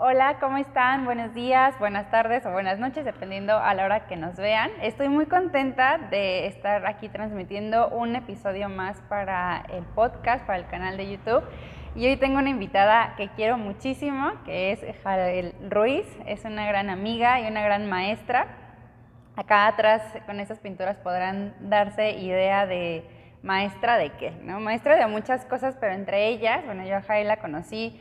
Hola, 0.00 0.36
¿cómo 0.38 0.58
están? 0.58 1.04
Buenos 1.06 1.34
días, 1.34 1.76
buenas 1.80 2.08
tardes 2.08 2.46
o 2.46 2.52
buenas 2.52 2.78
noches, 2.78 3.04
dependiendo 3.04 3.58
a 3.58 3.74
la 3.74 3.84
hora 3.84 4.06
que 4.06 4.14
nos 4.14 4.36
vean. 4.36 4.70
Estoy 4.80 5.08
muy 5.08 5.26
contenta 5.26 5.98
de 5.98 6.46
estar 6.46 6.86
aquí 6.86 7.08
transmitiendo 7.08 7.88
un 7.88 8.14
episodio 8.14 8.68
más 8.68 8.96
para 9.08 9.64
el 9.72 9.82
podcast, 9.96 10.46
para 10.46 10.60
el 10.60 10.68
canal 10.68 10.96
de 10.96 11.10
YouTube. 11.10 11.42
Y 11.96 12.06
hoy 12.06 12.16
tengo 12.16 12.38
una 12.38 12.48
invitada 12.48 13.14
que 13.16 13.26
quiero 13.30 13.58
muchísimo, 13.58 14.34
que 14.44 14.70
es 14.70 14.84
Jael 15.02 15.52
Ruiz. 15.68 16.06
Es 16.26 16.44
una 16.44 16.64
gran 16.68 16.90
amiga 16.90 17.40
y 17.40 17.48
una 17.48 17.62
gran 17.62 17.88
maestra. 17.88 18.46
Acá 19.34 19.66
atrás 19.66 20.00
con 20.26 20.38
esas 20.38 20.60
pinturas 20.60 20.96
podrán 20.98 21.56
darse 21.58 22.12
idea 22.12 22.66
de 22.66 23.04
maestra 23.42 23.98
de 23.98 24.10
qué, 24.10 24.30
¿no? 24.44 24.60
Maestra 24.60 24.94
de 24.94 25.08
muchas 25.08 25.44
cosas, 25.46 25.76
pero 25.80 25.92
entre 25.92 26.28
ellas, 26.28 26.64
bueno, 26.66 26.84
yo 26.84 26.94
a 26.98 27.02
Jael 27.02 27.26
la 27.26 27.38
conocí 27.38 28.00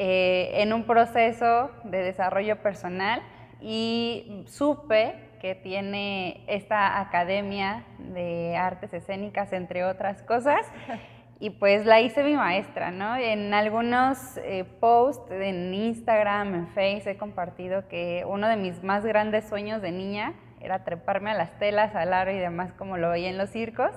eh, 0.00 0.62
en 0.62 0.72
un 0.72 0.84
proceso 0.84 1.72
de 1.82 2.04
desarrollo 2.04 2.62
personal 2.62 3.20
y 3.60 4.44
supe 4.46 5.16
que 5.40 5.56
tiene 5.56 6.44
esta 6.46 7.00
academia 7.00 7.82
de 7.98 8.56
artes 8.56 8.94
escénicas, 8.94 9.52
entre 9.52 9.84
otras 9.84 10.22
cosas, 10.22 10.64
y 11.40 11.50
pues 11.50 11.84
la 11.84 12.00
hice 12.00 12.22
mi 12.22 12.34
maestra, 12.34 12.92
¿no? 12.92 13.16
En 13.16 13.52
algunos 13.52 14.36
eh, 14.36 14.64
posts 14.78 15.32
en 15.32 15.74
Instagram, 15.74 16.54
en 16.54 16.68
Facebook, 16.68 17.08
he 17.08 17.16
compartido 17.16 17.88
que 17.88 18.24
uno 18.24 18.46
de 18.46 18.54
mis 18.54 18.84
más 18.84 19.04
grandes 19.04 19.48
sueños 19.48 19.82
de 19.82 19.90
niña 19.90 20.34
era 20.60 20.84
treparme 20.84 21.32
a 21.32 21.34
las 21.34 21.58
telas, 21.58 21.96
al 21.96 22.12
aro 22.12 22.30
y 22.30 22.38
demás 22.38 22.72
como 22.74 22.98
lo 22.98 23.10
veía 23.10 23.30
en 23.30 23.36
los 23.36 23.50
circos. 23.50 23.90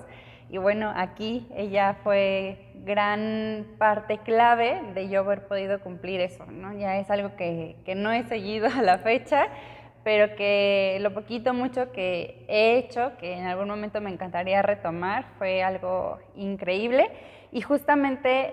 Y 0.52 0.58
bueno, 0.58 0.92
aquí 0.94 1.48
ella 1.56 1.96
fue 2.04 2.58
gran 2.84 3.66
parte 3.78 4.18
clave 4.18 4.82
de 4.92 5.08
yo 5.08 5.20
haber 5.20 5.46
podido 5.46 5.80
cumplir 5.80 6.20
eso, 6.20 6.44
¿no? 6.44 6.74
Ya 6.74 6.98
es 6.98 7.10
algo 7.10 7.36
que, 7.36 7.76
que 7.86 7.94
no 7.94 8.12
he 8.12 8.24
seguido 8.24 8.68
a 8.68 8.82
la 8.82 8.98
fecha, 8.98 9.46
pero 10.04 10.36
que 10.36 10.98
lo 11.00 11.14
poquito, 11.14 11.54
mucho 11.54 11.90
que 11.92 12.44
he 12.48 12.76
hecho, 12.76 13.12
que 13.16 13.32
en 13.32 13.46
algún 13.46 13.66
momento 13.66 14.02
me 14.02 14.10
encantaría 14.10 14.60
retomar, 14.60 15.24
fue 15.38 15.62
algo 15.62 16.18
increíble. 16.36 17.08
Y 17.50 17.62
justamente 17.62 18.52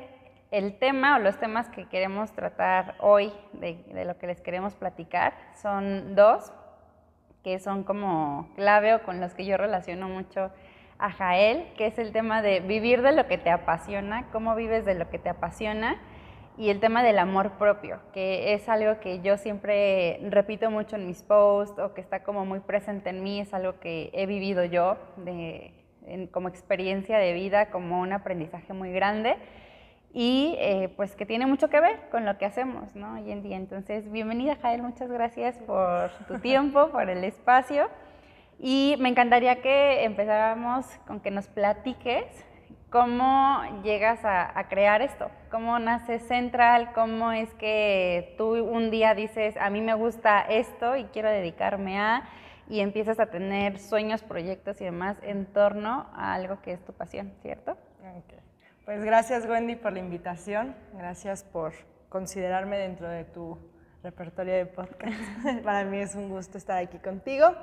el 0.51 0.79
tema 0.79 1.17
o 1.17 1.19
los 1.19 1.37
temas 1.37 1.67
que 1.67 1.89
queremos 1.89 2.31
tratar 2.31 2.95
hoy, 3.01 3.29
de, 3.51 3.75
de 3.93 4.05
lo 4.05 4.17
que 4.17 4.27
les 4.27 4.39
queremos 4.39 4.73
platicar, 4.73 5.33
son 5.61 6.15
dos, 6.15 6.53
que 7.43 7.59
son 7.59 7.83
como 7.83 8.47
clave 8.55 8.95
o 8.95 9.03
con 9.03 9.19
los 9.19 9.33
que 9.33 9.43
yo 9.43 9.57
relaciono 9.57 10.07
mucho 10.07 10.49
a 10.99 11.11
Jael, 11.11 11.65
que 11.77 11.87
es 11.87 11.97
el 11.97 12.11
tema 12.11 12.41
de 12.41 12.59
vivir 12.59 13.01
de 13.01 13.13
lo 13.13 13.25
que 13.27 13.37
te 13.37 13.49
apasiona, 13.49 14.27
cómo 14.31 14.55
vives 14.55 14.85
de 14.85 14.95
lo 14.95 15.09
que 15.09 15.17
te 15.17 15.29
apasiona, 15.29 15.97
y 16.57 16.69
el 16.69 16.81
tema 16.81 17.03
del 17.03 17.19
amor 17.19 17.51
propio, 17.51 18.01
que 18.13 18.53
es 18.53 18.67
algo 18.67 18.99
que 18.99 19.21
yo 19.21 19.37
siempre 19.37 20.19
repito 20.29 20.69
mucho 20.69 20.97
en 20.97 21.07
mis 21.07 21.23
posts 21.23 21.79
o 21.79 21.93
que 21.93 22.01
está 22.01 22.21
como 22.23 22.45
muy 22.45 22.59
presente 22.59 23.11
en 23.11 23.23
mí, 23.23 23.39
es 23.39 23.53
algo 23.53 23.79
que 23.79 24.09
he 24.13 24.25
vivido 24.25 24.65
yo 24.65 24.97
de, 25.15 25.71
como 26.31 26.49
experiencia 26.49 27.17
de 27.17 27.31
vida, 27.31 27.69
como 27.69 28.01
un 28.01 28.11
aprendizaje 28.11 28.73
muy 28.73 28.91
grande 28.91 29.37
y 30.13 30.55
eh, 30.57 30.91
pues 30.97 31.15
que 31.15 31.25
tiene 31.25 31.45
mucho 31.45 31.69
que 31.69 31.79
ver 31.79 32.09
con 32.11 32.25
lo 32.25 32.37
que 32.37 32.45
hacemos 32.45 32.93
¿no? 32.93 33.13
hoy 33.13 33.31
en 33.31 33.41
día. 33.41 33.55
Entonces, 33.55 34.11
bienvenida 34.11 34.57
Jael, 34.61 34.81
muchas 34.81 35.09
gracias 35.09 35.57
por 35.59 36.09
tu 36.27 36.39
tiempo, 36.39 36.89
por 36.89 37.09
el 37.09 37.23
espacio. 37.23 37.87
Y 38.59 38.95
me 38.99 39.07
encantaría 39.07 39.61
que 39.61 40.03
empezáramos 40.03 40.85
con 41.07 41.21
que 41.21 41.31
nos 41.31 41.47
platiques 41.47 42.25
cómo 42.89 43.61
llegas 43.83 44.19
a, 44.23 44.65
crear 44.67 45.01
esto, 45.01 45.29
cómo 45.49 45.79
nace 45.79 46.19
Central, 46.19 46.91
cómo 46.93 47.31
es 47.31 47.53
que 47.53 48.35
tú 48.37 48.55
un 48.55 48.91
día 48.91 49.13
dices, 49.15 49.55
a 49.57 49.69
mí 49.69 49.79
me 49.79 49.93
gusta 49.93 50.41
esto 50.41 50.97
y 50.97 51.05
quiero 51.05 51.29
dedicarme 51.29 51.99
a, 51.99 52.23
y 52.67 52.81
empiezas 52.81 53.19
a 53.19 53.27
tener 53.27 53.79
sueños, 53.79 54.23
proyectos 54.23 54.81
y 54.81 54.85
demás 54.85 55.17
en 55.21 55.45
torno 55.45 56.07
a 56.13 56.33
algo 56.33 56.61
que 56.61 56.73
es 56.73 56.83
tu 56.83 56.91
pasión, 56.91 57.31
¿cierto? 57.41 57.77
Pues 58.83 59.03
gracias 59.05 59.45
Wendy 59.45 59.75
por 59.75 59.93
la 59.93 59.99
invitación, 59.99 60.75
gracias 60.93 61.43
por 61.43 61.73
considerarme 62.09 62.77
dentro 62.77 63.07
de 63.07 63.23
tu 63.23 63.57
repertorio 64.03 64.53
de 64.53 64.65
podcast. 64.65 65.15
Para 65.63 65.85
mí 65.85 65.99
es 65.99 66.15
un 66.15 66.29
gusto 66.29 66.57
estar 66.57 66.77
aquí 66.77 66.97
contigo 66.97 67.55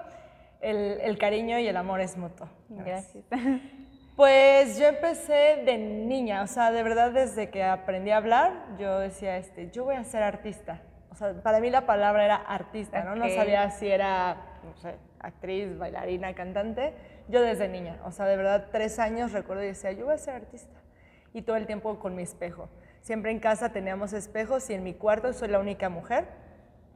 el, 0.61 1.19
cariño 1.19 1.59
y 1.59 1.67
el 1.67 1.77
amor 1.77 2.01
es 2.01 2.17
mutuo. 2.17 2.49
Gracias. 2.69 3.25
Pues 4.17 4.79
yo 4.79 4.87
empecé 4.87 5.63
de 5.67 5.77
niña, 5.77 6.41
o 6.41 6.47
sea, 6.47 6.73
de 6.73 6.83
verdad 6.83 7.11
desde 7.13 7.51
que 7.51 7.63
aprendí 7.63 8.13
a 8.13 8.17
hablar, 8.17 8.65
yo 8.79 8.99
decía, 8.99 9.37
este, 9.37 9.71
yo 9.71 9.85
voy 9.85 9.97
a 9.97 10.05
ser 10.05 10.23
artista. 10.23 10.81
O 11.11 11.15
sea, 11.15 11.35
para 11.43 11.61
mí 11.61 11.69
la 11.69 11.85
palabra 11.85 12.25
era 12.25 12.37
artista, 12.37 13.05
¿no? 13.05 13.15
No 13.15 13.29
sabía 13.29 13.71
si 13.71 13.89
era, 13.89 14.59
no 14.65 14.75
sé, 14.77 14.95
actriz, 15.19 15.77
bailarina, 15.77 16.35
cantante. 16.35 16.95
Yo 17.29 17.43
desde 17.43 17.69
niña, 17.69 18.01
o 18.07 18.11
sea, 18.11 18.25
de 18.25 18.39
verdad, 18.39 18.69
tres 18.73 18.99
años 18.99 19.33
recuerdo 19.33 19.63
y 19.63 19.67
decía, 19.67 19.93
yo 19.93 20.07
voy 20.07 20.15
a 20.15 20.19
ser 20.19 20.35
artista. 20.35 20.81
Y 21.35 21.43
todo 21.43 21.57
el 21.57 21.67
tiempo 21.67 21.99
con 21.99 22.15
mi 22.15 22.23
espejo. 22.23 22.71
Siempre 23.03 23.33
en 23.33 23.39
casa 23.39 23.71
teníamos 23.71 24.15
espejos 24.15 24.71
y 24.71 24.75
en 24.75 24.83
mi 24.83 24.95
cuarto 24.95 25.35
soy 25.35 25.49
la 25.49 25.59
única 25.59 25.91
mujer. 25.91 26.27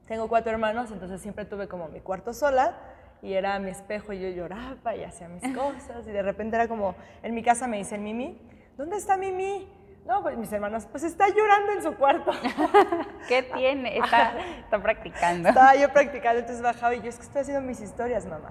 Tengo 0.07 0.27
cuatro 0.29 0.53
hermanos, 0.53 0.91
entonces 0.91 1.21
siempre 1.21 1.45
tuve 1.45 1.69
como 1.69 1.89
mi 1.89 2.01
cuarto 2.01 2.33
sola 2.33 2.79
y 3.23 3.35
era 3.35 3.59
mi 3.59 3.71
espejo 3.71 4.13
y 4.13 4.21
yo 4.21 4.29
lloraba 4.29 4.97
y 4.97 5.05
hacía 5.05 5.29
mis 5.29 5.43
cosas 5.55 6.07
y 6.07 6.11
de 6.11 6.23
repente 6.23 6.57
era 6.57 6.69
como, 6.69 6.95
en 7.23 7.35
mi 7.35 7.43
casa 7.43 7.67
me 7.67 7.79
dicen, 7.79 8.03
Mimi, 8.03 8.41
¿dónde 8.77 8.97
está 8.97 9.17
Mimi? 9.17 9.69
No, 10.07 10.23
pues 10.23 10.37
mis 10.37 10.51
hermanos, 10.53 10.87
pues 10.91 11.05
está 11.05 11.29
llorando 11.29 11.73
en 11.73 11.83
su 11.83 11.95
cuarto. 11.95 12.33
¿Qué 13.29 13.43
tiene? 13.43 13.99
Está, 13.99 14.33
está, 14.59 14.83
practicando. 14.83 15.51
Estaba 15.51 15.77
yo 15.77 15.93
practicando, 15.93 16.41
entonces 16.41 16.63
bajaba 16.63 16.95
y 16.95 17.03
yo 17.03 17.11
es 17.11 17.17
que 17.17 17.23
estoy 17.23 17.43
haciendo 17.43 17.61
mis 17.61 17.81
historias, 17.81 18.27
mamá. 18.27 18.51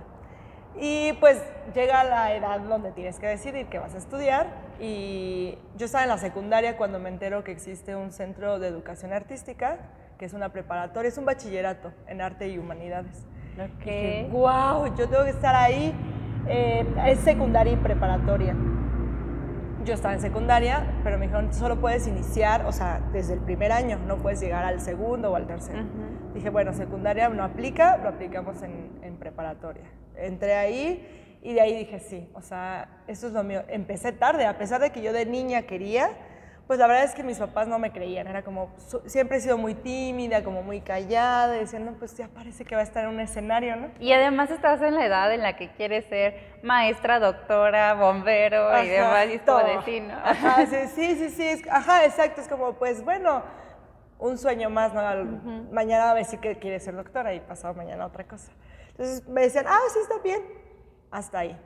Y 0.75 1.13
pues 1.13 1.41
llega 1.73 2.03
la 2.03 2.33
edad 2.33 2.59
donde 2.61 2.91
tienes 2.91 3.19
que 3.19 3.27
decidir 3.27 3.67
qué 3.67 3.79
vas 3.79 3.95
a 3.95 3.97
estudiar 3.97 4.47
y 4.79 5.57
yo 5.75 5.87
estaba 5.87 6.03
en 6.03 6.09
la 6.09 6.17
secundaria 6.17 6.77
cuando 6.77 6.99
me 6.99 7.09
entero 7.09 7.43
que 7.43 7.51
existe 7.51 7.95
un 7.95 8.11
centro 8.11 8.59
de 8.59 8.67
educación 8.67 9.11
artística, 9.11 9.79
que 10.17 10.25
es 10.25 10.33
una 10.33 10.53
preparatoria, 10.53 11.09
es 11.09 11.17
un 11.17 11.25
bachillerato 11.25 11.91
en 12.07 12.21
arte 12.21 12.47
y 12.47 12.57
humanidades. 12.57 13.25
Okay. 13.59 14.29
wow, 14.31 14.85
yo 14.95 15.09
tengo 15.09 15.25
que 15.25 15.31
estar 15.31 15.53
ahí. 15.53 15.93
Eh, 16.47 16.85
es 17.07 17.19
secundaria 17.19 17.73
y 17.73 17.75
preparatoria. 17.75 18.55
Yo 19.83 19.93
estaba 19.93 20.13
en 20.13 20.21
secundaria, 20.21 20.99
pero 21.03 21.17
me 21.17 21.25
dijeron, 21.25 21.53
solo 21.53 21.79
puedes 21.79 22.07
iniciar, 22.07 22.65
o 22.65 22.71
sea, 22.71 23.01
desde 23.11 23.33
el 23.33 23.41
primer 23.41 23.71
año, 23.71 23.97
no 24.07 24.17
puedes 24.17 24.39
llegar 24.39 24.63
al 24.63 24.79
segundo 24.79 25.31
o 25.31 25.35
al 25.35 25.45
tercero. 25.47 25.83
Dije, 26.33 26.49
bueno, 26.49 26.73
secundaria 26.73 27.27
no 27.29 27.43
aplica, 27.43 27.97
lo 27.97 28.09
aplicamos 28.09 28.61
en, 28.61 28.99
en 29.01 29.17
preparatoria. 29.17 29.83
Entré 30.15 30.55
ahí 30.55 31.39
y 31.41 31.53
de 31.53 31.61
ahí 31.61 31.75
dije, 31.75 31.99
sí, 31.99 32.29
o 32.33 32.41
sea, 32.41 33.03
esto 33.07 33.27
es 33.27 33.33
lo 33.33 33.43
mío. 33.43 33.63
Empecé 33.67 34.11
tarde, 34.11 34.45
a 34.45 34.57
pesar 34.57 34.79
de 34.79 34.91
que 34.91 35.01
yo 35.01 35.11
de 35.11 35.25
niña 35.25 35.63
quería, 35.63 36.09
pues 36.69 36.77
la 36.77 36.85
verdad 36.85 37.05
es 37.05 37.15
que 37.15 37.23
mis 37.23 37.39
papás 37.39 37.67
no 37.67 37.79
me 37.79 37.91
creían, 37.91 38.27
era 38.27 38.43
como, 38.43 38.71
siempre 39.07 39.37
he 39.37 39.41
sido 39.41 39.57
muy 39.57 39.73
tímida, 39.73 40.43
como 40.43 40.61
muy 40.61 40.81
callada, 40.81 41.55
no, 41.79 41.93
pues 41.93 42.15
ya 42.15 42.27
parece 42.27 42.63
que 42.63 42.75
va 42.75 42.81
a 42.81 42.83
estar 42.83 43.05
en 43.05 43.09
un 43.09 43.19
escenario, 43.19 43.75
¿no? 43.75 43.87
Y 43.99 44.13
además 44.13 44.51
estás 44.51 44.79
en 44.83 44.93
la 44.93 45.03
edad 45.03 45.33
en 45.33 45.41
la 45.41 45.55
que 45.55 45.71
quieres 45.71 46.05
ser 46.05 46.59
maestra, 46.61 47.19
doctora, 47.19 47.95
bombero 47.95 48.83
y 48.83 48.87
demás, 48.87 49.25
y 49.33 49.39
todo 49.39 49.63
de 49.63 50.01
¿no? 50.01 50.13
Ajá, 50.13 50.63
sí, 50.67 51.15
sí, 51.15 51.29
sí, 51.31 51.63
ajá, 51.71 52.05
exacto, 52.05 52.39
es 52.39 52.47
como, 52.47 52.73
pues 52.73 53.03
bueno, 53.03 53.41
un 54.19 54.37
sueño 54.37 54.69
más, 54.69 54.93
¿no? 54.93 55.01
Mañana 55.71 56.11
a 56.11 56.13
ver 56.13 56.25
si 56.25 56.37
quieres 56.37 56.83
ser 56.83 56.95
doctora 56.95 57.33
y 57.33 57.39
pasado 57.39 57.73
mañana 57.73 58.05
otra 58.05 58.25
cosa. 58.25 58.51
Entonces 58.91 59.27
me 59.27 59.41
decían, 59.41 59.65
ah, 59.67 59.79
sí, 59.91 59.97
está 60.03 60.19
bien, 60.19 60.43
hasta 61.09 61.39
ahí. 61.39 61.59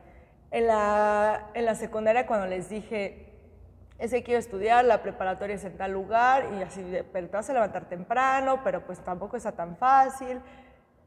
En 0.50 0.66
la, 0.66 1.50
en 1.56 1.66
la 1.66 1.76
secundaria 1.76 2.26
cuando 2.26 2.48
les 2.48 2.70
dije, 2.70 3.33
es 4.00 4.12
que 4.12 4.24
quiero 4.24 4.40
estudiar, 4.40 4.84
la 4.86 5.02
preparatoria 5.02 5.56
es 5.56 5.64
en 5.64 5.78
tal 5.78 5.92
lugar 5.92 6.48
y 6.58 6.64
así, 6.64 6.84
pero 7.12 7.30
te 7.30 7.38
vas 7.38 7.50
a 7.50 7.54
levantar 7.54 7.86
temprano, 7.86 8.62
pero 8.64 8.86
pues 8.86 9.00
tampoco 9.00 9.38
está 9.38 9.52
tan 9.52 9.78
fácil. 9.78 10.42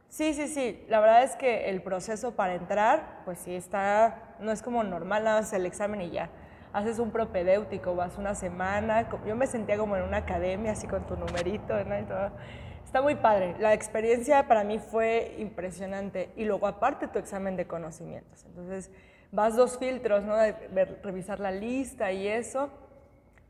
Sí, 0.09 0.33
sí, 0.35 0.47
sí, 0.47 0.85
la 0.89 1.01
verdad 1.01 1.25
es 1.25 1.37
que 1.37 1.69
el 1.69 1.83
proceso 1.83 2.37
para 2.37 2.55
entrar, 2.55 3.23
pues 3.25 3.39
sí 3.39 3.55
está, 3.55 4.35
no 4.41 4.53
es 4.53 4.63
como 4.63 4.83
normal, 4.85 5.25
nada 5.25 5.41
más 5.41 5.53
el 5.53 5.67
examen 5.67 6.01
y 6.01 6.11
ya. 6.11 6.31
Haces 6.73 6.99
un 6.99 7.11
propedéutico, 7.11 7.95
vas 7.95 8.17
una 8.17 8.35
semana, 8.35 9.09
yo 9.27 9.35
me 9.35 9.47
sentía 9.47 9.77
como 9.77 9.97
en 9.97 10.03
una 10.03 10.19
academia, 10.19 10.73
así 10.73 10.87
con 10.87 11.07
tu 11.07 11.17
numerito, 11.17 11.83
¿no? 11.85 11.99
Y 11.99 12.05
todo. 12.05 12.31
Está 12.85 13.03
muy 13.03 13.17
padre, 13.17 13.57
la 13.59 13.75
experiencia 13.75 14.47
para 14.47 14.63
mí 14.63 14.79
fue 14.79 15.35
impresionante 15.39 16.31
y 16.37 16.45
luego 16.45 16.67
aparte 16.67 17.09
tu 17.09 17.19
examen 17.19 17.57
de 17.57 17.67
conocimientos. 17.67 18.45
Entonces 18.45 18.91
vas 19.33 19.57
dos 19.57 19.77
filtros, 19.77 20.23
¿no? 20.23 20.37
De 20.37 20.99
revisar 21.03 21.41
la 21.41 21.51
lista 21.51 22.13
y 22.13 22.29
eso 22.29 22.71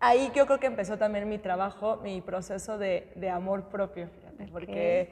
ahí 0.00 0.31
yo 0.34 0.46
creo 0.46 0.60
que 0.60 0.66
empezó 0.66 0.98
también 0.98 1.28
mi 1.28 1.38
trabajo, 1.38 1.98
mi 2.02 2.20
proceso 2.20 2.78
de, 2.78 3.10
de 3.16 3.31
amor 3.31 3.64
propio, 3.64 4.08
fíjate, 4.08 4.50
porque 4.52 5.10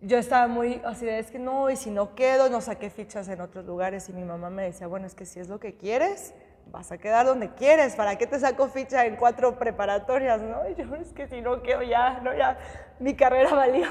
yo 0.00 0.18
estaba 0.18 0.46
muy 0.46 0.80
así 0.84 1.04
de, 1.06 1.18
es 1.18 1.30
que 1.30 1.38
no, 1.38 1.70
y 1.70 1.76
si 1.76 1.90
no 1.90 2.14
quedo, 2.14 2.48
no 2.48 2.60
saqué 2.60 2.90
fichas 2.90 3.28
en 3.28 3.40
otros 3.40 3.64
lugares 3.64 4.08
y 4.08 4.12
mi 4.12 4.24
mamá 4.24 4.50
me 4.50 4.62
decía, 4.64 4.86
bueno, 4.86 5.06
es 5.06 5.14
que 5.14 5.26
si 5.26 5.40
es 5.40 5.48
lo 5.48 5.58
que 5.58 5.74
quieres, 5.76 6.34
vas 6.70 6.92
a 6.92 6.98
quedar 6.98 7.26
donde 7.26 7.50
quieres, 7.54 7.96
¿para 7.96 8.16
qué 8.16 8.26
te 8.26 8.38
saco 8.38 8.68
ficha 8.68 9.06
en 9.06 9.16
cuatro 9.16 9.58
preparatorias, 9.58 10.40
no? 10.42 10.68
Y 10.68 10.74
yo, 10.76 10.94
es 10.96 11.12
que 11.12 11.26
si 11.26 11.40
no 11.40 11.62
quedo 11.62 11.82
ya, 11.82 12.20
no, 12.22 12.34
ya, 12.36 12.58
mi 13.00 13.14
carrera 13.16 13.54
valió. 13.54 13.88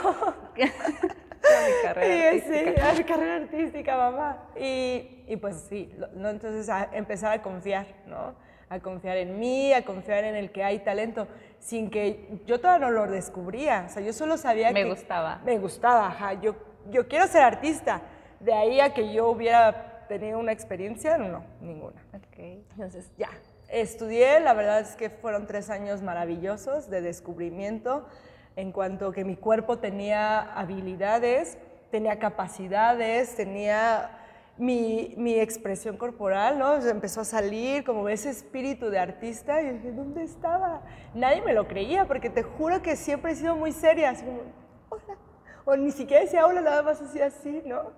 mi 0.55 1.81
carrera 1.83 2.31
Sí, 2.31 2.39
sí, 2.41 2.53
artística. 2.53 2.93
mi 2.93 3.03
carrera 3.03 3.35
artística, 3.37 3.97
mamá. 3.97 4.37
Y, 4.59 5.23
y 5.27 5.37
pues 5.37 5.65
sí, 5.69 5.93
lo- 5.97 6.07
no, 6.09 6.29
entonces 6.29 6.69
a 6.69 6.89
empezar 6.93 7.31
a 7.33 7.41
confiar, 7.41 7.87
¿no? 8.05 8.35
A 8.69 8.79
confiar 8.79 9.17
en 9.17 9.39
mí, 9.39 9.73
a 9.73 9.85
confiar 9.85 10.23
en 10.25 10.35
el 10.35 10.51
que 10.51 10.63
hay 10.63 10.79
talento, 10.79 11.27
sin 11.59 11.89
que 11.89 12.41
yo 12.45 12.59
todavía 12.59 12.87
no 12.87 12.91
lo 12.91 13.07
descubría, 13.09 13.85
o 13.87 13.89
sea, 13.89 14.01
yo 14.01 14.11
solo 14.13 14.37
sabía 14.37 14.71
Me 14.71 14.83
que... 14.83 14.89
gustaba. 14.89 15.41
Me 15.45 15.57
gustaba, 15.57 16.07
ajá, 16.07 16.33
yo, 16.41 16.55
yo 16.89 17.07
quiero 17.07 17.27
ser 17.27 17.43
artista. 17.43 18.01
De 18.39 18.53
ahí 18.53 18.79
a 18.79 18.93
que 18.93 19.13
yo 19.13 19.29
hubiera 19.29 20.05
tenido 20.07 20.37
una 20.39 20.51
experiencia, 20.51 21.17
no, 21.17 21.43
ninguna. 21.61 22.01
Ok. 22.13 22.37
Entonces, 22.37 23.11
ya. 23.17 23.29
Estudié, 23.69 24.39
la 24.39 24.53
verdad 24.53 24.79
es 24.79 24.95
que 24.95 25.09
fueron 25.09 25.45
tres 25.45 25.69
años 25.69 26.01
maravillosos 26.01 26.89
de 26.89 27.01
descubrimiento 27.01 28.07
en 28.55 28.71
cuanto 28.71 29.11
que 29.11 29.25
mi 29.25 29.35
cuerpo 29.35 29.79
tenía 29.79 30.39
habilidades, 30.53 31.57
tenía 31.91 32.17
capacidades, 32.19 33.35
tenía 33.35 34.09
mi, 34.57 35.13
mi 35.17 35.39
expresión 35.39 35.97
corporal, 35.97 36.57
¿no? 36.57 36.71
O 36.71 36.81
empezó 36.81 37.21
a 37.21 37.25
salir 37.25 37.83
como 37.83 38.09
ese 38.09 38.29
espíritu 38.29 38.89
de 38.89 38.99
artista 38.99 39.61
y 39.61 39.71
dije, 39.73 39.91
¿dónde 39.91 40.23
estaba? 40.23 40.81
Nadie 41.13 41.41
me 41.41 41.53
lo 41.53 41.67
creía 41.67 42.05
porque 42.05 42.29
te 42.29 42.43
juro 42.43 42.81
que 42.81 42.95
siempre 42.95 43.31
he 43.31 43.35
sido 43.35 43.55
muy 43.55 43.71
seria, 43.71 44.11
así 44.11 44.25
como, 44.25 44.41
hola. 44.89 45.17
O 45.65 45.75
ni 45.75 45.91
siquiera 45.91 46.23
decía 46.23 46.45
hola, 46.45 46.61
nada 46.61 46.81
más 46.81 47.01
así 47.01 47.21
así, 47.21 47.61
¿no? 47.65 47.91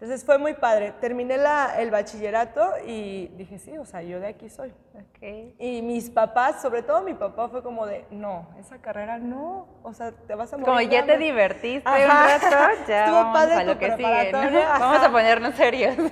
Entonces 0.00 0.24
fue 0.24 0.38
muy 0.38 0.54
padre. 0.54 0.94
Terminé 0.98 1.36
la- 1.36 1.74
el 1.78 1.90
bachillerato 1.90 2.72
y 2.86 3.28
dije, 3.36 3.58
sí, 3.58 3.76
o 3.76 3.84
sea, 3.84 4.00
yo 4.00 4.18
de 4.18 4.28
aquí 4.28 4.48
soy. 4.48 4.70
Ok. 4.94 5.54
Y 5.58 5.82
mis 5.82 6.08
papás, 6.08 6.62
sobre 6.62 6.82
todo 6.82 7.02
mi 7.02 7.12
papá, 7.12 7.50
fue 7.50 7.62
como 7.62 7.84
de, 7.84 8.06
no, 8.10 8.48
esa 8.58 8.78
carrera 8.78 9.18
no, 9.18 9.68
o 9.82 9.92
sea, 9.92 10.12
te 10.12 10.34
vas 10.34 10.50
a 10.54 10.56
morir. 10.56 10.66
Como 10.68 10.80
ya 10.80 10.88
te 11.04 11.12
hambre". 11.12 11.18
divertiste 11.18 11.86
Ajá. 11.86 12.00
un 12.46 12.50
rato, 12.50 12.82
ya 12.88 13.00
Estuvo 13.04 13.16
vamos 13.16 13.38
padre 13.38 13.54
a 13.56 13.64
lo 13.64 13.78
que 13.78 13.96
sigue. 13.96 14.32
¿no? 14.32 14.60
Vamos 14.78 15.02
a 15.06 15.12
ponernos 15.12 15.54
serios. 15.54 15.94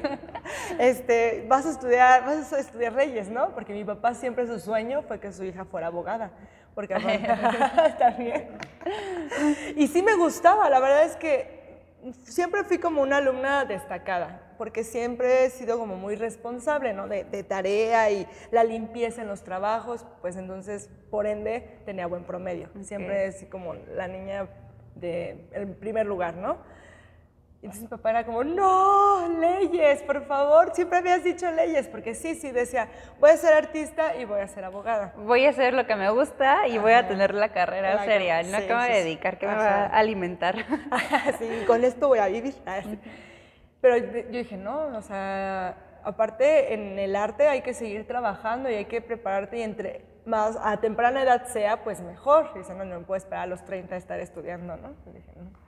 Este, 0.78 1.44
vas 1.48 1.66
a 1.66 1.70
estudiar, 1.70 2.24
vas 2.24 2.52
a 2.52 2.58
estudiar 2.58 2.94
Reyes, 2.94 3.28
¿no? 3.28 3.50
Porque 3.50 3.72
mi 3.74 3.84
papá 3.84 4.14
siempre 4.14 4.46
su 4.46 4.58
sueño 4.60 5.02
fue 5.02 5.20
que 5.20 5.30
su 5.32 5.44
hija 5.44 5.64
fuera 5.66 5.88
abogada. 5.88 6.30
Porque 6.74 6.94
aparte- 6.94 7.94
también. 7.98 8.48
Y 9.76 9.88
sí 9.88 10.02
me 10.02 10.14
gustaba, 10.16 10.70
la 10.70 10.80
verdad 10.80 11.04
es 11.04 11.16
que 11.16 11.57
siempre 12.22 12.64
fui 12.64 12.78
como 12.78 13.02
una 13.02 13.18
alumna 13.18 13.64
destacada, 13.64 14.54
porque 14.58 14.84
siempre 14.84 15.44
he 15.44 15.50
sido 15.50 15.78
como 15.78 15.96
muy 15.96 16.16
responsable, 16.16 16.92
¿no? 16.92 17.08
De, 17.08 17.24
de 17.24 17.42
tarea 17.42 18.10
y 18.10 18.26
la 18.50 18.64
limpieza 18.64 19.22
en 19.22 19.28
los 19.28 19.42
trabajos, 19.42 20.06
pues 20.20 20.36
entonces, 20.36 20.90
por 21.10 21.26
ende, 21.26 21.80
tenía 21.84 22.06
buen 22.06 22.24
promedio. 22.24 22.68
Siempre 22.82 23.26
así 23.26 23.46
como 23.46 23.74
la 23.74 24.08
niña 24.08 24.48
de 24.94 25.48
el 25.52 25.68
primer 25.68 26.06
lugar, 26.06 26.34
¿no? 26.34 26.58
Y 27.60 27.66
entonces 27.66 27.82
mi 27.82 27.88
papá 27.88 28.10
era 28.10 28.24
como, 28.24 28.44
no, 28.44 29.28
leyes, 29.40 30.02
por 30.04 30.24
favor, 30.26 30.70
siempre 30.74 30.98
habías 30.98 31.24
dicho 31.24 31.50
leyes, 31.50 31.88
porque 31.88 32.14
sí, 32.14 32.36
sí, 32.36 32.52
decía, 32.52 32.88
voy 33.18 33.30
a 33.30 33.36
ser 33.36 33.52
artista 33.52 34.14
y 34.14 34.24
voy 34.24 34.40
a 34.40 34.46
ser 34.46 34.62
abogada. 34.64 35.12
Voy 35.16 35.44
a 35.44 35.50
hacer 35.50 35.74
lo 35.74 35.84
que 35.84 35.96
me 35.96 36.08
gusta 36.10 36.68
y 36.68 36.78
voy 36.78 36.92
a 36.92 37.08
tener 37.08 37.34
la 37.34 37.48
carrera 37.48 37.94
La- 37.96 38.04
seria, 38.04 38.42
no 38.44 38.58
sí, 38.58 38.66
que 38.68 38.74
me 38.74 38.86
sí, 38.86 38.92
dedicar, 38.92 39.38
que 39.38 39.48
me 39.48 39.54
va 39.56 39.86
a 39.86 39.98
alimentar. 39.98 40.54
sí, 41.40 41.64
con 41.66 41.82
esto 41.82 42.06
voy 42.06 42.20
a 42.20 42.28
vivir. 42.28 42.54
Pero 43.80 43.94
de- 43.94 44.28
yo 44.30 44.38
dije, 44.38 44.56
no, 44.56 44.96
o 44.96 45.02
sea, 45.02 45.74
aparte 46.04 46.74
en 46.74 46.96
el 46.96 47.16
arte 47.16 47.48
hay 47.48 47.62
que 47.62 47.74
seguir 47.74 48.06
trabajando 48.06 48.70
y 48.70 48.74
hay 48.74 48.84
que 48.84 49.00
prepararte 49.02 49.58
y 49.58 49.62
entre 49.62 50.04
más 50.26 50.56
a 50.62 50.76
temprana 50.80 51.22
edad 51.24 51.46
sea, 51.46 51.82
pues 51.82 52.00
mejor. 52.02 52.52
Y 52.54 52.58
dice, 52.58 52.72
no, 52.74 52.84
no 52.84 53.00
me 53.00 53.04
puedo 53.04 53.16
esperar 53.18 53.42
a 53.42 53.46
los 53.46 53.64
30 53.64 53.96
a 53.96 53.98
estar 53.98 54.20
estudiando, 54.20 54.76
¿no? 54.76 54.90
Y 55.06 55.16
dije, 55.16 55.32
no. 55.36 55.66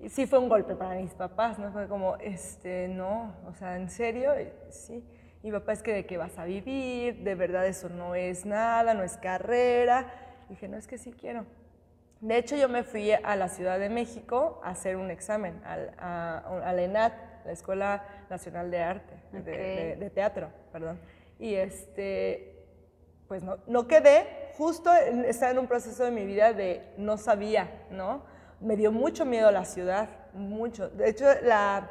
Y 0.00 0.08
sí 0.08 0.26
fue 0.26 0.38
un 0.38 0.48
golpe 0.48 0.74
para 0.74 0.94
mis 0.94 1.12
papás, 1.12 1.58
¿no? 1.58 1.70
Fue 1.72 1.86
como, 1.88 2.16
este, 2.16 2.88
no, 2.88 3.34
o 3.46 3.52
sea, 3.54 3.76
¿en 3.76 3.90
serio? 3.90 4.32
Y 4.40 4.48
Sí. 4.70 5.04
Mi 5.42 5.50
papá 5.52 5.72
es 5.72 5.82
que 5.82 5.94
de 5.94 6.04
qué 6.04 6.18
vas 6.18 6.38
a 6.38 6.44
vivir, 6.44 7.22
de 7.24 7.34
verdad 7.34 7.66
eso 7.66 7.88
no 7.88 8.14
es 8.14 8.44
nada, 8.44 8.92
no 8.92 9.02
es 9.02 9.16
carrera. 9.16 10.06
dije, 10.50 10.68
no, 10.68 10.76
es 10.76 10.86
que 10.86 10.98
sí 10.98 11.12
quiero. 11.12 11.46
De 12.20 12.36
hecho, 12.36 12.56
yo 12.56 12.68
me 12.68 12.82
fui 12.82 13.12
a 13.12 13.36
la 13.36 13.48
Ciudad 13.48 13.78
de 13.78 13.88
México 13.88 14.60
a 14.62 14.70
hacer 14.70 14.96
un 14.96 15.10
examen, 15.10 15.58
al, 15.64 15.94
a, 15.98 16.38
al 16.64 16.78
ENAT, 16.78 17.14
la 17.46 17.52
Escuela 17.52 18.04
Nacional 18.28 18.70
de 18.70 18.82
Arte, 18.82 19.14
de- 19.32 19.38
Ok. 19.38 19.46
de, 19.46 19.96
de 19.98 20.10
teatro, 20.10 20.50
perdón. 20.72 21.00
Y 21.38 21.54
este, 21.54 22.66
pues 23.26 23.42
no, 23.42 23.56
no 23.66 23.86
quedé, 23.86 24.50
justo 24.58 24.92
estaba 24.92 25.52
en 25.52 25.58
un 25.58 25.66
proceso 25.68 26.04
de 26.04 26.10
mi 26.10 26.26
vida 26.26 26.52
de 26.52 26.82
no 26.98 27.16
sabía, 27.16 27.70
¿no? 27.90 28.24
Me 28.60 28.76
dio 28.76 28.92
mucho 28.92 29.24
miedo 29.24 29.50
la 29.50 29.64
ciudad, 29.64 30.08
mucho. 30.34 30.88
De 30.90 31.08
hecho, 31.08 31.24
la, 31.42 31.88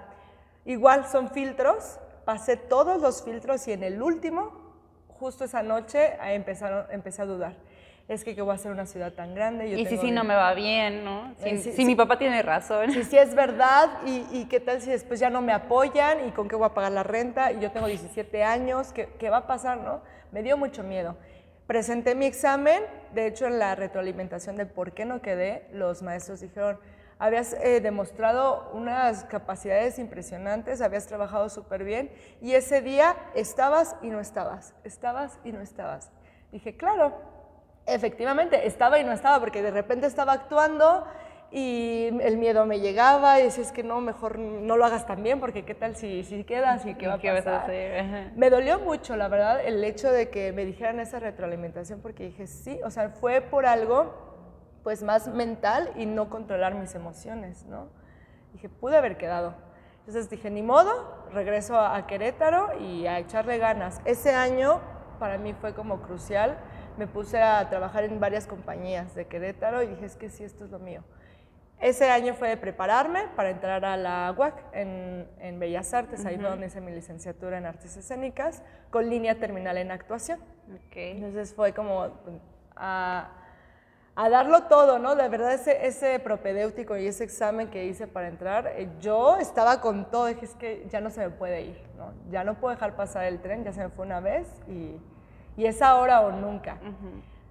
igual 0.65 1.07
son 1.07 1.29
filtros, 1.31 1.99
pasé 2.25 2.57
todos 2.57 3.01
los 3.01 3.23
filtros 3.23 3.67
y 3.67 3.71
en 3.73 3.83
el 3.83 4.01
último, 4.01 4.51
justo 5.19 5.45
esa 5.45 5.63
noche, 5.63 6.13
empezaron, 6.21 6.85
empecé 6.91 7.23
a 7.23 7.25
dudar. 7.25 7.53
Es 8.07 8.23
que, 8.23 8.33
¿qué 8.35 8.41
voy 8.41 8.51
a 8.51 8.55
hacer 8.55 8.71
una 8.71 8.87
ciudad 8.87 9.13
tan 9.13 9.35
grande? 9.35 9.69
Yo 9.69 9.77
y 9.77 9.85
si 9.85 9.97
sí 9.97 10.09
no 10.09 10.23
me 10.23 10.33
va 10.33 10.53
bien, 10.55 11.03
¿no? 11.05 11.31
Si, 11.43 11.49
Eh, 11.49 11.57
si 11.59 11.85
mi 11.85 11.95
papá 11.95 12.17
tiene 12.17 12.41
razón. 12.41 12.91
si 12.91 13.03
sí 13.03 13.17
es 13.17 13.35
verdad 13.35 13.87
y, 14.05 14.25
y 14.31 14.45
qué 14.45 14.59
tal 14.59 14.81
si 14.81 14.89
después 14.89 15.19
ya 15.19 15.29
no 15.29 15.41
me 15.41 15.53
apoyan 15.53 16.27
y 16.27 16.31
con 16.31 16.47
qué 16.47 16.55
voy 16.55 16.65
a 16.65 16.73
pagar 16.73 16.91
la 16.91 17.03
renta 17.03 17.51
y 17.51 17.59
yo 17.59 17.71
tengo 17.71 17.85
17 17.85 18.43
años, 18.43 18.91
¿qué, 18.93 19.09
qué 19.19 19.29
va 19.29 19.37
a 19.37 19.47
pasar, 19.47 19.77
no? 19.77 20.01
Me 20.31 20.41
dio 20.41 20.57
mucho 20.57 20.81
miedo. 20.83 21.17
Presenté 21.69 22.15
mi 22.15 22.25
examen, 22.25 22.81
de 23.13 23.27
hecho 23.27 23.45
en 23.45 23.59
la 23.59 23.75
retroalimentación 23.75 24.55
de 24.55 24.65
por 24.65 24.93
qué 24.93 25.05
no 25.05 25.21
quedé, 25.21 25.67
los 25.71 26.01
maestros 26.01 26.39
dijeron, 26.39 26.79
habías 27.19 27.53
eh, 27.53 27.79
demostrado 27.79 28.71
unas 28.73 29.25
capacidades 29.25 29.99
impresionantes, 29.99 30.81
habías 30.81 31.05
trabajado 31.05 31.47
súper 31.47 31.83
bien 31.83 32.09
y 32.41 32.53
ese 32.53 32.81
día 32.81 33.15
estabas 33.35 33.95
y 34.01 34.09
no 34.09 34.19
estabas, 34.19 34.73
estabas 34.83 35.37
y 35.43 35.51
no 35.51 35.61
estabas. 35.61 36.09
Dije, 36.51 36.75
claro, 36.75 37.13
Efectivamente, 37.89 38.67
estaba 38.67 38.99
y 38.99 39.03
no 39.03 39.11
estaba, 39.11 39.39
porque 39.39 39.63
de 39.63 39.71
repente 39.71 40.05
estaba 40.05 40.33
actuando 40.33 41.07
y 41.51 42.09
el 42.21 42.37
miedo 42.37 42.65
me 42.65 42.79
llegaba 42.79 43.39
y 43.39 43.43
decía, 43.43 43.63
es 43.63 43.71
que 43.71 43.83
no, 43.83 44.01
mejor 44.01 44.37
no 44.37 44.77
lo 44.77 44.85
hagas 44.85 45.07
tan 45.07 45.23
bien, 45.23 45.39
porque 45.39 45.65
qué 45.65 45.73
tal 45.73 45.95
si, 45.95 46.23
si 46.23 46.43
quedas 46.43 46.85
y 46.85 46.93
qué 46.95 47.07
va 47.07 47.15
a 47.15 47.19
¿Qué 47.19 47.31
vas 47.31 47.41
a 47.41 47.43
pasar. 47.43 47.63
hacer? 47.63 48.31
Me 48.35 48.49
dolió 48.49 48.79
mucho, 48.79 49.15
la 49.15 49.27
verdad, 49.27 49.59
el 49.65 49.83
hecho 49.83 50.11
de 50.11 50.29
que 50.29 50.51
me 50.51 50.65
dijeran 50.65 50.99
esa 50.99 51.19
retroalimentación, 51.19 52.01
porque 52.01 52.25
dije, 52.25 52.45
sí, 52.47 52.79
o 52.85 52.91
sea, 52.91 53.09
fue 53.09 53.41
por 53.41 53.65
algo 53.65 54.27
pues 54.83 55.03
más 55.03 55.27
mental 55.27 55.91
y 55.95 56.05
no 56.05 56.29
controlar 56.29 56.75
mis 56.75 56.93
emociones, 56.95 57.65
¿no? 57.65 57.89
Dije, 58.53 58.69
pude 58.69 58.97
haber 58.97 59.17
quedado. 59.17 59.55
Entonces 59.99 60.29
dije, 60.29 60.49
ni 60.49 60.61
modo, 60.61 61.25
regreso 61.33 61.77
a, 61.77 61.95
a 61.95 62.07
Querétaro 62.07 62.79
y 62.79 63.05
a 63.05 63.19
echarle 63.19 63.57
ganas. 63.57 64.01
Ese 64.05 64.33
año 64.33 64.79
para 65.19 65.37
mí 65.37 65.53
fue 65.53 65.73
como 65.73 66.01
crucial. 66.01 66.57
Me 66.97 67.07
puse 67.07 67.41
a 67.41 67.69
trabajar 67.69 68.03
en 68.05 68.19
varias 68.19 68.47
compañías 68.47 69.13
de 69.15 69.27
Querétaro 69.27 69.83
y 69.83 69.87
dije, 69.87 70.05
es 70.05 70.15
que 70.15 70.29
sí, 70.29 70.43
esto 70.43 70.65
es 70.65 70.71
lo 70.71 70.79
mío. 70.79 71.03
Ese 71.79 72.09
año 72.09 72.33
fue 72.33 72.49
de 72.49 72.57
prepararme 72.57 73.27
para 73.35 73.51
entrar 73.51 73.85
a 73.85 73.95
la 73.95 74.35
UAC 74.37 74.53
en, 74.73 75.27
en 75.39 75.59
Bellas 75.59 75.93
Artes, 75.93 76.25
ahí 76.25 76.37
fue 76.37 76.49
donde 76.49 76.67
hice 76.67 76.81
mi 76.81 76.91
licenciatura 76.91 77.57
en 77.57 77.65
Artes 77.65 77.95
Escénicas, 77.95 78.61
con 78.89 79.09
línea 79.09 79.39
terminal 79.39 79.77
en 79.77 79.91
actuación. 79.91 80.39
Ok. 80.73 80.95
Entonces 80.95 81.53
fue 81.53 81.73
como 81.73 82.09
a, 82.75 83.31
a 84.13 84.29
darlo 84.29 84.63
todo, 84.63 84.99
¿no? 84.99 85.15
De 85.15 85.29
verdad 85.29 85.53
ese, 85.53 85.87
ese 85.87 86.19
propedéutico 86.19 86.97
y 86.97 87.07
ese 87.07 87.23
examen 87.23 87.69
que 87.69 87.85
hice 87.85 88.07
para 88.07 88.27
entrar, 88.27 88.67
eh, 88.75 88.89
yo 88.99 89.37
estaba 89.37 89.79
con 89.79 90.11
todo, 90.11 90.25
dije, 90.25 90.43
es 90.43 90.55
que 90.55 90.85
ya 90.89 90.99
no 90.99 91.09
se 91.09 91.21
me 91.21 91.29
puede 91.29 91.61
ir, 91.61 91.81
¿no? 91.97 92.11
Ya 92.29 92.43
no 92.43 92.55
puedo 92.55 92.73
dejar 92.73 92.97
pasar 92.97 93.23
el 93.23 93.39
tren, 93.39 93.63
ya 93.63 93.71
se 93.71 93.81
me 93.81 93.89
fue 93.89 94.05
una 94.05 94.19
vez 94.19 94.47
y, 94.67 94.97
y 95.55 95.65
es 95.65 95.81
ahora 95.81 96.19
o 96.19 96.31
nunca. 96.31 96.77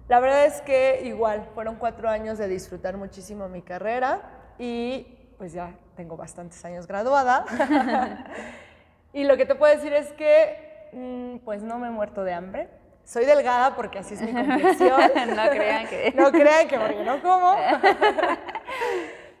La 0.09 0.19
verdad 0.19 0.45
es 0.47 0.59
que 0.61 1.01
igual, 1.05 1.47
fueron 1.53 1.75
cuatro 1.75 2.09
años 2.09 2.39
de 2.39 2.47
disfrutar 2.47 2.97
muchísimo 2.97 3.47
mi 3.47 3.61
carrera 3.61 4.21
y 4.57 5.03
pues 5.37 5.53
ya 5.53 5.75
tengo 5.95 6.17
bastantes 6.17 6.65
años 6.65 6.87
graduada. 6.87 7.45
y 9.13 9.23
lo 9.25 9.37
que 9.37 9.45
te 9.45 9.53
puedo 9.53 9.71
decir 9.71 9.93
es 9.93 10.11
que 10.13 10.89
mm, 10.93 11.45
pues 11.45 11.61
no 11.61 11.77
me 11.77 11.87
he 11.87 11.91
muerto 11.91 12.23
de 12.23 12.33
hambre. 12.33 12.69
Soy 13.03 13.25
delgada 13.25 13.75
porque 13.75 13.99
así 13.99 14.15
es 14.15 14.21
mi 14.23 14.33
complexión. 14.33 14.99
No 15.35 15.47
crean 15.51 15.87
que- 15.87 16.11
no 16.15 16.31
crean 16.31 16.67
que 16.67 16.79
porque 16.79 17.03
no 17.03 17.21
como. 17.21 17.55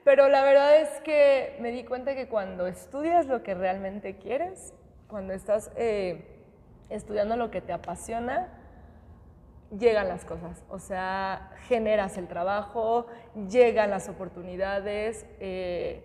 Pero 0.03 0.29
la 0.29 0.43
verdad 0.43 0.81
es 0.81 0.89
que 1.01 1.57
me 1.59 1.71
di 1.71 1.83
cuenta 1.83 2.13
que 2.13 2.27
cuando 2.27 2.67
estudias 2.67 3.25
lo 3.25 3.41
que 3.41 3.55
realmente 3.55 4.17
quieres, 4.17 4.73
cuando 5.07 5.33
estás 5.33 5.71
eh, 5.77 6.43
estudiando 6.89 7.37
lo 7.37 7.49
que 7.49 7.61
te 7.61 7.73
apasiona, 7.73 8.58
llegan 9.77 10.07
las 10.07 10.25
cosas. 10.25 10.63
O 10.69 10.79
sea, 10.79 11.51
generas 11.67 12.17
el 12.17 12.27
trabajo, 12.27 13.07
llegan 13.49 13.89
las 13.89 14.09
oportunidades, 14.09 15.25
eh, 15.39 16.03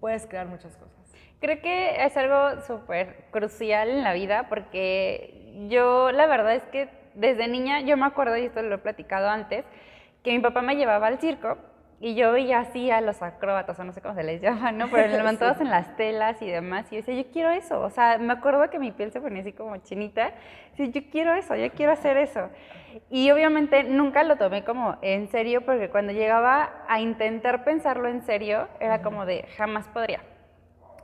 puedes 0.00 0.26
crear 0.26 0.46
muchas 0.46 0.76
cosas. 0.76 0.92
Creo 1.40 1.60
que 1.60 2.04
es 2.04 2.16
algo 2.16 2.60
súper 2.62 3.26
crucial 3.30 3.88
en 3.88 4.04
la 4.04 4.12
vida 4.12 4.48
porque 4.48 5.66
yo 5.68 6.12
la 6.12 6.26
verdad 6.26 6.54
es 6.54 6.62
que 6.64 6.88
desde 7.14 7.48
niña, 7.48 7.80
yo 7.80 7.96
me 7.96 8.06
acuerdo, 8.06 8.36
y 8.36 8.46
esto 8.46 8.62
lo 8.62 8.76
he 8.76 8.78
platicado 8.78 9.28
antes, 9.28 9.64
que 10.22 10.32
mi 10.32 10.38
papá 10.38 10.62
me 10.62 10.76
llevaba 10.76 11.08
al 11.08 11.18
circo 11.18 11.58
y 12.02 12.16
yo 12.16 12.32
veía 12.32 12.58
así 12.58 12.90
a 12.90 13.00
los 13.00 13.22
acróbatas, 13.22 13.78
o 13.78 13.84
no 13.84 13.92
sé 13.92 14.00
cómo 14.00 14.16
se 14.16 14.24
les 14.24 14.42
llama, 14.42 14.72
¿no? 14.72 14.90
Pero 14.90 15.06
levantados 15.16 15.60
en 15.60 15.70
las 15.70 15.96
telas 15.96 16.42
y 16.42 16.50
demás. 16.50 16.86
Y 16.90 16.96
yo 16.96 17.02
decía, 17.02 17.14
yo 17.14 17.30
quiero 17.30 17.50
eso. 17.50 17.80
O 17.80 17.90
sea, 17.90 18.18
me 18.18 18.32
acuerdo 18.32 18.68
que 18.70 18.80
mi 18.80 18.90
piel 18.90 19.12
se 19.12 19.20
ponía 19.20 19.42
así 19.42 19.52
como 19.52 19.76
chinita. 19.76 20.32
Y 20.76 20.90
yo 20.90 21.00
quiero 21.12 21.32
eso, 21.32 21.54
yo 21.54 21.70
quiero 21.70 21.92
hacer 21.92 22.16
eso. 22.16 22.50
Y 23.08 23.30
obviamente 23.30 23.84
nunca 23.84 24.24
lo 24.24 24.34
tomé 24.34 24.64
como 24.64 24.96
en 25.00 25.28
serio, 25.28 25.64
porque 25.64 25.90
cuando 25.90 26.12
llegaba 26.12 26.72
a 26.88 27.00
intentar 27.00 27.62
pensarlo 27.62 28.08
en 28.08 28.22
serio, 28.22 28.66
era 28.80 29.00
como 29.00 29.24
de 29.24 29.44
jamás 29.56 29.86
podría. 29.86 30.31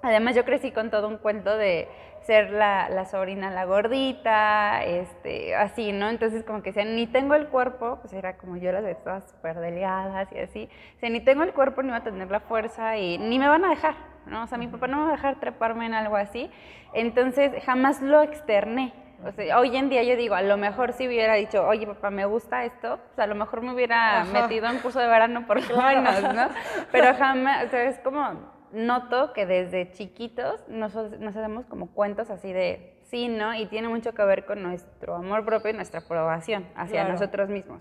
Además, 0.03 0.37
yo 0.37 0.45
crecí 0.45 0.71
con 0.71 0.91
todo 0.91 1.09
un 1.09 1.19
cuento 1.19 1.57
de 1.57 1.89
ser 2.29 2.51
la, 2.51 2.91
la, 2.91 3.07
sobrina 3.07 3.51
la 3.51 3.65
gordita, 3.65 4.85
este, 4.85 5.55
así, 5.55 5.93
¿no? 5.93 6.11
Entonces 6.11 6.45
como 6.45 6.63
que 6.63 6.73
decían, 6.73 6.95
ni 6.95 7.07
tengo 7.07 7.35
el 7.35 7.49
cuerpo, 7.49 7.99
pues 8.03 8.13
era 8.13 8.37
como 8.37 8.59
yo 8.59 8.71
las 8.71 8.83
veía 8.83 8.97
todas 8.97 9.31
súper 9.31 9.59
delgadas 9.59 10.31
y 10.33 10.39
así, 10.39 10.69
o 10.97 11.01
sea, 11.01 11.09
ni 11.09 11.21
tengo 11.21 11.43
el 11.43 11.55
cuerpo 11.55 11.83
ni 11.83 11.89
voy 11.89 11.99
a 11.99 12.03
tener 12.03 12.31
la 12.31 12.41
fuerza 12.41 12.99
y 12.99 13.17
ni 13.17 13.39
me 13.39 13.49
van 13.49 13.65
a 13.65 13.71
dejar, 13.71 13.95
¿no? 14.27 14.43
O 14.43 14.47
sea, 14.47 14.59
mi 14.59 14.67
papá 14.67 14.89
no 14.89 14.99
me 14.99 15.03
va 15.05 15.09
a 15.09 15.13
dejar 15.13 15.41
treparme 15.41 15.87
en 15.87 15.95
algo 15.95 16.17
así, 16.17 16.51
entonces 16.93 17.65
jamás 17.65 18.03
lo 18.03 18.21
externé. 18.21 18.93
O 19.25 19.33
sea, 19.33 19.59
hoy 19.59 19.77
en 19.77 19.89
día 19.89 20.03
yo 20.05 20.15
digo, 20.15 20.35
a 20.35 20.43
lo 20.43 20.57
mejor 20.59 20.93
si 20.93 21.09
hubiera 21.09 21.35
dicho, 21.35 21.67
oye 21.67 21.87
papá, 21.87 22.11
me 22.11 22.27
gusta 22.27 22.65
esto, 22.65 23.01
o 23.11 23.15
sea, 23.15 23.25
a 23.25 23.27
lo 23.27 23.37
mejor 23.37 23.63
me 23.63 23.73
hubiera 23.73 24.25
metido 24.25 24.69
en 24.69 24.79
curso 24.79 25.01
de 25.01 25.09
verano 25.09 25.47
por 25.47 25.57
lo 25.71 25.83
menos, 25.83 26.23
¿no? 26.35 26.49
Pero 26.93 27.15
jamás, 27.15 27.65
o 27.65 27.71
sea, 27.71 27.85
es 27.85 27.99
como 28.01 28.58
noto 28.73 29.33
que 29.33 29.47
desde 29.47 29.91
chiquitos 29.93 30.67
nos, 30.69 30.95
nos, 30.95 31.37
hacemos 31.37 31.67
como 31.67 31.89
cuentos 31.89 32.31
así 32.31 32.53
de 32.53 32.99
sí, 33.05 33.29
¿no? 33.29 33.55
Y 33.55 33.67
tiene 33.67 33.89
mucho 33.89 34.13
que 34.13 34.23
ver 34.25 34.45
con 34.45 34.63
nuestro 34.63 35.15
amor 35.15 35.45
propio 35.45 35.71
y 35.71 35.75
nuestra 35.75 36.01
aprobación 36.01 36.67
hacia 36.75 37.05
nosotros 37.05 37.49
mismos. 37.49 37.81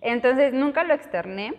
Entonces, 0.00 0.52
nunca 0.52 0.84
lo 0.84 0.94
externé. 0.94 1.54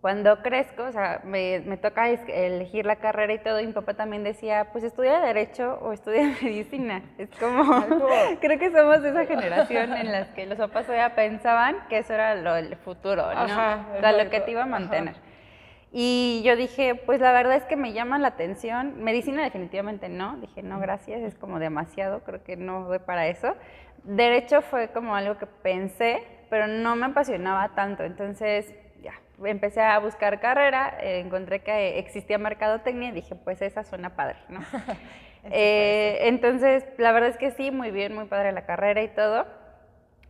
Cuando 0.00 0.40
crezco, 0.40 0.84
o 0.84 0.92
sea, 0.92 1.20
me, 1.24 1.60
me, 1.60 1.78
toca 1.78 2.08
elegir 2.08 2.86
la 2.86 2.96
carrera 2.96 3.32
y 3.32 3.38
todo, 3.38 3.58
y 3.58 3.66
mi 3.66 3.72
papá 3.72 3.94
también 3.94 4.22
decía, 4.22 4.68
pues 4.70 4.84
estudia 4.84 5.18
Derecho 5.20 5.80
o 5.82 5.92
estudia 5.92 6.32
Medicina. 6.42 7.02
Es 7.18 7.28
como, 7.40 7.64
creo 8.40 8.58
que 8.58 8.70
somos 8.70 9.02
de 9.02 9.08
esa 9.08 9.24
generación 9.24 9.94
en 9.94 10.12
las 10.12 10.28
que 10.28 10.46
los 10.46 10.58
papás 10.58 10.86
todavía 10.86 11.14
pensaban 11.16 11.76
que 11.88 11.98
eso 11.98 12.12
era 12.12 12.36
lo, 12.36 12.54
el 12.54 12.76
futuro, 12.76 13.22
¿no? 13.22 13.40
Ajá, 13.40 13.86
o 13.96 14.00
sea, 14.00 14.12
lo 14.12 14.30
que 14.30 14.40
te 14.40 14.50
iba 14.52 14.62
a 14.62 14.66
mantener. 14.66 15.25
Y 15.98 16.42
yo 16.44 16.56
dije, 16.56 16.94
pues 16.94 17.22
la 17.22 17.32
verdad 17.32 17.56
es 17.56 17.64
que 17.64 17.74
me 17.74 17.94
llama 17.94 18.18
la 18.18 18.28
atención. 18.28 19.02
Medicina 19.02 19.42
definitivamente 19.42 20.10
no. 20.10 20.36
Dije, 20.36 20.62
no, 20.62 20.78
gracias, 20.78 21.22
es 21.22 21.34
como 21.34 21.58
demasiado, 21.58 22.20
creo 22.20 22.44
que 22.44 22.54
no 22.54 22.84
voy 22.84 22.98
para 22.98 23.28
eso. 23.28 23.54
Derecho 24.04 24.60
fue 24.60 24.88
como 24.88 25.16
algo 25.16 25.38
que 25.38 25.46
pensé, 25.46 26.22
pero 26.50 26.66
no 26.66 26.96
me 26.96 27.06
apasionaba 27.06 27.74
tanto. 27.74 28.04
Entonces, 28.04 28.74
ya, 29.02 29.14
empecé 29.42 29.80
a 29.80 29.98
buscar 29.98 30.38
carrera, 30.38 30.98
eh, 31.00 31.20
encontré 31.20 31.60
que 31.60 31.98
existía 31.98 32.36
mercadotecnia 32.36 33.08
y 33.08 33.12
dije, 33.12 33.34
pues 33.34 33.62
esa 33.62 33.82
suena 33.82 34.16
padre, 34.16 34.36
¿no? 34.50 34.60
eh, 35.44 36.18
entonces, 36.24 36.84
la 36.98 37.12
verdad 37.12 37.30
es 37.30 37.38
que 37.38 37.52
sí, 37.52 37.70
muy 37.70 37.90
bien, 37.90 38.14
muy 38.14 38.26
padre 38.26 38.52
la 38.52 38.66
carrera 38.66 39.02
y 39.02 39.08
todo. 39.08 39.46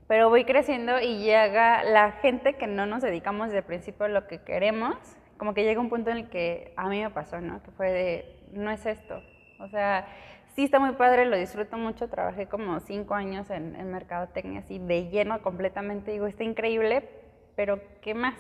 Pero 0.07 0.29
voy 0.29 0.45
creciendo 0.45 1.01
y 1.01 1.25
llega 1.25 1.83
la 1.83 2.13
gente 2.13 2.55
que 2.55 2.69
no 2.69 2.87
nos 2.87 3.03
dedicamos 3.03 3.49
desde 3.49 3.59
el 3.59 3.65
principio 3.65 4.07
a 4.07 4.09
lo 4.09 4.29
que 4.29 4.39
queremos, 4.43 4.97
como 5.37 5.55
que 5.55 5.65
llega 5.65 5.81
un 5.81 5.89
punto 5.89 6.11
en 6.11 6.19
el 6.19 6.29
que 6.29 6.73
a 6.77 6.89
mí 6.89 7.03
me 7.03 7.11
pasó, 7.11 7.41
¿no? 7.41 7.63
Que 7.63 7.71
fue 7.73 7.91
de, 7.93 8.37
no 8.53 8.71
es 8.71 8.85
esto. 8.87 9.23
O 9.59 9.69
sea, 9.69 10.07
sí 10.55 10.65
está 10.65 10.79
muy 10.79 10.93
padre, 10.93 11.27
lo 11.27 11.37
disfruto 11.37 11.77
mucho, 11.77 12.09
trabajé 12.09 12.47
como 12.47 12.81
cinco 12.81 13.15
años 13.15 13.51
en, 13.51 13.77
en 13.77 13.91
mercadotecnia, 13.91 14.61
así 14.61 14.79
de 14.79 15.09
lleno 15.09 15.43
completamente, 15.43 16.11
digo, 16.11 16.27
está 16.27 16.45
increíble, 16.45 17.09
pero 17.55 17.81
¿qué 18.01 18.15
más? 18.15 18.35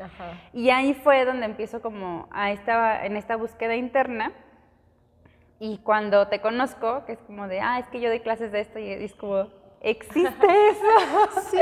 Ajá. 0.00 0.38
Y 0.52 0.70
ahí 0.70 0.94
fue 0.94 1.24
donde 1.24 1.46
empiezo 1.46 1.82
como 1.82 2.28
a 2.30 2.50
esta, 2.50 3.04
en 3.04 3.16
esta 3.16 3.36
búsqueda 3.36 3.74
interna, 3.76 4.32
y 5.58 5.78
cuando 5.78 6.26
te 6.26 6.40
conozco, 6.40 7.04
que 7.04 7.12
es 7.12 7.20
como 7.20 7.46
de, 7.46 7.60
ah, 7.60 7.78
es 7.78 7.86
que 7.88 8.00
yo 8.00 8.08
doy 8.08 8.20
clases 8.20 8.50
de 8.50 8.60
esto, 8.60 8.78
y 8.78 8.90
es 8.90 9.14
como, 9.14 9.48
existe 9.82 10.46
eso. 10.70 11.40
sí. 11.50 11.58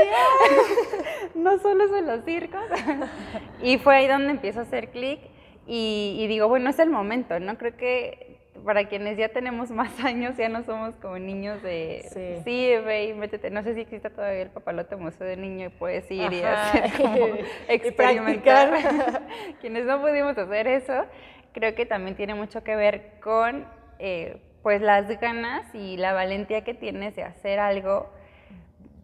no 1.35 1.57
solo 1.59 1.85
es 1.85 1.91
en 1.91 2.07
los 2.07 2.23
circos. 2.23 2.63
y 3.61 3.77
fue 3.79 3.95
ahí 3.95 4.07
donde 4.07 4.31
empiezo 4.31 4.59
a 4.59 4.63
hacer 4.63 4.89
clic 4.89 5.19
y, 5.67 6.25
digo, 6.27 6.47
bueno, 6.49 6.69
es 6.69 6.79
el 6.79 6.89
momento, 6.89 7.39
¿no? 7.39 7.57
Creo 7.57 7.77
que 7.77 8.39
para 8.65 8.89
quienes 8.89 9.17
ya 9.17 9.29
tenemos 9.29 9.71
más 9.71 10.03
años, 10.03 10.35
ya 10.35 10.49
no 10.49 10.63
somos 10.63 10.95
como 10.95 11.17
niños 11.17 11.63
de, 11.63 12.03
sí, 12.11 12.41
sí 12.43 12.75
ve 12.83 13.05
y 13.05 13.13
métete. 13.13 13.49
No 13.51 13.63
sé 13.63 13.73
si 13.75 13.81
existe 13.81 14.09
todavía 14.09 14.41
el 14.41 14.49
papalote 14.49 14.97
museo 14.97 15.25
de 15.25 15.37
niño 15.37 15.67
y 15.67 15.69
puedes 15.69 16.09
ir 16.11 16.33
y 16.33 16.41
hacer 16.41 16.91
como 16.97 17.27
experimentar. 17.69 19.21
quienes 19.61 19.85
no 19.85 20.01
pudimos 20.01 20.37
hacer 20.37 20.67
eso, 20.67 21.05
creo 21.53 21.73
que 21.73 21.85
también 21.85 22.15
tiene 22.15 22.35
mucho 22.35 22.63
que 22.63 22.75
ver 22.75 23.13
con... 23.21 23.65
Eh, 23.99 24.41
pues 24.63 24.81
las 24.81 25.07
ganas 25.19 25.73
y 25.73 25.97
la 25.97 26.13
valentía 26.13 26.63
que 26.63 26.73
tienes 26.73 27.15
de 27.15 27.23
hacer 27.23 27.59
algo 27.59 28.09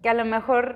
que 0.01 0.09
a 0.09 0.13
lo 0.13 0.25
mejor 0.25 0.75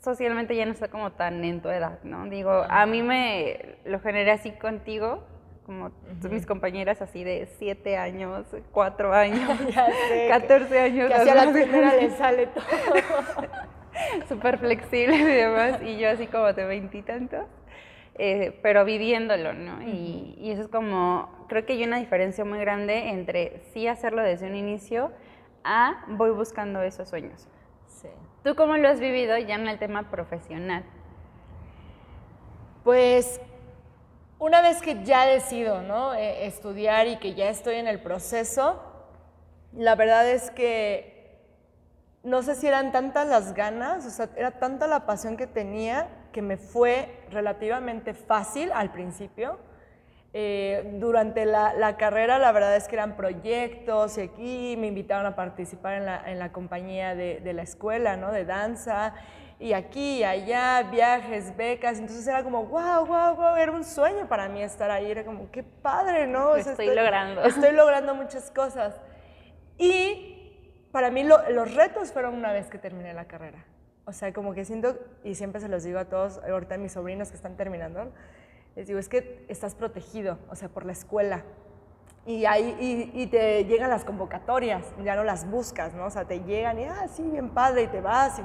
socialmente 0.00 0.56
ya 0.56 0.64
no 0.64 0.72
está 0.72 0.88
como 0.88 1.12
tan 1.12 1.44
en 1.44 1.60
tu 1.60 1.68
edad, 1.68 1.98
¿no? 2.02 2.24
Digo, 2.26 2.64
a 2.68 2.86
mí 2.86 3.02
me 3.02 3.76
lo 3.84 4.00
generé 4.00 4.30
así 4.30 4.52
contigo, 4.52 5.24
como 5.66 5.90
mis 6.30 6.46
compañeras 6.46 7.02
así 7.02 7.24
de 7.24 7.46
7 7.58 7.98
años, 7.98 8.46
4 8.72 9.12
años, 9.12 9.50
14 10.28 10.80
años. 10.80 11.08
Que 11.08 11.14
hacia 11.14 11.34
la 11.34 11.52
primera 11.52 11.94
le 11.94 12.10
sale 12.16 12.46
todo. 12.46 12.64
Súper 14.28 14.58
flexible 14.58 15.16
y 15.16 15.24
demás, 15.24 15.82
y 15.82 15.98
yo 15.98 16.08
así 16.08 16.26
como 16.26 16.52
de 16.52 16.64
veintitantos. 16.64 17.44
Eh, 18.20 18.58
pero 18.62 18.84
viviéndolo, 18.84 19.52
¿no? 19.52 19.80
y, 19.80 20.50
eso 20.50 20.62
es 20.62 20.68
como, 20.68 21.46
creo 21.48 21.64
que 21.64 21.74
hay 21.74 21.84
una 21.84 21.98
diferencia 21.98 22.44
muy 22.44 22.58
grande 22.58 23.10
entre 23.10 23.62
sí 23.72 23.86
hacerlo 23.86 24.22
desde 24.22 24.48
un 24.48 24.56
inicio 24.56 25.12
a 25.62 26.04
voy 26.08 26.30
buscando 26.30 26.82
esos 26.82 27.08
sueños. 27.08 27.46
Sí. 27.86 28.08
¿Tú 28.42 28.56
cómo 28.56 28.76
lo 28.76 28.88
has 28.88 28.98
vivido 28.98 29.38
ya 29.38 29.54
en 29.54 29.68
el 29.68 29.78
tema 29.78 30.10
profesional? 30.10 30.84
Pues 32.82 33.40
una 34.40 34.62
vez 34.62 34.82
que 34.82 35.04
ya 35.04 35.24
decido, 35.24 35.82
¿no? 35.82 36.14
E, 36.14 36.46
estudiar 36.46 37.06
y 37.06 37.18
que 37.18 37.34
ya 37.34 37.48
estoy 37.48 37.76
en 37.76 37.86
el 37.86 38.00
proceso, 38.00 38.82
la 39.72 39.94
verdad 39.94 40.28
es 40.28 40.50
que 40.50 41.38
no 42.24 42.42
sé 42.42 42.56
si 42.56 42.66
eran 42.66 42.90
tantas 42.90 43.28
las 43.28 43.54
ganas, 43.54 44.06
o 44.06 44.10
sea, 44.10 44.28
era 44.36 44.58
tanta 44.58 44.88
la 44.88 45.06
pasión 45.06 45.36
que 45.36 45.46
tenía 45.46 46.08
que 46.32 46.42
me 46.42 46.56
fue 46.56 47.22
relativamente 47.30 48.14
fácil 48.14 48.70
al 48.72 48.92
principio. 48.92 49.58
Eh, 50.34 50.96
durante 51.00 51.46
la, 51.46 51.96
carrera 51.96 52.38
la 52.38 52.52
verdad 52.52 52.76
es 52.76 52.86
que 52.86 52.96
eran 52.96 53.16
proyectos 53.16 54.18
y 54.18 54.20
aquí 54.20 54.76
me 54.76 54.86
invitaron 54.86 55.24
a 55.24 55.34
participar 55.34 55.94
en 56.26 56.38
la, 56.38 56.52
compañía 56.52 57.14
de, 57.14 57.52
la 57.52 57.62
escuela, 57.62 58.16
¿no? 58.16 58.30
De 58.30 58.44
danza 58.44 59.14
y 59.58 59.72
aquí 59.72 60.18
y 60.18 60.24
allá, 60.24 60.82
viajes, 60.90 61.56
becas, 61.56 61.98
entonces 61.98 62.26
era 62.28 62.44
como, 62.44 62.64
wow, 62.66 63.06
wow, 63.06 63.34
wow, 63.34 63.56
era 63.56 63.72
un 63.72 63.84
sueño 63.84 64.28
para 64.28 64.48
mí 64.48 64.62
estar 64.62 64.90
ahí, 64.90 65.10
era 65.10 65.24
como, 65.24 65.50
qué 65.50 65.64
padre, 65.64 66.26
¿no? 66.26 66.54
estoy, 66.54 66.94
logrando. 66.94 67.42
Estoy 67.42 67.72
logrando 67.72 68.14
muchas 68.14 68.50
cosas. 68.50 69.00
Y 69.76 70.38
para 70.92 71.10
mí 71.10 71.24
los 71.24 71.74
retos 71.74 72.12
fueron 72.12 72.34
una 72.34 72.52
vez 72.52 72.68
que 72.68 72.78
terminé 72.78 73.12
la 73.14 73.24
carrera. 73.24 73.64
O 74.08 74.12
sea, 74.14 74.32
como 74.32 74.54
que 74.54 74.64
siento, 74.64 74.98
y 75.22 75.34
siempre 75.34 75.60
se 75.60 75.68
los 75.68 75.84
digo 75.84 75.98
a 75.98 76.06
todos, 76.06 76.38
ahorita 76.38 76.76
a 76.76 76.78
mis 76.78 76.92
sobrinos 76.92 77.28
que 77.28 77.36
están 77.36 77.58
terminando, 77.58 78.10
les 78.74 78.86
digo, 78.86 78.98
es 78.98 79.06
que 79.06 79.44
estás 79.48 79.74
protegido, 79.74 80.38
o 80.48 80.56
sea, 80.56 80.70
por 80.70 80.86
la 80.86 80.92
escuela. 80.92 81.44
Y, 82.24 82.46
ahí, 82.46 83.10
y, 83.14 83.26
te 83.26 83.66
llegan 83.66 83.90
las 83.90 84.06
convocatorias, 84.06 84.82
ya 85.04 85.14
no 85.14 85.24
las 85.24 85.50
buscas, 85.50 85.92
¿no? 85.92 86.06
O 86.06 86.10
sea, 86.10 86.24
te 86.24 86.40
llegan 86.40 86.78
y, 86.78 86.84
ah, 86.84 87.06
sí, 87.06 87.22
bien 87.22 87.50
padre, 87.50 87.82
y 87.82 87.86
te 87.88 88.00
vas. 88.00 88.40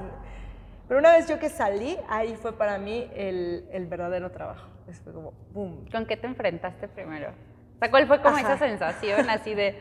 Pero 0.86 1.00
una 1.00 1.12
vez 1.12 1.28
yo 1.28 1.38
que 1.38 1.48
salí, 1.48 1.98
ahí 2.10 2.36
fue 2.36 2.52
para 2.52 2.76
mí 2.76 3.10
el, 3.14 3.66
el 3.72 3.86
verdadero 3.86 4.30
trabajo. 4.30 4.68
Fue 5.02 5.14
como, 5.14 5.32
boom. 5.54 5.86
¿Con 5.90 6.04
qué 6.04 6.18
te 6.18 6.26
enfrentaste 6.26 6.88
primero? 6.88 7.30
O 7.76 7.78
sea, 7.78 7.90
¿cuál 7.90 8.06
fue 8.06 8.20
como 8.20 8.36
esa 8.36 8.58
sensación 8.58 9.30
así 9.30 9.54
de, 9.54 9.78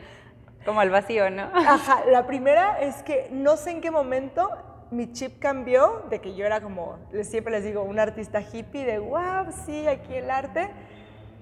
como 0.64 0.82
el 0.82 0.90
vacío, 0.90 1.30
no? 1.30 1.52
Ajá, 1.54 2.06
la 2.10 2.26
primera 2.26 2.80
es 2.80 3.04
que 3.04 3.28
no 3.32 3.58
sé 3.58 3.72
en 3.72 3.82
qué 3.82 3.92
momento 3.92 4.50
mi 4.94 5.12
chip 5.12 5.40
cambió 5.40 6.04
de 6.10 6.20
que 6.22 6.36
yo 6.36 6.46
era 6.46 6.62
como, 6.62 6.98
siempre 7.24 7.52
les 7.52 7.64
digo, 7.64 7.84
un 7.84 8.00
artista 8.00 8.42
hippie 8.42 8.86
de, 8.86 9.00
wow, 9.00 9.52
sí, 9.66 9.88
aquí 9.88 10.14
el 10.16 10.30
arte. 10.30 10.70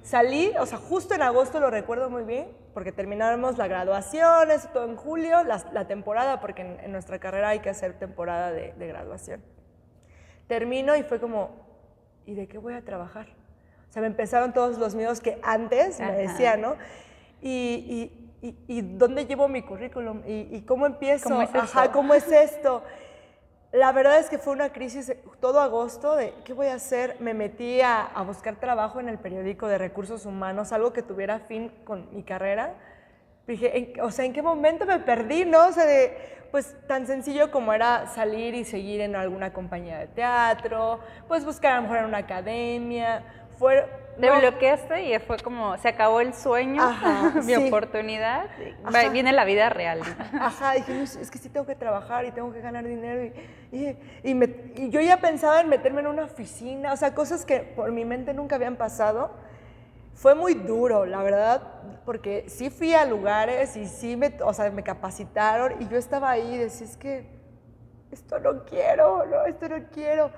Salí, 0.03 0.51
o 0.59 0.65
sea, 0.65 0.79
justo 0.79 1.13
en 1.13 1.21
agosto 1.21 1.59
lo 1.59 1.69
recuerdo 1.69 2.09
muy 2.09 2.23
bien, 2.23 2.47
porque 2.73 2.91
terminamos 2.91 3.57
la 3.57 3.67
graduación, 3.67 4.49
eso 4.49 4.69
todo 4.73 4.85
en 4.85 4.95
julio, 4.95 5.43
la, 5.43 5.87
temporada, 5.87 6.39
porque 6.39 6.61
en, 6.61 6.91
nuestra 6.91 7.19
carrera 7.19 7.49
hay 7.49 7.59
que 7.59 7.69
hacer 7.69 7.99
temporada 7.99 8.51
de, 8.51 8.73
graduación. 8.87 9.43
Termino 10.47 10.95
y 10.95 11.03
fue 11.03 11.19
como, 11.19 11.51
¿y 12.25 12.33
de 12.33 12.47
qué 12.47 12.57
voy 12.57 12.73
a 12.73 12.81
trabajar? 12.81 13.27
O 13.89 13.93
sea, 13.93 14.01
me 14.01 14.07
empezaron 14.07 14.53
todos 14.53 14.77
los 14.77 14.95
miedos 14.95 15.19
que 15.19 15.39
antes 15.43 15.99
me 15.99 16.13
decían, 16.13 16.61
¿no? 16.61 16.77
Y, 17.41 18.11
y, 18.41 18.81
dónde 18.81 19.25
llevo 19.25 19.47
mi 19.47 19.61
currículum? 19.61 20.23
¿Y, 20.25 20.61
cómo 20.61 20.87
empiezo? 20.87 21.29
¿Cómo 21.29 21.41
es 21.43 21.53
Ajá, 21.53 21.91
¿cómo 21.91 22.13
es 22.13 22.31
esto? 22.31 22.83
La 23.71 23.93
verdad 23.93 24.19
es 24.19 24.29
que 24.29 24.37
fue 24.37 24.51
una 24.51 24.73
crisis 24.73 25.13
todo 25.39 25.61
agosto 25.61 26.15
de 26.17 26.33
qué 26.43 26.51
voy 26.53 26.67
a 26.67 26.73
hacer. 26.73 27.15
Me 27.19 27.33
metí 27.33 27.79
a, 27.79 28.03
a, 28.03 28.21
buscar 28.23 28.57
trabajo 28.57 28.99
en 28.99 29.07
el 29.07 29.17
periódico 29.17 29.67
de 29.67 29.77
recursos 29.77 30.25
humanos, 30.25 30.73
algo 30.73 30.91
que 30.91 31.01
tuviera 31.01 31.39
fin 31.39 31.71
con 31.85 32.13
mi 32.13 32.23
carrera. 32.23 32.75
Dije, 33.47 33.93
o 34.01 34.11
sea, 34.11 34.25
¿en 34.25 34.33
qué 34.33 34.41
momento 34.41 34.85
me 34.85 34.99
perdí? 34.99 35.45
¿No? 35.45 35.67
O 35.67 35.71
sea, 35.71 35.85
de, 35.85 36.17
pues 36.51 36.75
tan 36.87 37.07
sencillo 37.07 37.49
como 37.49 37.73
era 37.73 38.07
salir 38.07 38.53
y 38.55 38.65
seguir 38.65 38.99
en 39.01 39.15
alguna 39.15 39.53
compañía 39.53 39.97
de 39.99 40.07
teatro, 40.07 40.99
pues 41.27 41.45
buscar 41.45 41.73
a 41.73 41.75
lo 41.77 41.83
mejor 41.83 41.97
en 41.99 42.05
una 42.05 42.19
academia. 42.19 43.23
Fue, 43.61 43.85
te 44.19 44.39
bloqueaste 44.39 45.03
y 45.03 45.19
fue 45.19 45.37
como, 45.37 45.77
se 45.77 45.87
acabó 45.87 46.19
el 46.19 46.33
sueño, 46.33 46.81
mi 47.43 47.53
oportunidad, 47.53 48.47
viene 49.11 49.31
la 49.33 49.45
vida 49.45 49.69
real. 49.69 50.01
Ajá, 50.33 50.73
dije, 50.73 51.03
es 51.03 51.29
que 51.29 51.37
sí 51.37 51.47
tengo 51.47 51.67
que 51.67 51.75
trabajar 51.75 52.25
y 52.25 52.31
tengo 52.31 52.51
que 52.51 52.59
ganar 52.59 52.83
dinero. 52.83 53.31
Y, 53.71 53.95
y, 54.23 54.89
yo 54.89 54.99
ya 54.99 55.17
pensaba 55.17 55.61
en 55.61 55.69
meterme 55.69 56.01
en 56.01 56.07
una 56.07 56.23
oficina, 56.23 56.91
o 56.91 56.97
sea, 56.97 57.13
cosas 57.13 57.45
que 57.45 57.59
por 57.59 57.91
mi 57.91 58.03
mente 58.03 58.33
nunca 58.33 58.55
habían 58.55 58.77
pasado. 58.77 59.29
Fue 60.15 60.33
muy 60.33 60.55
duro, 60.55 61.05
la 61.05 61.21
verdad, 61.21 61.61
porque 62.03 62.45
sí 62.47 62.71
fui 62.71 62.95
a 62.95 63.05
lugares 63.05 63.77
y 63.77 63.85
sí 63.85 64.17
me, 64.17 64.33
o 64.43 64.55
sea, 64.55 64.71
me 64.71 64.81
capacitaron 64.81 65.79
y 65.79 65.87
yo 65.87 65.99
estaba 65.99 66.31
ahí 66.31 66.55
y 66.55 66.57
decía, 66.57 66.87
es 66.87 66.97
que 66.97 67.27
esto 68.09 68.39
no 68.39 68.65
quiero, 68.65 69.23
no, 69.27 69.45
esto 69.45 69.69
no 69.69 69.77
quiero. 69.93 70.31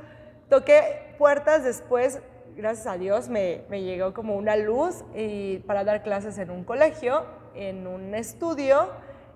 Toqué 0.49 1.15
puertas 1.17 1.63
después 1.63 2.19
gracias 2.55 2.87
a 2.87 2.97
Dios, 2.97 3.29
me, 3.29 3.63
me, 3.69 3.81
llegó 3.81 4.13
como 4.13 4.35
una 4.35 4.55
luz 4.55 5.03
y 5.15 5.59
para 5.59 5.83
dar 5.83 6.03
clases 6.03 6.37
en 6.37 6.49
un 6.49 6.63
colegio, 6.63 7.25
en 7.55 7.87
un 7.87 8.15
estudio 8.15 8.89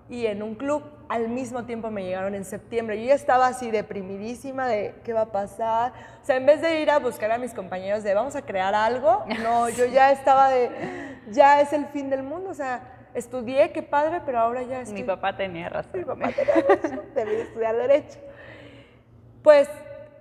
y 0.08 0.26
en 0.26 0.42
un 0.42 0.54
club. 0.54 0.82
Al 1.08 1.28
mismo 1.28 1.64
tiempo 1.64 1.90
me 1.90 2.04
llegaron 2.04 2.34
en 2.34 2.44
septiembre. 2.44 3.00
Yo 3.00 3.08
ya 3.08 3.14
estaba 3.14 3.46
así 3.46 3.70
deprimidísima 3.70 4.66
de 4.66 4.94
qué 5.04 5.12
va 5.12 5.22
a 5.22 5.32
pasar. 5.32 5.92
O 6.22 6.24
sea, 6.24 6.36
en 6.36 6.46
vez 6.46 6.60
de 6.60 6.80
ir 6.80 6.90
a 6.90 6.98
buscar 6.98 7.30
a 7.32 7.38
mis 7.38 7.54
compañeros 7.54 8.02
de 8.02 8.14
vamos 8.14 8.36
a 8.36 8.42
crear 8.42 8.74
algo, 8.74 9.24
no, 9.42 9.68
yo 9.70 9.86
ya 9.86 10.12
estaba 10.12 10.50
de 10.50 10.70
ya 11.30 11.60
es 11.60 11.72
el 11.72 11.86
fin 11.86 12.10
del 12.10 12.22
mundo. 12.22 12.50
O 12.50 12.54
sea, 12.54 13.08
estudié, 13.14 13.72
qué 13.72 13.82
padre, 13.82 14.22
pero 14.24 14.38
ahora 14.38 14.62
ya 14.62 14.80
es. 14.80 14.92
Mi 14.92 15.02
papá 15.02 15.36
tenía 15.36 15.68
razón. 15.68 16.00
Mi 16.00 16.04
papá 16.04 16.30
tenía 16.32 16.54
razón, 16.68 17.02
debí 17.14 17.34
estudiar 17.36 17.76
Derecho. 17.76 18.18
Pues 19.42 19.68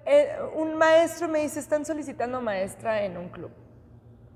eh, 0.10 0.38
un 0.56 0.76
maestro 0.76 1.28
me 1.28 1.40
dice, 1.40 1.60
están 1.60 1.86
solicitando 1.86 2.40
maestra 2.42 3.04
en 3.04 3.18
un 3.18 3.28
club. 3.28 3.52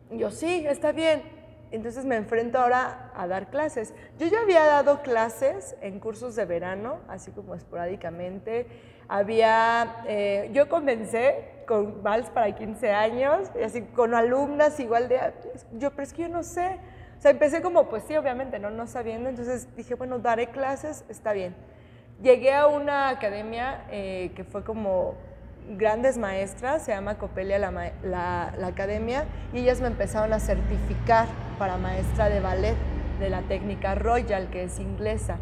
yo, 0.10 0.30
sí, 0.30 0.66
está 0.68 0.92
bien. 0.92 1.24
Entonces 1.72 2.04
me 2.04 2.18
enfrento 2.18 2.60
ahora 2.60 3.12
a 3.16 3.26
dar 3.28 3.50
clases. 3.50 3.94
Yo 4.20 4.28
ya 4.28 4.42
había 4.42 4.66
dado 4.66 5.02
clases 5.02 5.78
en 5.80 6.02
cursos 6.02 6.36
de 6.36 6.44
verano, 6.44 7.00
así 7.08 7.32
como 7.32 7.56
esporádicamente. 7.56 8.68
Había, 9.08 10.04
eh, 10.06 10.50
yo 10.52 10.68
comencé 10.68 11.64
con 11.66 12.04
vals 12.04 12.30
para 12.30 12.54
15 12.54 12.92
años, 12.92 13.50
así 13.64 13.84
con 13.84 14.14
alumnas 14.14 14.78
igual 14.82 15.08
de, 15.08 15.20
yo, 15.78 15.92
pero 15.92 16.04
es 16.04 16.12
que 16.12 16.24
yo 16.24 16.28
no 16.30 16.44
sé. 16.44 16.80
O 17.18 17.22
sea, 17.22 17.32
empecé 17.32 17.62
como, 17.62 17.88
pues 17.88 18.04
sí, 18.06 18.18
obviamente, 18.18 18.60
no, 18.60 18.70
no 18.70 18.88
sabiendo. 18.88 19.30
Entonces 19.30 19.74
dije, 19.78 19.96
bueno, 19.96 20.20
daré 20.20 20.48
clases, 20.48 21.06
está 21.08 21.32
bien. 21.32 21.56
Llegué 22.22 22.54
a 22.54 22.68
una 22.68 23.08
academia 23.08 23.86
eh, 23.90 24.34
que 24.36 24.44
fue 24.44 24.66
como 24.66 25.16
grandes 25.78 26.18
maestras, 26.18 26.84
se 26.84 26.92
llama 26.92 27.18
Copelia 27.18 27.60
la, 27.60 28.54
academia, 28.64 29.26
y 29.54 29.60
ellas 29.60 29.82
me 29.82 29.88
empezaron 29.88 30.34
a 30.34 30.40
certificar 30.40 31.28
para 31.58 31.78
maestra 31.78 32.30
de 32.30 32.40
ballet 32.40 32.76
de 33.20 33.30
la 33.30 33.42
técnica 33.42 33.96
Royal, 33.96 34.50
que 34.50 34.64
es 34.64 34.80
inglesa. 34.80 35.38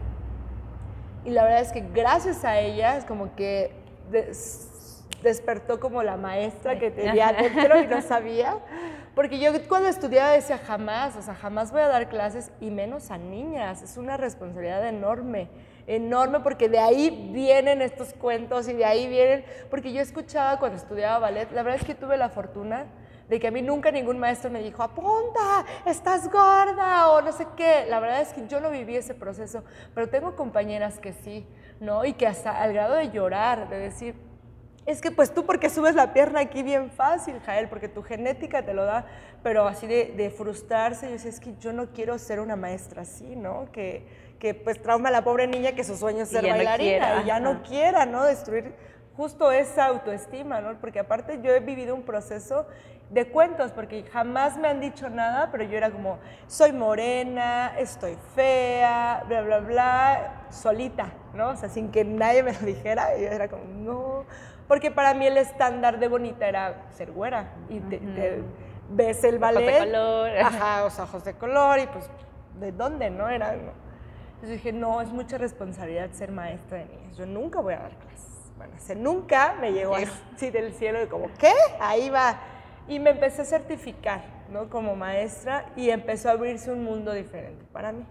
Y 1.26 1.32
la 1.32 1.44
verdad 1.44 1.62
es 1.62 1.72
que 1.72 1.84
gracias 1.94 2.46
a 2.46 2.60
ellas, 2.60 3.06
como 3.06 3.36
que 3.36 3.74
despertó 5.22 5.80
como 5.80 6.02
la 6.04 6.18
maestra 6.18 6.80
que 6.80 6.92
tenía 6.92 7.34
dentro 7.34 7.82
y 7.82 7.88
no 7.88 8.02
sabía. 8.08 8.58
Porque 9.16 9.40
yo 9.40 9.52
cuando 9.68 9.90
estudiaba 9.90 10.32
decía 10.32 10.58
jamás, 10.58 11.16
o 11.18 11.22
sea, 11.22 11.36
jamás 11.36 11.72
voy 11.72 11.82
a 11.82 11.88
dar 11.88 12.08
clases 12.10 12.52
y 12.62 12.70
menos 12.70 13.12
a 13.12 13.18
niñas. 13.18 13.82
Es 13.82 13.98
una 13.98 14.18
responsabilidad 14.18 14.88
enorme 14.88 15.50
enorme 15.90 16.40
porque 16.42 16.70
de 16.70 16.78
ahí 16.78 17.32
vienen 17.34 17.82
estos 17.82 18.14
cuentos 18.14 18.70
y 18.70 18.74
de 18.74 18.86
ahí 18.86 19.08
vienen, 19.08 19.44
porque 19.72 19.92
yo 19.92 20.02
escuchaba 20.02 20.60
cuando 20.60 20.78
estudiaba 20.78 21.18
ballet, 21.18 21.52
la 21.52 21.64
verdad 21.64 21.82
es 21.82 21.86
que 21.86 21.96
tuve 21.96 22.16
la 22.16 22.30
fortuna 22.30 22.86
de 23.28 23.40
que 23.40 23.48
a 23.48 23.52
mí 23.52 23.62
nunca 23.64 23.92
ningún 23.92 24.20
maestro 24.20 24.52
me 24.52 24.62
dijo, 24.62 24.84
apunta, 24.84 25.66
estás 25.86 26.32
gorda 26.32 27.10
o 27.12 27.22
no 27.22 27.32
sé 27.32 27.48
qué. 27.56 27.86
La 27.88 28.00
verdad 28.00 28.22
es 28.22 28.34
que 28.34 28.48
yo 28.48 28.60
no 28.60 28.72
viví 28.72 28.96
ese 28.96 29.14
proceso, 29.14 29.64
pero 29.94 30.10
tengo 30.10 30.36
compañeras 30.36 31.00
que 31.00 31.14
sí, 31.14 31.46
¿no? 31.80 32.06
Y 32.06 32.14
que 32.14 32.28
hasta 32.28 32.60
al 32.60 32.74
grado 32.74 32.96
de 32.96 33.10
llorar, 33.12 33.70
de 33.70 33.78
decir, 33.78 34.16
es 34.86 35.02
que 35.02 35.12
pues 35.12 35.32
tú 35.34 35.46
porque 35.46 35.70
subes 35.70 35.94
la 35.94 36.14
pierna 36.14 36.40
aquí 36.40 36.64
bien 36.64 36.90
fácil, 36.90 37.40
Jael, 37.46 37.68
porque 37.68 37.88
tu 37.88 38.02
genética 38.02 38.66
te 38.66 38.74
lo 38.74 38.86
da, 38.86 39.06
pero 39.44 39.68
así 39.68 39.86
de, 39.86 40.14
de 40.18 40.32
frustrarse, 40.32 41.08
yo 41.08 41.14
decía, 41.14 41.30
es 41.30 41.40
que 41.40 41.56
yo 41.60 41.72
no 41.72 41.92
quiero 41.92 42.18
ser 42.18 42.40
una 42.40 42.56
maestra 42.56 43.04
así, 43.04 43.36
¿no? 43.36 43.72
Que, 43.72 44.29
que 44.40 44.54
pues 44.54 44.82
trauma 44.82 45.10
a 45.10 45.12
la 45.12 45.24
pobre 45.24 45.48
niña 45.48 45.74
que 45.74 45.84
su 45.84 45.98
sueño 45.98 46.24
es 46.24 46.30
ser 46.30 46.48
bailarina 46.48 47.22
y 47.22 47.26
ya 47.28 47.40
no 47.40 47.62
quiera, 47.62 48.06
¿no? 48.06 48.24
Destruir 48.24 48.74
justo 49.16 49.52
esa 49.52 49.86
autoestima, 49.88 50.62
¿no? 50.62 50.80
Porque 50.80 51.00
aparte 51.00 51.40
yo 51.42 51.52
he 51.52 51.60
vivido 51.60 51.94
un 51.94 52.04
proceso 52.04 52.66
de 53.10 53.28
cuentos, 53.28 53.72
porque 53.72 54.04
jamás 54.04 54.56
me 54.58 54.68
han 54.68 54.80
dicho 54.80 55.10
nada, 55.10 55.50
pero 55.52 55.64
yo 55.64 55.78
era 55.78 55.90
como, 55.90 56.20
soy 56.48 56.72
morena, 56.72 57.74
estoy 57.78 58.18
fea, 58.36 59.24
bla, 59.28 59.42
bla, 59.42 59.60
bla, 59.60 60.46
solita, 60.50 61.12
¿no? 61.34 61.50
O 61.50 61.56
sea, 61.58 61.70
sin 61.70 61.92
que 61.92 62.06
nadie 62.06 62.44
me 62.44 62.54
lo 62.54 62.60
dijera, 62.60 63.18
yo 63.18 63.28
era 63.28 63.50
como, 63.50 63.66
no, 63.66 64.26
porque 64.68 64.92
para 64.92 65.14
mí 65.14 65.26
el 65.26 65.38
estándar 65.38 66.00
de 66.00 66.08
bonita 66.08 66.48
era 66.48 66.86
ser 66.92 67.12
güera, 67.12 67.52
y 67.68 67.80
te, 67.80 68.44
ves 68.92 69.24
el 69.24 69.40
ballet. 69.40 69.68
Ojos 69.68 69.80
de 69.80 69.92
color. 69.92 70.38
Ajá, 70.38 70.90
sea, 70.92 71.04
ojos 71.04 71.24
de 71.26 71.34
color, 71.34 71.80
y 71.80 71.88
pues, 71.88 72.10
¿de 72.60 72.72
dónde, 72.72 73.10
no? 73.10 73.28
Era, 73.28 73.56
entonces 74.42 74.64
dije, 74.64 74.72
no, 74.72 75.02
es 75.02 75.10
mucha 75.10 75.38
responsabilidad 75.38 76.12
ser 76.14 76.32
maestra 76.32 76.78
de 76.78 76.86
niñas. 76.86 77.18
Yo 77.18 77.26
nunca 77.26 77.60
voy 77.60 77.74
a 77.74 77.80
dar 77.80 77.92
clases. 77.98 78.54
Bueno, 78.56 78.74
ese 78.78 78.96
nunca 78.96 79.58
me 79.60 79.74
llegó 79.74 79.96
así 79.96 80.50
del 80.50 80.74
cielo 80.74 80.98
de 81.00 81.10
como, 81.10 81.28
¿qué? 81.38 81.52
Ahí 81.82 82.10
va. 82.10 82.40
Y 82.88 83.00
me 83.00 83.10
empecé 83.10 83.42
a 83.42 83.46
certificar, 83.46 84.24
¿no? 84.50 84.70
Como 84.70 84.96
maestra 84.96 85.66
y 85.76 85.90
empezó 85.90 86.30
a 86.30 86.32
abrirse 86.32 86.72
un 86.72 86.86
mundo 86.86 87.12
diferente 87.12 87.66
para 87.74 87.92
mí. 87.92 88.06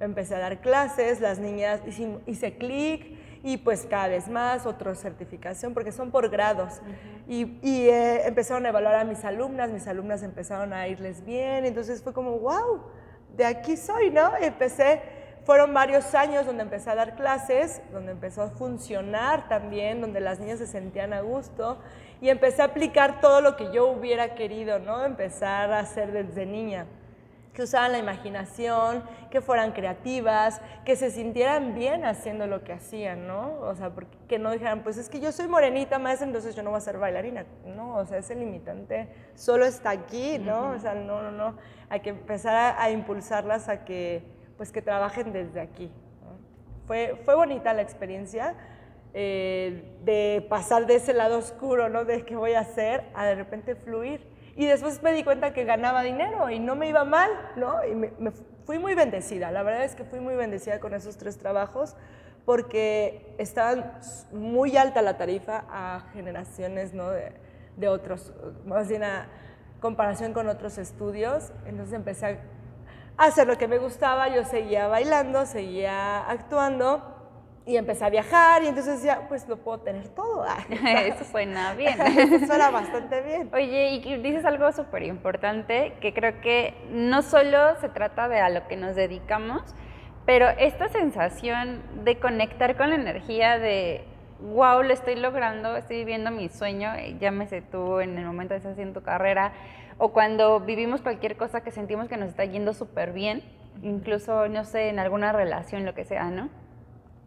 Empecé 0.00 0.34
a 0.34 0.40
dar 0.40 0.60
clases, 0.60 1.20
las 1.20 1.38
niñas, 1.38 1.80
hice, 1.86 2.18
hice 2.26 2.56
clic 2.58 3.16
y 3.44 3.58
pues 3.58 3.86
cada 3.88 4.08
vez 4.08 4.26
más, 4.26 4.66
otra 4.66 4.96
certificación, 4.96 5.74
porque 5.74 5.92
son 5.92 6.10
por 6.10 6.28
grados. 6.28 6.80
Y, 7.28 7.56
y 7.62 7.86
eh, 7.88 8.26
empezaron 8.26 8.66
a 8.66 8.70
evaluar 8.70 8.96
a 8.96 9.04
mis 9.04 9.24
alumnas, 9.24 9.70
mis 9.70 9.86
alumnas 9.86 10.24
empezaron 10.24 10.72
a 10.72 10.88
irles 10.88 11.24
bien, 11.24 11.64
entonces 11.66 12.02
fue 12.02 12.12
como, 12.12 12.36
wow, 12.40 12.82
de 13.36 13.44
aquí 13.44 13.76
soy, 13.76 14.10
¿no? 14.10 14.32
Y 14.40 14.46
empecé 14.46 15.17
fueron 15.48 15.72
varios 15.72 16.14
años 16.14 16.44
donde 16.44 16.62
empecé 16.62 16.90
a 16.90 16.94
dar 16.94 17.16
clases, 17.16 17.80
donde 17.90 18.12
empezó 18.12 18.42
a 18.42 18.50
funcionar 18.50 19.48
también, 19.48 20.02
donde 20.02 20.20
las 20.20 20.40
niñas 20.40 20.58
se 20.58 20.66
sentían 20.66 21.14
a 21.14 21.22
gusto 21.22 21.78
y 22.20 22.28
empecé 22.28 22.60
a 22.60 22.66
aplicar 22.66 23.22
todo 23.22 23.40
lo 23.40 23.56
que 23.56 23.72
yo 23.72 23.86
hubiera 23.86 24.34
querido, 24.34 24.78
¿no? 24.78 25.06
Empezar 25.06 25.72
a 25.72 25.78
hacer 25.78 26.12
desde 26.12 26.44
niña. 26.44 26.84
Que 27.54 27.62
usaran 27.62 27.92
la 27.92 27.98
imaginación, 27.98 29.02
que 29.30 29.40
fueran 29.40 29.72
creativas, 29.72 30.60
que 30.84 30.96
se 30.96 31.10
sintieran 31.10 31.74
bien 31.74 32.04
haciendo 32.04 32.46
lo 32.46 32.62
que 32.62 32.74
hacían, 32.74 33.26
¿no? 33.26 33.58
O 33.62 33.74
sea, 33.74 33.90
que 34.28 34.38
no 34.38 34.50
dijeran, 34.50 34.82
pues 34.82 34.98
es 34.98 35.08
que 35.08 35.18
yo 35.18 35.32
soy 35.32 35.48
morenita 35.48 35.98
más, 35.98 36.20
entonces 36.20 36.54
yo 36.56 36.62
no 36.62 36.68
voy 36.68 36.76
a 36.76 36.82
ser 36.82 36.98
bailarina. 36.98 37.46
No, 37.64 37.96
o 37.96 38.04
sea, 38.04 38.18
ese 38.18 38.34
limitante 38.34 39.08
solo 39.34 39.64
está 39.64 39.88
aquí, 39.88 40.38
¿no? 40.38 40.72
O 40.72 40.78
sea, 40.78 40.92
no, 40.92 41.22
no, 41.22 41.30
no. 41.30 41.56
Hay 41.88 42.00
que 42.00 42.10
empezar 42.10 42.76
a 42.78 42.90
impulsarlas 42.90 43.70
a 43.70 43.86
que 43.86 44.36
pues 44.58 44.70
que 44.72 44.82
trabajen 44.82 45.32
desde 45.32 45.60
aquí. 45.60 45.90
Fue, 46.86 47.18
fue 47.24 47.34
bonita 47.34 47.72
la 47.72 47.82
experiencia 47.82 48.54
eh, 49.14 49.96
de 50.04 50.46
pasar 50.50 50.86
de 50.86 50.96
ese 50.96 51.14
lado 51.14 51.38
oscuro, 51.38 51.88
¿no? 51.88 52.04
De 52.04 52.24
qué 52.24 52.36
voy 52.36 52.52
a 52.52 52.60
hacer, 52.60 53.04
a 53.14 53.24
de 53.24 53.36
repente 53.36 53.74
fluir. 53.74 54.20
Y 54.56 54.66
después 54.66 55.02
me 55.02 55.12
di 55.12 55.24
cuenta 55.24 55.52
que 55.52 55.64
ganaba 55.64 56.02
dinero 56.02 56.50
y 56.50 56.58
no 56.58 56.76
me 56.76 56.88
iba 56.88 57.04
mal, 57.04 57.30
¿no? 57.56 57.84
Y 57.86 57.94
me, 57.94 58.10
fui 58.66 58.78
muy 58.78 58.94
bendecida. 58.94 59.50
La 59.50 59.62
verdad 59.62 59.84
es 59.84 59.94
que 59.94 60.04
fui 60.04 60.20
muy 60.20 60.34
bendecida 60.34 60.80
con 60.80 60.92
esos 60.92 61.16
tres 61.16 61.38
trabajos 61.38 61.96
porque 62.44 63.34
estaban 63.38 63.92
muy 64.32 64.76
alta 64.76 65.00
la 65.00 65.16
tarifa 65.16 65.64
a 65.70 66.04
generaciones, 66.12 66.92
¿no? 66.92 67.10
De, 67.10 67.32
de 67.76 67.88
otros, 67.88 68.32
más 68.66 68.88
bien 68.88 69.04
a 69.04 69.28
comparación 69.80 70.32
con 70.32 70.48
otros 70.48 70.76
estudios. 70.76 71.52
Entonces 71.66 71.94
empecé 71.94 72.26
a 72.26 72.38
hacer 73.18 73.46
lo 73.46 73.58
que 73.58 73.68
me 73.68 73.78
gustaba, 73.78 74.28
yo 74.28 74.44
seguía 74.44 74.86
bailando, 74.86 75.44
seguía 75.44 76.20
actuando 76.28 77.16
y 77.66 77.76
empecé 77.76 78.02
a 78.06 78.08
viajar 78.08 78.62
y 78.62 78.68
entonces 78.68 79.02
ya 79.02 79.28
pues 79.28 79.46
lo 79.46 79.58
puedo 79.58 79.80
tener 79.80 80.08
todo. 80.08 80.46
Eso 80.70 81.24
suena 81.24 81.74
bien. 81.74 82.00
Eso 82.18 82.46
suena 82.46 82.70
bastante 82.70 83.20
bien. 83.20 83.50
Oye, 83.52 83.90
y 83.90 84.16
dices 84.22 84.46
algo 84.46 84.72
súper 84.72 85.02
importante 85.02 85.92
que 86.00 86.14
creo 86.14 86.40
que 86.40 86.74
no 86.90 87.20
solo 87.20 87.78
se 87.80 87.90
trata 87.90 88.28
de 88.28 88.40
a 88.40 88.48
lo 88.48 88.66
que 88.68 88.76
nos 88.76 88.96
dedicamos, 88.96 89.62
pero 90.24 90.48
esta 90.48 90.88
sensación 90.88 91.82
de 92.04 92.18
conectar 92.18 92.76
con 92.76 92.90
la 92.90 92.96
energía 92.96 93.58
de, 93.58 94.04
wow, 94.40 94.82
lo 94.82 94.92
estoy 94.92 95.16
logrando, 95.16 95.76
estoy 95.76 95.98
viviendo 95.98 96.30
mi 96.30 96.48
sueño, 96.48 96.90
llámese 97.18 97.62
tú 97.62 98.00
en 98.00 98.16
el 98.16 98.24
momento 98.24 98.54
de 98.54 98.58
estar 98.58 98.72
haciendo 98.72 99.00
tu 99.00 99.04
carrera, 99.04 99.52
o 99.98 100.12
cuando 100.12 100.60
vivimos 100.60 101.02
cualquier 101.02 101.36
cosa 101.36 101.62
que 101.62 101.70
sentimos 101.70 102.08
que 102.08 102.16
nos 102.16 102.30
está 102.30 102.44
yendo 102.44 102.72
súper 102.72 103.12
bien, 103.12 103.42
incluso, 103.82 104.48
no 104.48 104.64
sé, 104.64 104.88
en 104.88 104.98
alguna 104.98 105.32
relación, 105.32 105.84
lo 105.84 105.94
que 105.94 106.04
sea, 106.04 106.30
¿no? 106.30 106.48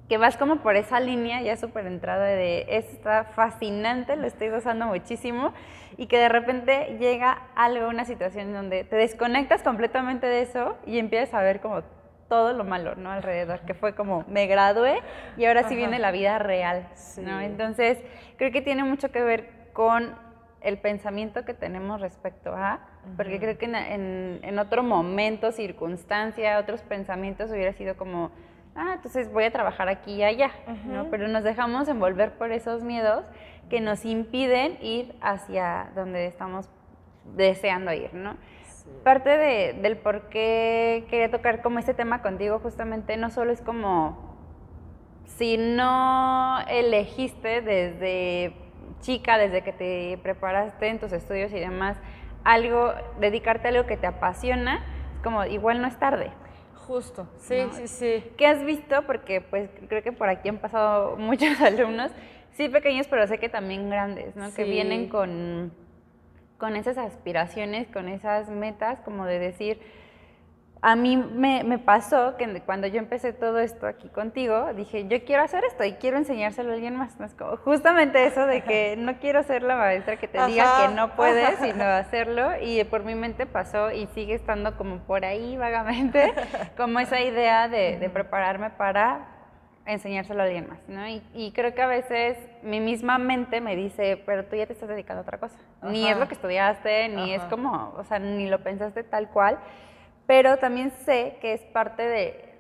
Que 0.10 0.18
vas 0.18 0.36
como 0.38 0.58
por 0.58 0.76
esa 0.76 1.00
línea 1.00 1.42
ya 1.42 1.56
súper 1.56 1.86
entrada 1.86 2.26
de, 2.26 2.66
está 2.70 3.26
fascinante, 3.26 4.16
lo 4.16 4.28
estoy 4.28 4.50
gozando 4.50 4.88
muchísimo, 4.88 5.54
y 5.98 6.08
que 6.08 6.18
de 6.18 6.30
repente 6.30 6.98
llega 7.00 7.44
algo, 7.56 7.88
una 7.88 8.06
situación 8.06 8.54
donde 8.54 8.84
te 8.84 8.96
desconectas 8.96 9.62
completamente 9.64 10.28
de 10.28 10.42
eso 10.42 10.78
y 10.86 10.98
empiezas 10.98 11.34
a 11.34 11.42
ver 11.42 11.60
como 11.60 11.84
todo 12.30 12.54
lo 12.54 12.64
malo, 12.64 12.96
¿no? 12.96 13.12
Alrededor, 13.12 13.60
que 13.62 13.74
fue 13.74 13.94
como, 13.94 14.24
me 14.30 14.48
gradué 14.48 15.02
y 15.36 15.46
ahora 15.46 15.68
sí 15.68 15.76
viene 15.76 16.00
la 16.00 16.12
vida 16.12 16.40
real, 16.40 16.88
¿no? 17.18 17.42
Entonces, 17.42 17.98
creo 18.38 18.54
que 18.54 18.62
tiene 18.62 18.86
mucho 18.86 19.12
que 19.12 19.22
ver 19.22 19.50
con 19.74 20.16
el 20.62 20.78
pensamiento 20.78 21.44
que 21.44 21.54
tenemos 21.54 22.02
respecto 22.02 22.54
a, 22.56 22.80
porque 23.18 23.40
creo 23.40 23.58
que 23.58 23.66
en, 23.66 24.40
en, 24.44 24.60
otro 24.60 24.84
momento, 24.84 25.52
circunstancia, 25.52 26.60
otros 26.60 26.82
pensamientos 26.84 27.52
hubiera 27.52 27.74
sido 27.74 27.98
como, 27.98 28.32
ah, 28.76 28.94
entonces 28.96 29.32
voy 29.32 29.46
a 29.46 29.52
trabajar 29.52 29.90
aquí 29.90 30.16
y 30.16 30.24
allá, 30.24 30.52
¿no? 30.86 31.10
Pero 31.10 31.28
nos 31.28 31.44
dejamos 31.44 31.88
envolver 31.88 32.34
por 32.34 32.52
esos 32.52 32.84
miedos 32.84 33.26
que 33.70 33.82
nos 33.82 34.06
impiden 34.06 34.78
ir 34.82 35.16
hacia 35.22 35.90
donde 35.96 36.28
estamos 36.28 36.70
deseando 37.36 37.92
ir, 37.94 38.14
¿no? 38.14 38.36
Parte 39.04 39.30
de, 39.30 39.74
del 39.82 39.98
por 39.98 40.30
qué 40.30 41.06
quería 41.10 41.32
tocar 41.32 41.62
como 41.62 41.80
este 41.80 41.94
tema 41.94 42.22
contigo 42.22 42.60
justamente 42.60 43.18
no 43.18 43.30
solo 43.30 43.52
es 43.52 43.62
como 43.62 44.32
si 45.26 45.58
no 45.58 46.60
elegiste 46.68 47.62
desde 47.62 48.54
chica, 49.02 49.38
desde 49.38 49.62
que 49.64 49.74
te 49.74 50.20
preparaste 50.24 50.88
en 50.88 51.00
tus 51.00 51.12
estudios 51.12 51.52
y 51.52 51.60
demás, 51.60 51.98
algo, 52.44 52.94
dedicarte 53.20 53.68
a 53.68 53.72
algo 53.72 53.86
que 53.86 53.98
te 53.98 54.08
apasiona, 54.08 54.84
es 55.16 55.22
como 55.22 55.46
igual 55.46 55.82
no 55.82 55.88
es 55.88 55.98
tarde. 56.00 56.32
Justo, 56.88 57.28
sí, 57.38 57.58
sí, 57.72 57.88
sí. 57.88 58.24
¿Qué 58.38 58.48
has 58.48 58.64
visto? 58.64 59.04
Porque 59.06 59.40
pues 59.42 59.70
creo 59.88 60.02
que 60.02 60.12
por 60.12 60.30
aquí 60.30 60.50
han 60.50 60.58
pasado 60.58 61.16
muchos 61.18 61.60
alumnos, 61.62 62.12
sí 62.54 62.70
pequeños, 62.70 63.08
pero 63.08 63.28
sé 63.28 63.38
que 63.38 63.50
también 63.50 63.90
grandes, 63.90 64.36
¿no? 64.36 64.54
Que 64.54 64.64
vienen 64.64 65.10
con 65.10 65.72
con 66.62 66.76
esas 66.76 67.00
aspiraciones, 67.00 67.88
con 67.88 68.08
esas 68.08 68.48
metas, 68.50 69.00
como 69.00 69.26
de 69.26 69.40
decir, 69.40 69.82
a 70.84 70.96
mí 70.96 71.16
me, 71.16 71.64
me, 71.64 71.78
pasó 71.78 72.36
que 72.38 72.62
cuando 72.62 72.88
yo 72.88 72.98
empecé 72.98 73.34
todo 73.34 73.60
esto 73.60 73.86
aquí 73.86 74.10
contigo, 74.10 74.74
dije, 74.74 75.08
yo 75.08 75.24
quiero 75.24 75.44
hacer 75.44 75.64
esto 75.64 75.84
y 75.84 75.94
quiero 75.94 76.18
enseñárselo 76.18 76.72
a 76.72 76.74
alguien 76.74 76.96
más. 76.96 77.16
justamente 77.64 78.26
eso 78.26 78.48
de 78.48 78.62
que 78.62 78.96
no 78.98 79.20
quiero 79.20 79.44
ser 79.44 79.62
la 79.62 79.76
maestra 79.76 80.18
que 80.18 80.28
te 80.28 80.44
diga 80.48 80.88
que 80.88 80.96
no 80.96 81.16
puedes, 81.16 81.60
sino 81.60 81.84
hacerlo. 81.84 82.54
Y 82.62 82.84
por 82.86 83.04
mi 83.04 83.14
mente 83.14 83.46
pasó 83.46 83.92
y 83.92 84.08
sigue 84.08 84.34
estando 84.34 84.76
como 84.76 84.98
por 85.00 85.24
ahí 85.24 85.56
vagamente, 85.56 86.34
como 86.78 87.00
esa 87.00 87.22
idea 87.22 87.68
de, 87.68 88.00
de 88.00 88.10
prepararme 88.10 88.72
para 88.72 89.28
enseñárselo 89.86 90.42
a 90.42 90.46
alguien 90.46 90.68
más, 90.68 90.80
¿no? 90.88 91.08
Y, 91.08 91.52
creo 91.54 91.74
que 91.74 91.82
a 91.82 91.88
veces 91.88 92.38
mi 92.64 92.80
misma 92.80 93.18
mente 93.18 93.62
me 93.62 93.76
dice, 93.76 94.22
pero 94.26 94.46
tú 94.46 94.56
ya 94.56 94.66
te 94.66 94.74
estás 94.74 94.90
dedicando 94.90 95.22
a 95.22 95.24
otra 95.24 95.38
cosa. 95.40 95.58
Ni 95.84 96.08
es 96.08 96.18
lo 96.18 96.28
que 96.28 96.36
estudiaste, 96.36 97.10
ni 97.10 97.34
es 97.34 97.42
como, 97.44 97.94
o 97.98 98.04
sea, 98.04 98.20
ni 98.20 98.48
lo 98.48 98.60
pensaste 98.60 99.04
tal 99.04 99.30
cual, 99.30 99.60
pero 100.28 100.58
también 100.58 100.92
sé 101.06 101.38
que 101.42 101.54
es 101.54 101.62
parte 101.62 102.04
de, 102.04 102.56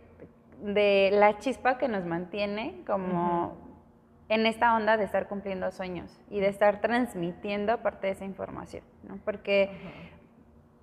de 0.61 1.09
la 1.13 1.37
chispa 1.39 1.77
que 1.77 1.87
nos 1.87 2.05
mantiene 2.05 2.83
como 2.85 3.57
en 4.29 4.45
esta 4.45 4.75
onda 4.75 4.95
de 4.95 5.03
estar 5.03 5.27
cumpliendo 5.27 5.71
sueños 5.71 6.09
y 6.29 6.39
de 6.39 6.47
estar 6.47 6.79
transmitiendo 6.79 7.77
parte 7.79 8.07
de 8.07 8.13
esa 8.13 8.25
información, 8.25 8.83
¿no? 9.03 9.17
Porque 9.25 9.69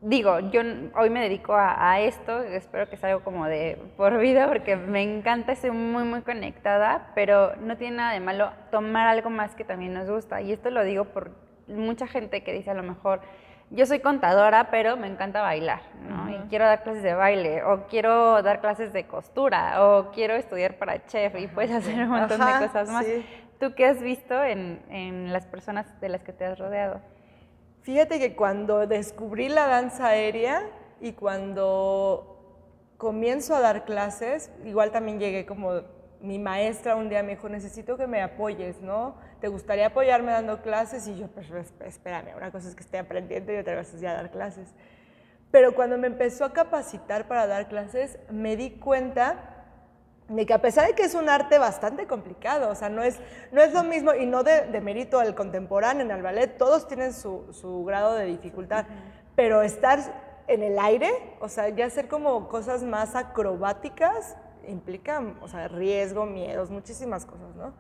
digo, 0.01 0.39
yo 0.51 0.61
hoy 0.95 1.11
me 1.11 1.21
dedico 1.21 1.55
a, 1.57 2.01
esto, 2.01 2.43
espero 2.43 2.89
que 2.89 2.97
sea 2.97 3.11
algo 3.11 3.25
como 3.25 3.47
de 3.47 3.79
por 3.97 4.19
vida, 4.19 4.49
porque 4.49 4.77
me 4.77 5.03
encanta, 5.03 5.53
estoy 5.53 5.71
muy, 5.71 6.05
muy 6.05 6.23
conectada, 6.23 7.11
pero 7.15 7.57
no 7.57 7.77
tiene 7.77 7.97
nada 7.97 8.13
de 8.13 8.21
malo 8.21 8.53
tomar 8.71 9.09
algo 9.09 9.31
más 9.31 9.55
que 9.55 9.65
también 9.65 9.95
nos 9.95 10.09
gusta. 10.09 10.41
Y 10.41 10.53
esto 10.53 10.71
lo 10.71 10.85
digo 10.85 11.07
por 11.07 11.31
mucha 11.67 12.07
gente 12.07 12.43
que 12.43 12.53
dice 12.53 12.71
a 12.71 12.75
lo 12.75 12.83
mejor, 12.83 13.21
yo 13.71 13.87
soy 13.87 14.01
contadora, 14.01 14.71
pero 14.71 14.97
me 14.97 15.07
encanta 15.07 15.43
bailar, 15.43 15.83
¿no? 16.09 16.31
Y 16.31 16.39
quiero 16.49 16.65
dar 16.65 16.83
clases 16.83 17.03
de 17.03 17.15
baile, 17.15 17.63
o 17.65 17.87
quiero 17.87 18.43
dar 18.43 18.61
clases 18.61 18.93
de 18.93 19.07
costura, 19.07 19.85
o 19.85 20.11
quiero 20.11 20.35
estudiar 20.35 20.79
para 20.79 21.05
chef, 21.07 21.35
y 21.39 21.47
puedes 21.47 21.73
hacer 21.73 21.95
un 21.95 22.09
montón 22.09 22.41
de 22.41 22.67
cosas 22.67 22.89
más. 22.89 23.07
¿Tú 23.61 23.75
qué 23.75 23.87
has 23.87 24.01
visto 24.01 24.43
en, 24.43 24.83
en 24.89 25.33
las 25.33 25.47
personas 25.47 26.01
de 26.01 26.09
las 26.09 26.23
que 26.23 26.33
te 26.33 26.45
has 26.45 26.59
rodeado? 26.59 27.01
Fíjate 27.83 28.19
que 28.19 28.37
cuando 28.37 28.87
descubrí 28.87 29.49
la 29.49 29.67
danza 29.67 30.09
aérea 30.09 30.63
y 31.01 31.13
cuando 31.13 32.37
comienzo 32.97 33.55
a 33.55 33.61
dar 33.61 33.85
clases, 33.85 34.51
igual 34.65 34.91
también 34.91 35.19
llegué 35.19 35.47
como 35.47 35.83
mi 36.21 36.39
maestra 36.39 36.97
un 36.97 37.09
día 37.09 37.23
me 37.23 37.31
dijo, 37.31 37.49
necesito 37.49 37.97
que 37.97 38.07
me 38.07 38.23
apoyes, 38.23 38.81
¿no? 38.81 39.17
¿Te 39.41 39.49
gustaría 39.49 39.87
apoyarme 39.87 40.33
dando 40.33 40.63
clases? 40.63 41.07
Y 41.07 41.19
yo, 41.19 41.29
pues 41.29 41.47
espérame, 41.85 42.37
una 42.37 42.51
cosa 42.51 42.69
es 42.69 42.75
que 42.75 42.83
esté 42.83 42.99
aprendiendo 42.99 43.53
y 43.53 43.57
otra 43.57 43.77
cosa 43.77 43.97
es 43.97 44.01
ya 44.01 44.15
dar 44.15 44.31
clases. 44.31 44.75
Pero 45.51 45.75
cuando 45.75 45.97
me 45.97 46.09
empezó 46.09 46.45
a 46.45 46.53
capacitar 46.53 47.27
para 47.29 47.47
dar 47.47 47.69
clases, 47.69 48.19
me 48.31 48.57
di 48.57 48.71
cuenta 48.71 49.55
de 50.29 50.45
que 50.45 50.53
a 50.53 50.61
pesar 50.61 50.87
de 50.87 50.95
que 50.95 51.05
es 51.05 51.15
un 51.15 51.29
arte 51.29 51.59
bastante 51.59 52.07
complicado, 52.07 52.71
o 52.71 52.75
sea, 52.75 52.91
no 52.91 53.03
es, 53.03 53.19
no 53.51 53.63
es 53.63 53.73
lo 53.73 53.83
mismo, 53.83 54.15
y 54.15 54.27
no 54.27 54.43
de, 54.43 54.81
mérito 54.83 55.21
al 55.21 55.35
contemporáneo, 55.35 56.05
en 56.05 56.11
el 56.11 56.23
ballet, 56.23 56.59
todos 56.59 56.87
tienen 56.87 57.15
su, 57.15 57.47
su 57.53 57.85
grado 57.85 58.15
de 58.15 58.27
dificultad, 58.27 58.85
pero 59.35 59.63
estar 59.63 60.01
en 60.47 60.63
el 60.63 60.79
aire, 60.79 61.11
o 61.41 61.49
sea, 61.49 61.71
ya 61.71 61.87
hacer 61.87 62.09
como 62.09 62.49
cosas 62.49 62.83
más 62.83 63.15
acrobáticas, 63.15 64.37
implica, 64.69 65.23
o 65.41 65.49
sea, 65.49 65.69
riesgo, 65.69 66.27
miedos, 66.27 66.71
muchísimas 66.71 67.25
cosas, 67.25 67.55
¿no? 67.57 67.73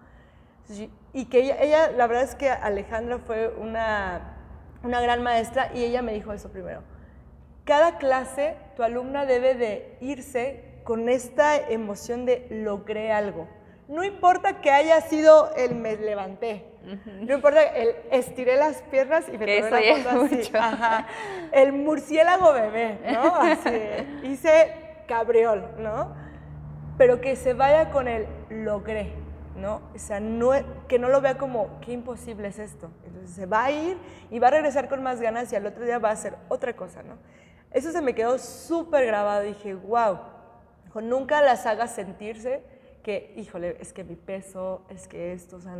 Y 1.12 1.26
que 1.26 1.40
ella, 1.40 1.56
ella 1.60 1.90
la 1.90 2.06
verdad 2.06 2.24
es 2.24 2.34
que 2.34 2.50
Alejandra 2.50 3.18
fue 3.18 3.48
una, 3.48 4.36
una 4.82 5.00
gran 5.00 5.22
maestra 5.22 5.70
y 5.74 5.82
ella 5.82 6.02
me 6.02 6.12
dijo 6.12 6.32
eso 6.32 6.50
primero. 6.50 6.82
Cada 7.64 7.98
clase, 7.98 8.56
tu 8.76 8.82
alumna 8.82 9.24
debe 9.24 9.54
de 9.54 9.96
irse 10.00 10.80
con 10.84 11.08
esta 11.08 11.56
emoción 11.56 12.26
de 12.26 12.46
logré 12.50 13.12
algo. 13.12 13.48
No 13.88 14.04
importa 14.04 14.60
que 14.60 14.70
haya 14.70 15.00
sido 15.00 15.54
el 15.54 15.74
me 15.74 15.96
levanté, 15.96 16.66
no 17.04 17.34
importa 17.34 17.62
el 17.62 17.94
estiré 18.10 18.56
las 18.56 18.82
piernas 18.82 19.26
y 19.28 19.38
me 19.38 19.60
tomé 19.60 19.70
la 19.70 20.10
foto 20.10 20.24
así. 20.24 20.50
El 21.52 21.72
murciélago 21.72 22.52
bebé, 22.52 22.98
¿no? 23.12 23.34
Así, 23.34 23.70
hice 24.24 24.74
cabriol, 25.06 25.74
¿no? 25.78 26.14
Pero 26.98 27.20
que 27.20 27.36
se 27.36 27.54
vaya 27.54 27.90
con 27.90 28.08
el 28.08 28.26
logré, 28.50 29.12
¿no? 29.56 29.80
O 29.94 29.98
sea, 29.98 30.20
no, 30.20 30.50
que 30.88 30.98
no 30.98 31.08
lo 31.08 31.20
vea 31.20 31.38
como, 31.38 31.80
qué 31.80 31.92
imposible 31.92 32.48
es 32.48 32.58
esto. 32.58 32.90
Entonces 33.06 33.30
se 33.30 33.46
va 33.46 33.64
a 33.64 33.70
ir 33.70 33.96
y 34.30 34.38
va 34.38 34.48
a 34.48 34.50
regresar 34.50 34.88
con 34.88 35.02
más 35.02 35.20
ganas 35.20 35.52
y 35.52 35.56
al 35.56 35.64
otro 35.64 35.84
día 35.84 35.98
va 35.98 36.10
a 36.10 36.12
hacer 36.12 36.34
otra 36.48 36.74
cosa, 36.74 37.02
¿no? 37.02 37.14
Eso 37.70 37.92
se 37.92 38.02
me 38.02 38.14
quedó 38.14 38.38
súper 38.38 39.06
grabado. 39.06 39.42
Dije, 39.42 39.74
wow, 39.74 40.18
nunca 41.02 41.42
las 41.42 41.66
hagas 41.66 41.94
sentirse 41.94 42.62
que, 43.02 43.32
híjole, 43.36 43.76
es 43.80 43.92
que 43.92 44.04
mi 44.04 44.16
peso, 44.16 44.82
es 44.88 45.06
que 45.06 45.32
esto, 45.32 45.56
o 45.56 45.60
sea, 45.60 45.76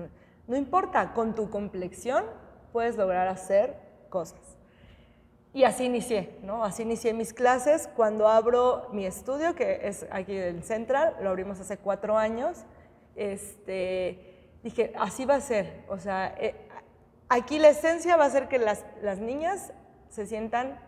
no 0.46 0.57
importa, 0.57 1.12
con 1.14 1.35
tu 1.35 1.50
complexión 1.50 2.24
puedes 2.72 2.96
lograr 2.96 3.28
hacer 3.28 3.76
cosas. 4.09 4.57
Y 5.58 5.64
así 5.64 5.86
inicié, 5.86 6.38
¿no? 6.44 6.62
Así 6.62 6.84
inicié 6.84 7.12
mis 7.12 7.34
clases. 7.34 7.90
Cuando 7.96 8.28
abro 8.28 8.86
mi 8.92 9.04
estudio, 9.04 9.56
que 9.56 9.88
es 9.88 10.06
aquí 10.12 10.36
en 10.36 10.62
Central, 10.62 11.16
lo 11.20 11.30
abrimos 11.30 11.58
hace 11.58 11.78
cuatro 11.78 12.16
años, 12.16 12.64
este, 13.16 14.52
dije, 14.62 14.92
así 14.96 15.24
va 15.24 15.34
a 15.34 15.40
ser. 15.40 15.82
O 15.88 15.98
sea, 15.98 16.32
eh, 16.38 16.54
aquí 17.28 17.58
la 17.58 17.70
esencia 17.70 18.16
va 18.16 18.26
a 18.26 18.30
ser 18.30 18.46
que 18.46 18.60
las, 18.60 18.84
las 19.02 19.18
niñas 19.18 19.72
se 20.10 20.26
sientan 20.26 20.78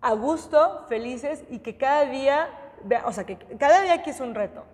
a 0.00 0.14
gusto, 0.14 0.86
felices 0.88 1.44
y 1.50 1.58
que 1.58 1.76
cada 1.76 2.06
día 2.06 2.48
o 3.04 3.12
sea, 3.12 3.24
que 3.24 3.36
cada 3.36 3.82
día 3.82 3.92
aquí 3.92 4.08
es 4.08 4.20
un 4.20 4.34
reto, 4.34 4.64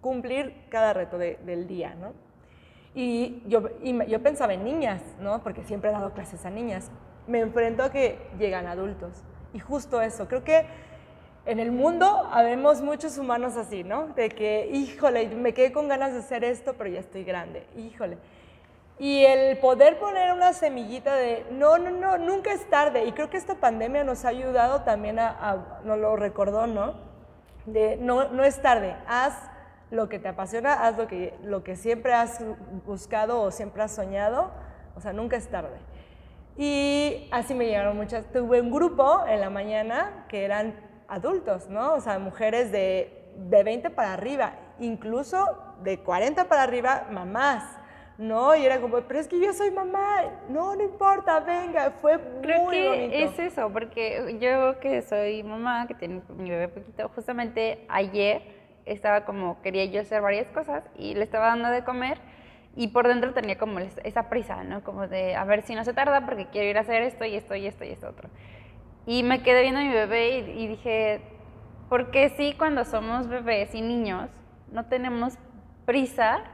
cumplir 0.00 0.66
cada 0.70 0.92
reto 0.92 1.18
del 1.18 1.68
día, 1.68 1.94
¿no? 1.94 2.14
Y 2.96 3.44
yo, 3.46 3.62
yo 3.80 4.22
pensaba 4.24 4.54
en 4.54 4.64
niñas, 4.64 5.02
¿no? 5.20 5.40
Porque 5.44 5.62
siempre 5.62 5.90
he 5.90 5.92
dado 5.92 6.12
clases 6.14 6.44
a 6.44 6.50
niñas. 6.50 6.90
Me 7.26 7.40
enfrento 7.40 7.82
a 7.82 7.90
que 7.90 8.18
llegan 8.38 8.66
adultos. 8.66 9.12
Y 9.52 9.58
justo 9.58 10.00
eso, 10.00 10.28
creo 10.28 10.44
que 10.44 10.66
en 11.44 11.58
el 11.58 11.72
mundo 11.72 12.06
habemos 12.30 12.80
muchos 12.80 13.18
humanos 13.18 13.56
así, 13.56 13.84
¿no? 13.84 14.08
De 14.08 14.28
que, 14.28 14.68
híjole, 14.72 15.28
me 15.28 15.52
quedé 15.52 15.72
con 15.72 15.88
ganas 15.88 16.12
de 16.12 16.20
hacer 16.20 16.44
esto, 16.44 16.74
pero 16.78 16.90
ya 16.90 17.00
estoy 17.00 17.24
grande, 17.24 17.66
híjole. 17.76 18.18
Y 18.98 19.24
el 19.24 19.58
poder 19.58 19.98
poner 19.98 20.32
una 20.32 20.52
semillita 20.52 21.16
de, 21.16 21.44
no, 21.50 21.78
no, 21.78 21.90
no, 21.90 22.18
nunca 22.18 22.52
es 22.52 22.68
tarde. 22.70 23.04
Y 23.04 23.12
creo 23.12 23.30
que 23.30 23.36
esta 23.36 23.56
pandemia 23.56 24.04
nos 24.04 24.24
ha 24.24 24.28
ayudado 24.28 24.82
también 24.82 25.18
a, 25.18 25.28
a 25.28 25.80
nos 25.84 25.98
lo 25.98 26.14
recordó, 26.16 26.66
¿no? 26.66 27.12
de 27.66 27.96
no, 27.96 28.28
no 28.28 28.44
es 28.44 28.60
tarde, 28.60 28.96
haz 29.06 29.34
lo 29.90 30.08
que 30.08 30.18
te 30.18 30.28
apasiona, 30.28 30.86
haz 30.86 30.96
lo 30.96 31.06
que, 31.06 31.38
lo 31.44 31.62
que 31.62 31.76
siempre 31.76 32.14
has 32.14 32.40
buscado 32.86 33.40
o 33.40 33.50
siempre 33.50 33.82
has 33.82 33.92
soñado, 33.92 34.50
o 34.96 35.00
sea, 35.00 35.12
nunca 35.12 35.36
es 35.36 35.48
tarde. 35.48 35.76
Y 36.56 37.28
así 37.30 37.54
me 37.54 37.66
llegaron 37.66 37.96
muchas. 37.96 38.30
Tuve 38.32 38.60
un 38.60 38.70
grupo 38.70 39.24
en 39.26 39.40
la 39.40 39.50
mañana 39.50 40.24
que 40.28 40.44
eran 40.44 40.74
adultos, 41.08 41.68
¿no? 41.68 41.94
O 41.94 42.00
sea, 42.00 42.18
mujeres 42.18 42.70
de, 42.72 43.32
de 43.36 43.62
20 43.64 43.90
para 43.90 44.12
arriba, 44.14 44.54
incluso 44.78 45.46
de 45.82 45.98
40 45.98 46.48
para 46.48 46.62
arriba, 46.62 47.06
mamás. 47.10 47.64
¿no? 48.18 48.54
Y 48.54 48.64
era 48.64 48.80
como, 48.80 49.00
pero 49.00 49.18
es 49.18 49.26
que 49.26 49.40
yo 49.40 49.52
soy 49.52 49.70
mamá, 49.70 50.22
no, 50.48 50.76
no 50.76 50.82
importa, 50.82 51.40
venga, 51.40 51.90
fue 51.92 52.20
Creo 52.42 52.62
muy 52.62 52.76
que 52.76 52.88
bonito. 52.88 53.14
es 53.14 53.38
eso, 53.38 53.70
porque 53.72 54.38
yo 54.38 54.78
que 54.80 55.02
soy 55.02 55.42
mamá, 55.42 55.86
que 55.88 55.94
tiene 55.94 56.20
mi 56.36 56.50
bebé 56.50 56.68
poquito, 56.68 57.08
justamente 57.14 57.84
ayer 57.88 58.42
estaba 58.84 59.24
como, 59.24 59.60
quería 59.62 59.86
yo 59.86 60.00
hacer 60.02 60.20
varias 60.20 60.46
cosas 60.48 60.84
y 60.94 61.14
le 61.14 61.24
estaba 61.24 61.46
dando 61.46 61.70
de 61.70 61.84
comer 61.84 62.18
y 62.76 62.88
por 62.88 63.08
dentro 63.08 63.32
tenía 63.34 63.58
como 63.58 63.78
es- 63.78 64.00
esa 64.04 64.28
prisa, 64.28 64.64
¿no? 64.64 64.82
Como 64.82 65.06
de, 65.08 65.34
a 65.34 65.44
ver 65.44 65.62
si 65.62 65.74
no 65.74 65.84
se 65.84 65.92
tarda 65.92 66.24
porque 66.24 66.46
quiero 66.46 66.68
ir 66.68 66.78
a 66.78 66.82
hacer 66.82 67.02
esto 67.02 67.24
y 67.24 67.34
esto 67.34 67.54
y 67.54 67.66
esto 67.66 67.84
y 67.84 67.88
esto 67.90 68.08
otro. 68.08 68.28
Y 69.06 69.22
me 69.22 69.42
quedé 69.42 69.62
viendo 69.62 69.80
a 69.80 69.84
mi 69.84 69.92
bebé 69.92 70.38
y, 70.38 70.62
y 70.62 70.66
dije, 70.68 71.20
¿por 71.88 72.10
qué 72.10 72.30
sí 72.30 72.54
cuando 72.56 72.84
somos 72.84 73.28
bebés 73.28 73.74
y 73.74 73.82
niños 73.82 74.30
no 74.70 74.86
tenemos 74.86 75.38
prisa 75.84 76.44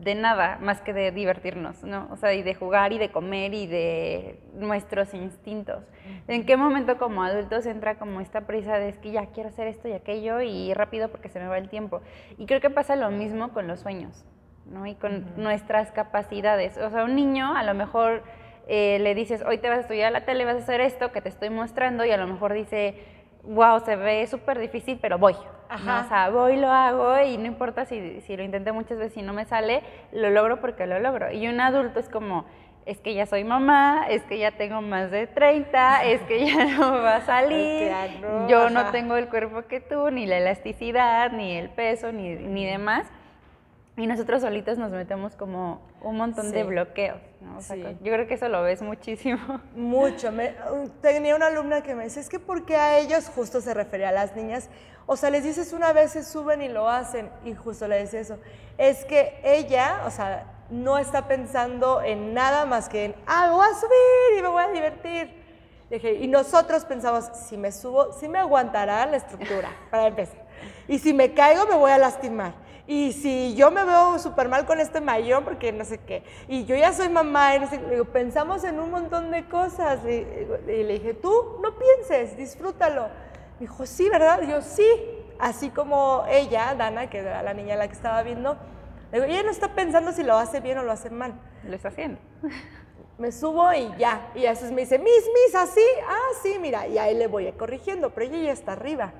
de 0.00 0.14
nada 0.14 0.58
más 0.60 0.82
que 0.82 0.92
de 0.92 1.10
divertirnos, 1.10 1.82
¿no? 1.82 2.08
O 2.10 2.16
sea, 2.16 2.34
y 2.34 2.42
de 2.42 2.54
jugar 2.54 2.92
y 2.92 2.98
de 2.98 3.10
comer 3.10 3.54
y 3.54 3.66
de 3.66 4.38
nuestros 4.54 5.14
instintos. 5.14 5.82
¿En 6.28 6.44
qué 6.44 6.56
momento 6.56 6.98
como 6.98 7.22
adultos 7.22 7.64
entra 7.66 7.98
como 7.98 8.20
esta 8.20 8.42
prisa 8.42 8.78
de 8.78 8.90
es 8.90 8.98
que 8.98 9.12
ya 9.12 9.26
quiero 9.26 9.48
hacer 9.48 9.66
esto 9.66 9.88
y 9.88 9.92
aquello 9.92 10.42
y 10.42 10.74
rápido 10.74 11.08
porque 11.08 11.28
se 11.30 11.40
me 11.40 11.48
va 11.48 11.56
el 11.58 11.70
tiempo? 11.70 12.02
Y 12.38 12.44
creo 12.46 12.60
que 12.60 12.68
pasa 12.70 12.96
lo 12.96 13.10
mismo 13.10 13.48
con 13.54 13.66
los 13.66 13.80
sueños, 13.80 14.24
¿no? 14.70 14.86
Y 14.86 14.94
con 14.94 15.24
nuestras 15.36 15.90
capacidades. 15.92 16.76
O 16.78 16.90
sea, 16.90 17.04
un 17.04 17.14
niño 17.14 17.56
a 17.56 17.62
lo 17.62 17.74
mejor 17.74 18.22
eh, 18.68 18.98
le 19.00 19.14
dices, 19.14 19.42
hoy 19.46 19.58
te 19.58 19.68
vas 19.68 19.78
a 19.78 19.80
estudiar 19.82 20.12
la 20.12 20.24
tele, 20.24 20.44
vas 20.44 20.56
a 20.56 20.58
hacer 20.58 20.80
esto 20.80 21.12
que 21.12 21.20
te 21.20 21.28
estoy 21.28 21.50
mostrando 21.50 22.04
y 22.04 22.10
a 22.10 22.16
lo 22.16 22.26
mejor 22.26 22.52
dice, 22.52 22.94
wow, 23.44 23.80
se 23.80 23.96
ve 23.96 24.26
súper 24.26 24.58
difícil, 24.58 24.98
pero 25.00 25.18
voy. 25.18 25.34
O 25.68 26.08
sea, 26.08 26.30
voy, 26.30 26.56
lo 26.56 26.70
hago 26.70 27.20
y 27.20 27.36
no 27.38 27.46
importa 27.46 27.86
si, 27.86 28.20
si 28.20 28.36
lo 28.36 28.44
intenté 28.44 28.70
muchas 28.70 28.98
veces 28.98 29.16
y 29.16 29.22
no 29.22 29.32
me 29.32 29.44
sale, 29.46 29.82
lo 30.12 30.30
logro 30.30 30.60
porque 30.60 30.86
lo 30.86 31.00
logro. 31.00 31.32
Y 31.32 31.48
un 31.48 31.60
adulto 31.60 31.98
es 31.98 32.08
como, 32.08 32.44
es 32.86 32.98
que 32.98 33.14
ya 33.14 33.26
soy 33.26 33.42
mamá, 33.42 34.06
es 34.08 34.22
que 34.22 34.38
ya 34.38 34.52
tengo 34.52 34.80
más 34.80 35.10
de 35.10 35.26
30, 35.26 36.04
es 36.04 36.22
que 36.22 36.46
ya 36.46 36.66
no 36.66 37.02
va 37.02 37.16
a 37.16 37.20
salir, 37.26 37.90
no, 38.20 38.48
yo 38.48 38.70
no 38.70 38.90
tengo 38.92 39.16
el 39.16 39.28
cuerpo 39.28 39.62
que 39.62 39.80
tú, 39.80 40.10
ni 40.10 40.24
la 40.24 40.38
elasticidad, 40.38 41.32
ni 41.32 41.56
el 41.56 41.68
peso, 41.68 42.12
ni, 42.12 42.36
ni 42.36 42.64
demás. 42.64 43.06
Y 43.96 44.06
nosotros 44.06 44.42
solitos 44.42 44.76
nos 44.76 44.90
metemos 44.90 45.34
como 45.36 45.80
un 46.02 46.16
montón 46.18 46.50
de 46.52 46.62
Sí. 46.62 46.68
bloqueos. 46.68 47.18
¿no? 47.40 47.58
O 47.58 47.60
sea, 47.62 47.76
Sí. 47.76 47.96
Yo 48.02 48.12
creo 48.12 48.26
que 48.26 48.34
eso 48.34 48.48
lo 48.48 48.62
ves 48.62 48.82
muchísimo. 48.82 49.38
Mucho. 49.74 50.30
Me- 50.32 50.54
tenía 51.00 51.34
una 51.34 51.46
alumna 51.46 51.82
que 51.82 51.94
me 51.94 52.04
dice, 52.04 52.20
es 52.20 52.28
que 52.28 52.38
porque 52.38 52.76
a 52.76 52.98
ellos, 52.98 53.30
justo 53.34 53.60
se 53.60 53.72
refería 53.72 54.10
a 54.10 54.12
las 54.12 54.36
niñas, 54.36 54.68
o 55.06 55.16
sea, 55.16 55.30
les 55.30 55.44
dices 55.44 55.72
una 55.72 55.92
vez, 55.92 56.10
se 56.10 56.24
suben 56.24 56.60
y 56.62 56.68
lo 56.68 56.88
hacen, 56.88 57.30
y 57.44 57.54
justo 57.54 57.86
le 57.88 57.96
decía 57.96 58.20
eso, 58.20 58.38
es 58.76 59.04
que 59.06 59.40
ella, 59.44 60.02
o 60.06 60.10
sea, 60.10 60.44
no 60.68 60.98
está 60.98 61.28
pensando 61.28 62.02
en 62.02 62.34
nada 62.34 62.66
más 62.66 62.88
que 62.88 63.04
en, 63.06 63.14
ah, 63.26 63.46
me 63.48 63.54
voy 63.54 63.66
a 63.66 63.74
subir 63.74 64.38
y 64.38 64.42
me 64.42 64.48
voy 64.48 64.64
a 64.64 64.68
divertir. 64.68 65.30
Dije, 65.88 66.14
y 66.14 66.26
nosotros 66.26 66.84
pensamos, 66.84 67.30
si 67.48 67.56
me 67.56 67.70
subo, 67.70 68.12
si 68.12 68.28
me 68.28 68.40
aguantará 68.40 69.06
la 69.06 69.16
estructura, 69.18 69.68
para 69.90 70.08
empezar. 70.08 70.44
Y 70.88 70.98
si 70.98 71.14
me 71.14 71.32
caigo, 71.32 71.66
me 71.68 71.76
voy 71.76 71.92
a 71.92 71.98
lastimar. 71.98 72.65
Y 72.88 73.12
si 73.12 73.54
yo 73.56 73.70
me 73.70 73.84
veo 73.84 74.18
súper 74.18 74.48
mal 74.48 74.64
con 74.64 74.78
este 74.78 75.00
mayón, 75.00 75.44
porque 75.44 75.72
no 75.72 75.84
sé 75.84 75.98
qué. 75.98 76.22
Y 76.46 76.64
yo 76.66 76.76
ya 76.76 76.92
soy 76.92 77.08
mamá, 77.08 77.56
y 77.56 77.60
no 77.60 77.68
sé, 77.68 77.78
digo, 77.78 78.04
pensamos 78.04 78.62
en 78.64 78.78
un 78.78 78.90
montón 78.90 79.30
de 79.32 79.48
cosas. 79.48 80.00
Y, 80.04 80.26
y 80.70 80.84
le 80.84 80.92
dije, 80.94 81.14
tú 81.14 81.58
no 81.62 81.76
pienses, 81.76 82.36
disfrútalo. 82.36 83.08
Me 83.58 83.66
dijo, 83.66 83.86
sí, 83.86 84.08
¿verdad? 84.08 84.40
Y 84.42 84.48
yo, 84.48 84.62
sí. 84.62 84.86
Así 85.38 85.70
como 85.70 86.24
ella, 86.28 86.74
Dana, 86.74 87.10
que 87.10 87.18
era 87.18 87.42
la 87.42 87.54
niña 87.54 87.74
a 87.74 87.78
la 87.78 87.88
que 87.88 87.94
estaba 87.94 88.22
viendo, 88.22 88.56
le 89.12 89.20
digo, 89.20 89.32
ella 89.32 89.42
no 89.42 89.50
está 89.50 89.74
pensando 89.74 90.12
si 90.12 90.22
lo 90.22 90.36
hace 90.36 90.60
bien 90.60 90.78
o 90.78 90.82
lo 90.82 90.92
hace 90.92 91.10
mal 91.10 91.34
Lo 91.64 91.74
está 91.74 91.88
haciendo. 91.88 92.18
me 93.18 93.32
subo 93.32 93.72
y 93.72 93.90
ya. 93.98 94.30
Y 94.34 94.46
a 94.46 94.50
veces 94.50 94.72
me 94.72 94.82
dice, 94.82 94.98
Miss, 94.98 95.24
Miss, 95.34 95.54
así. 95.54 95.84
Ah, 96.08 96.28
sí, 96.42 96.58
mira. 96.60 96.86
Y 96.86 96.98
ahí 96.98 97.14
le 97.14 97.26
voy 97.26 97.50
corrigiendo, 97.52 98.10
pero 98.10 98.26
ella 98.26 98.44
ya 98.44 98.52
está 98.52 98.72
arriba. 98.72 99.12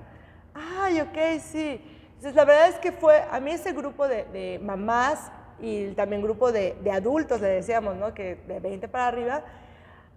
Ay, 0.55 1.01
ok, 1.01 1.41
sí. 1.41 1.81
Entonces, 2.17 2.35
la 2.35 2.45
verdad 2.45 2.69
es 2.69 2.77
que 2.77 2.93
fue, 2.93 3.23
a 3.31 3.41
mí 3.41 3.51
ese 3.51 3.73
grupo 3.73 4.09
de, 4.09 4.25
de 4.33 4.59
mamás 4.63 5.31
y 5.61 5.89
también 5.93 6.23
grupo 6.23 6.51
de, 6.53 6.77
de 6.83 6.91
adultos, 6.91 7.41
le 7.41 7.49
decíamos, 7.49 7.97
¿no? 7.97 8.15
Que 8.15 8.37
de 8.47 8.61
20 8.61 8.89
para 8.89 9.09
arriba, 9.09 9.43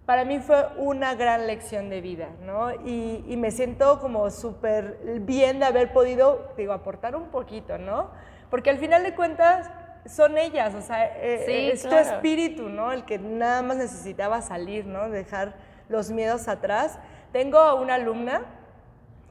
para 0.06 0.24
mí 0.24 0.38
fue 0.40 0.66
una 0.76 1.14
gran 1.14 1.46
lección 1.46 1.88
de 1.88 2.00
vida, 2.00 2.28
¿no? 2.44 2.72
Y, 2.84 3.24
y 3.28 3.36
me 3.36 3.50
siento 3.50 4.00
como 4.00 4.30
súper 4.30 4.98
bien 5.20 5.60
de 5.60 5.66
haber 5.66 5.92
podido, 5.92 6.52
digo, 6.56 6.72
aportar 6.72 7.14
un 7.14 7.28
poquito, 7.28 7.78
¿no? 7.78 8.10
Porque 8.50 8.70
al 8.70 8.78
final 8.78 9.02
de 9.04 9.14
cuentas 9.14 9.70
son 10.06 10.38
ellas, 10.38 10.74
o 10.74 10.80
sea, 10.80 11.04
eh, 11.16 11.42
Sí, 11.46 11.70
es 11.70 11.82
tu 11.82 11.88
claro. 11.90 12.16
espíritu, 12.16 12.68
¿no? 12.68 12.92
El 12.92 13.04
que 13.04 13.18
nada 13.18 13.62
más 13.62 13.76
necesitaba 13.76 14.40
salir, 14.40 14.86
¿no? 14.86 15.10
Dejar 15.10 15.54
los 15.88 16.10
miedos 16.10 16.48
atrás. 16.48 16.98
Tengo 17.32 17.76
una 17.76 17.94
alumna 17.94 18.42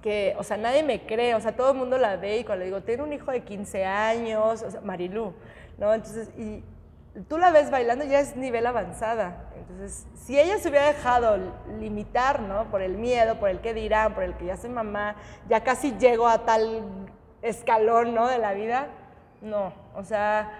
que, 0.01 0.35
o 0.37 0.43
sea, 0.43 0.57
nadie 0.57 0.83
me 0.83 1.05
cree, 1.05 1.35
o 1.35 1.41
sea, 1.41 1.55
todo 1.55 1.71
el 1.71 1.77
mundo 1.77 1.97
la 1.97 2.15
ve 2.15 2.39
y 2.39 2.43
cuando 2.43 2.59
le 2.59 2.65
digo, 2.65 2.81
tiene 2.81 3.03
un 3.03 3.13
hijo 3.13 3.31
de 3.31 3.41
15 3.41 3.85
años, 3.85 4.61
o 4.63 4.71
sea, 4.71 4.81
Marilú, 4.81 5.33
¿no? 5.77 5.93
Entonces, 5.93 6.29
y 6.37 6.63
tú 7.27 7.37
la 7.37 7.51
ves 7.51 7.69
bailando 7.71 8.05
ya 8.05 8.19
es 8.19 8.35
nivel 8.35 8.65
avanzada. 8.65 9.49
Entonces, 9.57 10.07
si 10.15 10.39
ella 10.39 10.57
se 10.57 10.69
hubiera 10.69 10.87
dejado 10.87 11.37
limitar, 11.79 12.41
¿no? 12.41 12.65
Por 12.71 12.81
el 12.81 12.97
miedo, 12.97 13.39
por 13.39 13.49
el 13.49 13.59
que 13.59 13.73
dirán, 13.73 14.13
por 14.13 14.23
el 14.23 14.35
que 14.37 14.45
ya 14.45 14.57
soy 14.57 14.69
mamá, 14.69 15.15
ya 15.47 15.63
casi 15.63 15.97
llego 15.97 16.27
a 16.27 16.45
tal 16.45 16.83
escalón, 17.41 18.13
¿no? 18.13 18.27
De 18.27 18.37
la 18.37 18.53
vida, 18.53 18.87
no, 19.41 19.73
o 19.95 20.03
sea, 20.03 20.51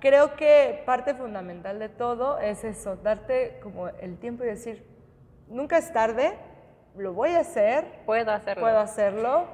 creo 0.00 0.36
que 0.36 0.82
parte 0.86 1.14
fundamental 1.14 1.78
de 1.78 1.88
todo 1.88 2.38
es 2.38 2.64
eso, 2.64 2.96
darte 2.96 3.58
como 3.62 3.88
el 3.88 4.18
tiempo 4.18 4.44
y 4.44 4.48
decir, 4.48 4.86
nunca 5.48 5.78
es 5.78 5.92
tarde, 5.92 6.36
lo 6.96 7.12
voy 7.12 7.30
a 7.30 7.40
hacer, 7.40 7.84
Puedo 8.06 8.30
hacerlo. 8.30 8.60
puedo 8.62 8.78
hacerlo 8.78 9.44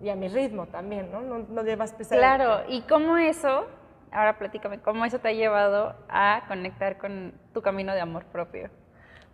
y 0.00 0.08
a 0.10 0.16
mi 0.16 0.28
ritmo 0.28 0.66
también, 0.66 1.10
¿no? 1.12 1.20
No, 1.22 1.38
no 1.48 1.62
llevas 1.62 1.92
pesar. 1.92 2.18
Claro, 2.18 2.62
y 2.68 2.82
cómo 2.82 3.16
eso, 3.16 3.66
ahora 4.10 4.38
platícame, 4.38 4.80
cómo 4.80 5.04
eso 5.04 5.18
te 5.18 5.28
ha 5.28 5.32
llevado 5.32 5.94
a 6.08 6.42
conectar 6.48 6.98
con 6.98 7.32
tu 7.54 7.62
camino 7.62 7.94
de 7.94 8.00
amor 8.00 8.24
propio. 8.26 8.68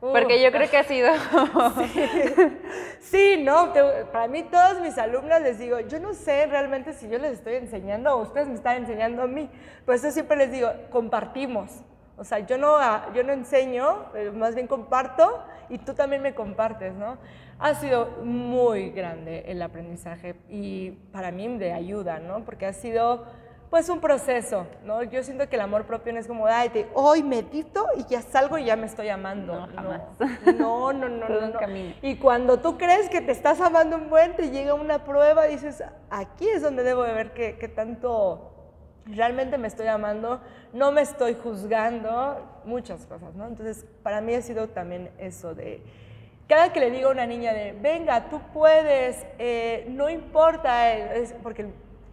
Porque 0.00 0.40
yo 0.40 0.52
creo 0.52 0.70
que 0.70 0.76
ha 0.78 0.84
sido... 0.84 1.08
Sí, 3.00 3.40
no, 3.42 3.70
te- 3.72 4.04
para 4.12 4.28
mí 4.28 4.42
todas 4.44 4.80
mis 4.80 4.96
alumnas 4.98 5.40
les 5.42 5.58
digo, 5.58 5.80
yo 5.80 5.98
no 6.00 6.14
sé 6.14 6.46
realmente 6.46 6.92
si 6.92 7.08
yo 7.08 7.18
les 7.18 7.32
estoy 7.32 7.54
enseñando 7.54 8.14
o 8.14 8.22
ustedes 8.22 8.48
me 8.48 8.54
están 8.54 8.76
enseñando 8.76 9.22
a 9.22 9.26
mí, 9.26 9.48
por 9.86 9.94
eso 9.94 10.10
siempre 10.10 10.36
les 10.36 10.50
digo, 10.52 10.68
compartimos. 10.90 11.82
O 12.16 12.24
sea, 12.24 12.40
yo 12.40 12.58
no, 12.58 12.76
ah, 12.76 13.06
yo 13.14 13.22
no 13.22 13.32
enseño, 13.32 14.06
eh, 14.14 14.30
más 14.32 14.54
bien 14.54 14.66
comparto 14.66 15.42
y 15.68 15.78
tú 15.78 15.94
también 15.94 16.20
me 16.22 16.34
compartes, 16.34 16.92
¿no? 16.94 17.16
Ha 17.58 17.74
sido 17.74 18.06
muy 18.22 18.90
grande 18.90 19.44
el 19.48 19.60
aprendizaje 19.62 20.36
y 20.48 20.90
para 21.12 21.30
mí 21.32 21.58
de 21.58 21.72
ayuda, 21.72 22.20
¿no? 22.20 22.44
Porque 22.44 22.66
ha 22.66 22.72
sido 22.72 23.24
pues 23.68 23.88
un 23.90 24.00
proceso, 24.00 24.66
¿no? 24.84 25.02
Yo 25.02 25.22
siento 25.22 25.46
que 25.48 25.56
el 25.56 25.60
amor 25.62 25.84
propio 25.84 26.12
no 26.14 26.18
es 26.18 26.26
como, 26.26 26.46
ay, 26.46 26.70
te- 26.70 26.86
hoy 26.94 27.22
medito 27.22 27.84
y 27.98 28.04
ya 28.04 28.22
salgo 28.22 28.56
y 28.56 28.64
ya 28.64 28.76
me 28.76 28.86
estoy 28.86 29.08
amando. 29.10 29.54
No, 29.54 29.66
jamás. 29.74 30.02
No, 30.58 30.92
no, 30.92 31.08
no, 31.08 31.28
no, 31.28 31.40
no. 31.52 31.58
Y 32.00 32.16
cuando 32.16 32.60
tú 32.60 32.78
crees 32.78 33.10
que 33.10 33.20
te 33.20 33.32
estás 33.32 33.60
amando 33.60 33.96
un 33.96 34.08
buen, 34.08 34.36
te 34.36 34.50
llega 34.50 34.72
una 34.72 35.04
prueba 35.04 35.48
y 35.48 35.52
dices, 35.52 35.82
aquí 36.08 36.48
es 36.48 36.62
donde 36.62 36.82
debo 36.82 37.02
de 37.02 37.12
ver 37.12 37.32
qué, 37.34 37.58
qué 37.58 37.68
tanto 37.68 38.54
realmente 39.04 39.58
me 39.58 39.68
estoy 39.68 39.86
amando, 39.88 40.40
no 40.72 40.90
me 40.92 41.00
estoy 41.02 41.34
juzgando, 41.34 42.60
muchas 42.64 43.04
cosas, 43.06 43.34
¿no? 43.34 43.46
Entonces, 43.46 43.84
para 44.02 44.20
mí 44.20 44.34
ha 44.34 44.42
sido 44.42 44.68
también 44.68 45.10
eso 45.18 45.54
de, 45.54 45.82
cada 46.48 46.72
que 46.72 46.80
le 46.80 46.90
digo 46.90 47.10
a 47.10 47.12
una 47.12 47.26
niña 47.26 47.52
de, 47.52 47.72
venga, 47.72 48.28
tú 48.30 48.40
puedes, 48.52 49.26
eh, 49.38 49.86
no 49.90 50.08
importa, 50.08 50.92
eh, 50.94 51.20
es- 51.22 51.34
porque 51.42 51.66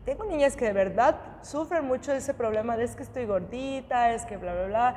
tengo 0.04 0.26
niñas 0.26 0.56
que 0.56 0.66
de 0.66 0.74
verdad 0.74 1.16
sufren 1.42 1.86
mucho 1.86 2.12
de 2.12 2.18
ese 2.20 2.34
problema 2.34 2.76
de 2.78 2.84
es 2.84 2.96
que 2.96 3.04
estoy 3.04 3.26
gordita, 3.26 4.12
es 4.12 4.26
que 4.26 4.38
bla, 4.38 4.54
bla, 4.54 4.66
bla. 4.66 4.96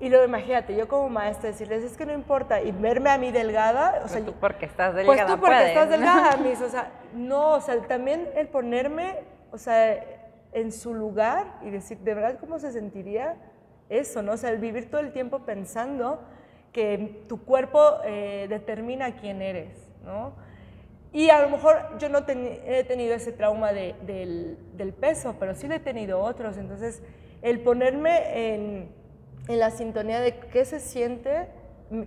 Y 0.00 0.08
luego 0.08 0.24
imagínate, 0.24 0.74
yo 0.74 0.88
como 0.88 1.08
maestra 1.10 1.50
decirles, 1.50 1.84
es 1.84 1.96
que 1.96 2.06
no 2.06 2.12
importa, 2.12 2.60
y 2.60 2.72
verme 2.72 3.10
a 3.10 3.18
mí 3.18 3.30
delgada, 3.30 4.00
o 4.04 4.08
sea, 4.08 4.20
Pues 4.20 4.26
tú 4.26 4.40
porque 4.40 4.66
estás 4.66 4.94
pues 4.94 5.06
delgada 5.06 5.34
tú 5.34 5.40
porque 5.40 5.54
puedes, 5.56 5.68
estás 5.68 5.88
delgada, 5.90 6.36
Miss. 6.42 6.60
O 6.60 6.68
sea, 6.68 6.90
no, 7.14 7.50
o 7.52 7.60
sea, 7.60 7.78
también 7.82 8.28
el 8.34 8.48
ponerme, 8.48 9.18
o 9.52 9.58
sea, 9.58 10.02
en 10.52 10.72
su 10.72 10.94
lugar 10.94 11.46
y 11.62 11.70
decir, 11.70 11.98
de 11.98 12.14
verdad, 12.14 12.38
¿cómo 12.40 12.58
se 12.58 12.72
sentiría 12.72 13.36
eso, 13.88 14.22
no? 14.22 14.32
O 14.32 14.36
sea, 14.36 14.50
el 14.50 14.58
vivir 14.58 14.90
todo 14.90 15.00
el 15.02 15.12
tiempo 15.12 15.40
pensando 15.40 16.20
que 16.72 17.24
tu 17.28 17.44
cuerpo 17.44 17.98
eh, 18.04 18.46
determina 18.48 19.16
quién 19.16 19.42
eres, 19.42 19.70
¿no? 20.04 20.32
Y 21.12 21.28
a 21.30 21.42
lo 21.42 21.48
mejor 21.48 21.98
yo 21.98 22.08
no 22.08 22.20
he 22.28 22.84
tenido 22.84 23.14
ese 23.14 23.32
trauma 23.32 23.72
del, 23.72 24.56
del, 24.76 24.92
peso, 24.92 25.34
pero 25.40 25.56
sí 25.56 25.66
le 25.66 25.76
he 25.76 25.80
tenido 25.80 26.20
otros. 26.20 26.56
Entonces, 26.56 27.02
el 27.42 27.60
ponerme 27.60 28.54
en, 28.54 28.92
en, 29.48 29.58
la 29.58 29.72
sintonía 29.72 30.20
de 30.20 30.38
qué 30.38 30.64
se 30.64 30.78
siente, 30.78 31.48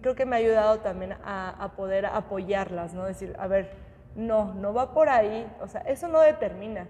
creo 0.02 0.16
que 0.16 0.26
me 0.26 0.38
ha 0.38 0.40
ayudado 0.40 0.80
también 0.80 1.16
a, 1.26 1.50
a, 1.50 1.76
poder 1.76 2.06
apoyarlas, 2.06 2.94
¿no? 2.94 3.04
Decir, 3.04 3.36
a 3.38 3.48
ver, 3.48 3.72
no, 4.16 4.54
no 4.54 4.74
va 4.74 4.94
por 4.94 5.10
ahí. 5.10 5.52
O 5.60 5.68
sea, 5.68 5.82
eso 5.82 6.08
no 6.08 6.22
determina. 6.22 6.88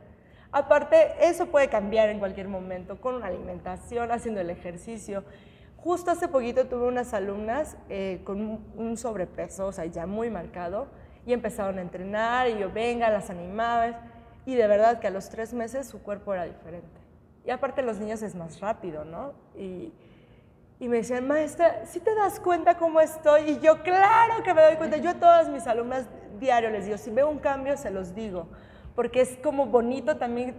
Aparte, 0.51 1.13
eso 1.19 1.47
puede 1.47 1.67
cambiar 1.67 2.09
en 2.09 2.19
cualquier 2.19 2.47
momento, 2.47 3.01
con 3.01 3.15
una 3.15 3.25
alimentación, 3.25 4.11
haciendo 4.11 4.39
el 4.39 4.51
ejercicio. 4.51 5.23
Justo 5.83 6.11
hace 6.11 6.29
poquito 6.29 6.67
tuve 6.67 6.87
unas 6.87 7.13
alumnas 7.13 7.75
eh, 7.89 8.21
con 8.23 8.61
un 8.77 8.95
sobrepeso, 8.95 9.67
o 9.67 9.71
sea, 9.73 9.85
ya 9.85 10.07
muy 10.07 10.29
marcado 10.29 10.87
y 11.25 11.33
empezaron 11.33 11.77
a 11.77 11.81
entrenar 11.81 12.47
y 12.47 12.57
yo 12.57 12.71
venga, 12.71 13.09
las 13.09 13.29
animaba 13.29 13.99
y 14.45 14.55
de 14.55 14.65
verdad 14.65 14.99
que 14.99 15.07
a 15.07 15.09
los 15.09 15.27
tres 15.27 15.53
meses 15.53 15.85
su 15.85 16.01
cuerpo 16.01 16.33
era 16.33 16.45
diferente. 16.45 17.01
Y 17.45 17.49
aparte 17.49 17.81
los 17.81 17.99
niños 17.99 18.21
es 18.21 18.33
más 18.33 18.61
rápido, 18.61 19.03
¿no? 19.03 19.33
Y, 19.57 19.91
y 20.79 20.87
me 20.87 20.97
decían, 20.97 21.27
maestra, 21.27 21.85
¿sí 21.85 21.99
te 21.99 22.15
das 22.15 22.39
cuenta 22.39 22.77
cómo 22.77 23.01
estoy? 23.01 23.51
Y 23.51 23.59
yo, 23.59 23.83
claro 23.83 24.41
que 24.41 24.53
me 24.53 24.61
doy 24.61 24.75
cuenta. 24.77 24.95
Yo 24.95 25.09
a 25.09 25.15
todas 25.15 25.49
mis 25.49 25.67
alumnas 25.67 26.07
diario 26.39 26.69
les 26.69 26.85
digo, 26.85 26.97
si 26.97 27.11
veo 27.11 27.29
un 27.29 27.39
cambio, 27.39 27.75
se 27.75 27.91
los 27.91 28.15
digo. 28.15 28.47
Porque 28.95 29.19
es 29.19 29.37
como 29.43 29.65
bonito 29.65 30.15
también 30.15 30.55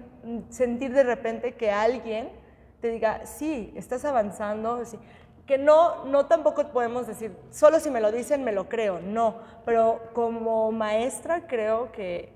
sentir 0.51 0.93
de 0.93 1.03
repente 1.03 1.55
que 1.55 1.71
alguien 1.71 2.44
te 2.85 2.91
diga, 2.91 3.25
sí, 3.25 3.73
estás 3.77 4.05
avanzando. 4.05 4.85
Sí 4.85 4.99
que 5.47 5.57
no, 5.57 6.05
no 6.05 6.27
tampoco 6.27 6.69
podemos 6.69 7.07
decir, 7.07 7.35
solo 7.51 7.81
si 7.81 7.91
me 7.91 8.01
lo 8.01 8.13
dicen 8.13 8.45
me 8.45 8.53
lo 8.53 8.69
creo, 8.69 9.01
no, 9.01 9.37
pero 9.65 10.01
como 10.13 10.71
maestra 10.71 11.47
creo 11.47 11.93
que, 11.93 12.33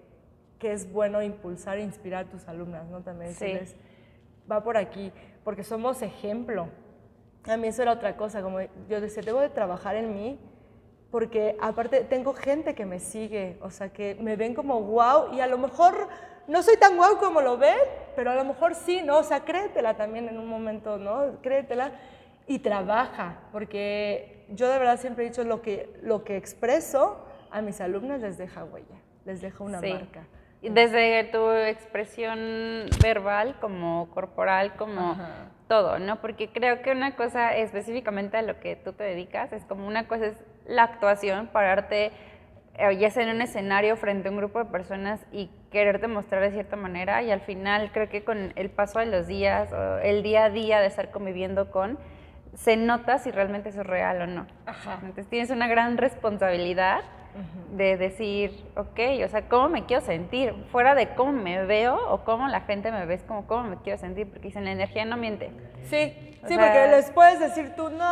que 0.58 0.72
es 0.72 0.90
bueno 0.90 1.22
impulsar 1.22 1.76
e 1.78 1.82
inspirar 1.82 2.26
a 2.26 2.28
tus 2.30 2.48
alumnas, 2.48 2.86
¿no? 2.88 3.00
También 3.02 3.34
sí. 3.34 3.58
va 4.50 4.62
por 4.62 4.78
aquí, 4.78 5.12
porque 5.44 5.64
somos 5.64 6.00
ejemplo. 6.00 6.68
A 7.44 7.56
mí 7.56 7.68
eso 7.68 7.82
era 7.82 7.92
otra 7.92 8.16
cosa, 8.16 8.42
como 8.42 8.60
yo 8.88 9.00
decía, 9.00 9.22
debo 9.22 9.40
de 9.40 9.50
trabajar 9.50 9.96
en 9.96 10.14
mí, 10.14 10.38
porque 11.10 11.56
aparte 11.60 12.04
tengo 12.04 12.32
gente 12.32 12.74
que 12.74 12.86
me 12.86 13.00
sigue, 13.00 13.58
o 13.62 13.70
sea, 13.70 13.90
que 13.90 14.16
me 14.20 14.36
ven 14.36 14.54
como 14.54 14.80
wow, 14.82 15.32
y 15.32 15.40
a 15.40 15.46
lo 15.46 15.58
mejor 15.58 16.08
no 16.48 16.62
soy 16.62 16.76
tan 16.78 16.96
wow 16.96 17.18
como 17.18 17.40
lo 17.40 17.58
ven, 17.58 17.78
pero 18.16 18.32
a 18.32 18.34
lo 18.34 18.44
mejor 18.44 18.74
sí, 18.74 19.02
¿no? 19.02 19.18
O 19.18 19.22
sea, 19.22 19.44
créetela 19.44 19.94
también 19.94 20.28
en 20.28 20.38
un 20.38 20.48
momento, 20.48 20.96
¿no? 20.96 21.40
Créetela 21.42 21.92
y 22.46 22.58
trabaja, 22.60 23.40
porque 23.52 24.46
yo 24.48 24.68
de 24.70 24.78
verdad 24.78 24.98
siempre 24.98 25.24
he 25.24 25.28
dicho 25.28 25.44
lo 25.44 25.60
que, 25.60 25.94
lo 26.02 26.24
que 26.24 26.36
expreso 26.36 27.24
a 27.50 27.60
mis 27.60 27.80
alumnos 27.80 28.20
les 28.20 28.38
deja 28.38 28.64
huella, 28.64 28.96
les 29.26 29.42
deja 29.42 29.62
una 29.62 29.80
sí. 29.80 29.92
marca. 29.92 30.26
Desde 30.60 31.22
tu 31.24 31.50
expresión 31.50 32.86
verbal 33.00 33.60
como 33.60 34.10
corporal, 34.10 34.74
como 34.74 35.16
todo, 35.68 36.00
¿no? 36.00 36.20
Porque 36.20 36.48
creo 36.48 36.82
que 36.82 36.90
una 36.90 37.14
cosa 37.14 37.54
específicamente 37.54 38.38
a 38.38 38.42
lo 38.42 38.58
que 38.58 38.74
tú 38.74 38.92
te 38.92 39.04
dedicas 39.04 39.52
es 39.52 39.64
como 39.66 39.86
una 39.86 40.08
cosa 40.08 40.26
es 40.26 40.36
la 40.66 40.82
actuación, 40.82 41.48
pararte 41.48 42.10
eh, 42.78 42.96
ya 42.96 43.10
sea 43.10 43.24
en 43.24 43.36
un 43.36 43.42
escenario 43.42 43.96
frente 43.96 44.28
a 44.28 44.30
un 44.30 44.36
grupo 44.38 44.58
de 44.60 44.64
personas 44.64 45.20
y 45.30 45.50
quererte 45.70 46.08
mostrar 46.08 46.42
de 46.42 46.50
cierta 46.50 46.76
manera 46.76 47.22
y 47.22 47.30
al 47.30 47.40
final 47.40 47.90
creo 47.92 48.08
que 48.08 48.24
con 48.24 48.52
el 48.56 48.70
paso 48.70 48.98
de 48.98 49.06
los 49.06 49.26
días, 49.26 49.72
o 49.72 49.98
el 49.98 50.22
día 50.22 50.44
a 50.44 50.50
día 50.50 50.80
de 50.80 50.86
estar 50.86 51.10
conviviendo 51.10 51.70
con, 51.70 51.98
se 52.54 52.76
nota 52.76 53.18
si 53.18 53.30
realmente 53.30 53.68
eso 53.68 53.82
es 53.82 53.86
real 53.86 54.22
o 54.22 54.26
no. 54.26 54.46
Entonces 55.02 55.28
tienes 55.28 55.50
una 55.50 55.68
gran 55.68 55.96
responsabilidad 55.96 57.00
de 57.72 57.96
decir, 57.96 58.64
ok, 58.74 58.98
o 59.24 59.28
sea, 59.28 59.48
¿cómo 59.48 59.68
me 59.68 59.84
quiero 59.86 60.04
sentir? 60.04 60.54
Fuera 60.72 60.94
de 60.94 61.14
cómo 61.14 61.32
me 61.32 61.64
veo 61.66 61.96
o 62.10 62.24
cómo 62.24 62.48
la 62.48 62.62
gente 62.62 62.90
me 62.90 63.06
ve, 63.06 63.14
es 63.14 63.22
como 63.22 63.46
cómo 63.46 63.64
me 63.64 63.76
quiero 63.76 63.98
sentir, 63.98 64.28
porque 64.28 64.48
dicen, 64.48 64.64
la 64.64 64.72
energía 64.72 65.04
no 65.04 65.16
miente. 65.16 65.50
Sí, 65.84 66.12
sí, 66.46 66.56
porque 66.56 66.88
les 66.90 67.10
puedes 67.12 67.38
decir 67.38 67.74
tú, 67.76 67.90
no, 67.90 68.04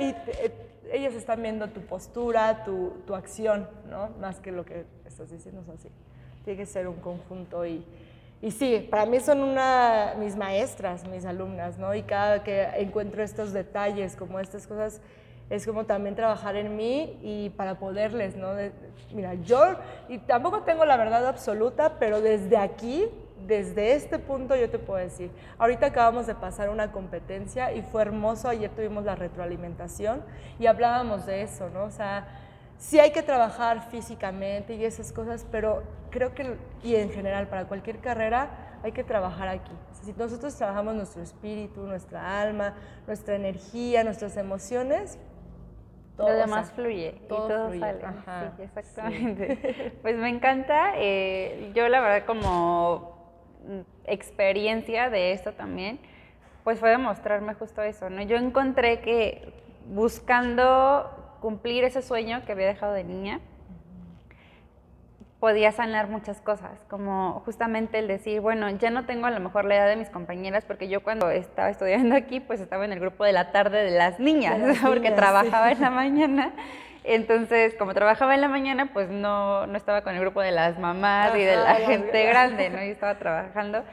y 0.00 0.06
eh, 0.06 0.52
ellos 0.90 1.14
están 1.14 1.42
viendo 1.42 1.68
tu 1.68 1.82
postura, 1.82 2.64
tu, 2.64 3.02
tu 3.06 3.14
acción, 3.14 3.68
¿no? 3.88 4.08
Más 4.20 4.40
que 4.40 4.50
lo 4.50 4.64
que 4.64 4.86
estás 5.06 5.30
diciendo 5.30 5.60
es 5.60 5.68
así. 5.68 5.90
Tiene 6.44 6.58
que 6.58 6.66
ser 6.66 6.88
un 6.88 6.96
conjunto 6.96 7.66
y 7.66 7.84
y 8.40 8.52
sí, 8.52 8.86
para 8.88 9.04
mí 9.04 9.18
son 9.18 9.40
una, 9.40 10.14
mis 10.16 10.36
maestras, 10.36 11.06
mis 11.08 11.24
alumnas, 11.24 11.76
¿no? 11.76 11.92
Y 11.94 12.02
cada 12.02 12.44
que 12.44 12.62
encuentro 12.76 13.22
estos 13.22 13.52
detalles, 13.52 14.14
como 14.14 14.38
estas 14.38 14.66
cosas, 14.68 15.00
es 15.50 15.66
como 15.66 15.86
también 15.86 16.14
trabajar 16.14 16.54
en 16.54 16.76
mí 16.76 17.18
y 17.22 17.50
para 17.50 17.78
poderles, 17.78 18.36
¿no? 18.36 18.50
mira, 19.12 19.34
yo, 19.34 19.76
y 20.08 20.18
tampoco 20.18 20.62
tengo 20.62 20.84
la 20.84 20.96
verdad 20.96 21.26
absoluta, 21.26 21.98
pero 21.98 22.20
desde 22.20 22.58
aquí, 22.58 23.06
desde 23.46 23.94
este 23.94 24.18
punto 24.18 24.54
yo 24.54 24.68
te 24.70 24.78
puedo 24.78 25.00
decir, 25.00 25.30
ahorita 25.56 25.86
acabamos 25.86 26.26
de 26.26 26.34
pasar 26.34 26.68
una 26.68 26.92
competencia 26.92 27.72
y 27.72 27.82
fue 27.82 28.02
hermoso, 28.02 28.48
ayer 28.48 28.70
tuvimos 28.70 29.04
la 29.04 29.16
retroalimentación 29.16 30.22
y 30.60 30.66
hablábamos 30.66 31.24
de 31.26 31.42
eso, 31.42 31.70
¿no? 31.70 31.84
O 31.84 31.90
sea, 31.90 32.28
sí 32.76 33.00
hay 33.00 33.10
que 33.10 33.22
trabajar 33.22 33.88
físicamente 33.90 34.74
y 34.74 34.84
esas 34.84 35.12
cosas, 35.12 35.46
pero 35.50 35.82
creo 36.10 36.34
que, 36.34 36.56
y 36.82 36.96
en 36.96 37.10
general 37.10 37.48
para 37.48 37.66
cualquier 37.66 37.98
carrera, 37.98 38.78
hay 38.82 38.92
que 38.92 39.04
trabajar 39.04 39.48
aquí. 39.48 39.72
Si 40.02 40.12
nosotros 40.12 40.54
trabajamos 40.56 40.94
nuestro 40.94 41.22
espíritu, 41.22 41.82
nuestra 41.82 42.40
alma, 42.40 42.74
nuestra 43.06 43.34
energía, 43.34 44.04
nuestras 44.04 44.36
emociones, 44.36 45.18
todo 46.16 46.30
lo 46.30 46.34
demás 46.34 46.72
fluye 46.72 47.12
todo 47.28 47.72
y 47.74 47.78
todo 47.78 48.22
sale. 48.24 48.50
sí, 48.56 48.62
exactamente. 48.62 49.94
Pues 50.02 50.16
me 50.16 50.28
encanta. 50.28 50.92
Eh, 50.96 51.70
yo 51.74 51.88
la 51.88 52.00
verdad 52.00 52.26
como 52.26 53.16
experiencia 54.04 55.10
de 55.10 55.32
esto 55.32 55.52
también, 55.52 56.00
pues 56.64 56.80
fue 56.80 56.90
demostrarme 56.90 57.54
justo 57.54 57.82
eso, 57.82 58.10
¿no? 58.10 58.22
Yo 58.22 58.36
encontré 58.36 59.00
que 59.00 59.52
buscando 59.86 61.36
cumplir 61.40 61.84
ese 61.84 62.02
sueño 62.02 62.42
que 62.44 62.52
había 62.52 62.66
dejado 62.66 62.92
de 62.92 63.04
niña, 63.04 63.40
podía 65.40 65.70
sanar 65.70 66.08
muchas 66.08 66.40
cosas, 66.40 66.84
como 66.88 67.42
justamente 67.44 68.00
el 68.00 68.08
decir, 68.08 68.40
bueno, 68.40 68.68
ya 68.70 68.90
no 68.90 69.04
tengo 69.04 69.26
a 69.26 69.30
lo 69.30 69.38
mejor 69.40 69.64
la 69.64 69.76
edad 69.76 69.88
de 69.88 69.96
mis 69.96 70.10
compañeras, 70.10 70.64
porque 70.64 70.88
yo 70.88 71.02
cuando 71.02 71.30
estaba 71.30 71.70
estudiando 71.70 72.16
aquí, 72.16 72.40
pues 72.40 72.60
estaba 72.60 72.84
en 72.84 72.92
el 72.92 73.00
grupo 73.00 73.24
de 73.24 73.32
la 73.32 73.52
tarde 73.52 73.84
de 73.84 73.96
las 73.96 74.18
niñas, 74.18 74.78
porque 74.84 75.12
trabajaba 75.12 75.70
en 75.70 75.80
la 75.80 75.90
mañana. 76.02 76.52
Entonces, 77.04 77.74
como 77.74 77.94
trabajaba 77.94 78.34
en 78.34 78.40
la 78.40 78.48
mañana, 78.48 78.90
pues 78.92 79.08
no, 79.08 79.66
no 79.66 79.76
estaba 79.76 80.02
con 80.02 80.14
el 80.14 80.20
grupo 80.20 80.40
de 80.40 80.50
las 80.50 80.78
mamás 80.78 81.34
y 81.36 81.42
de 81.42 81.56
la 81.56 81.76
gente 81.76 82.26
grande, 82.26 82.68
¿no? 82.68 82.78
Yo 82.78 82.90
estaba 82.90 83.14
trabajando. 83.14 83.84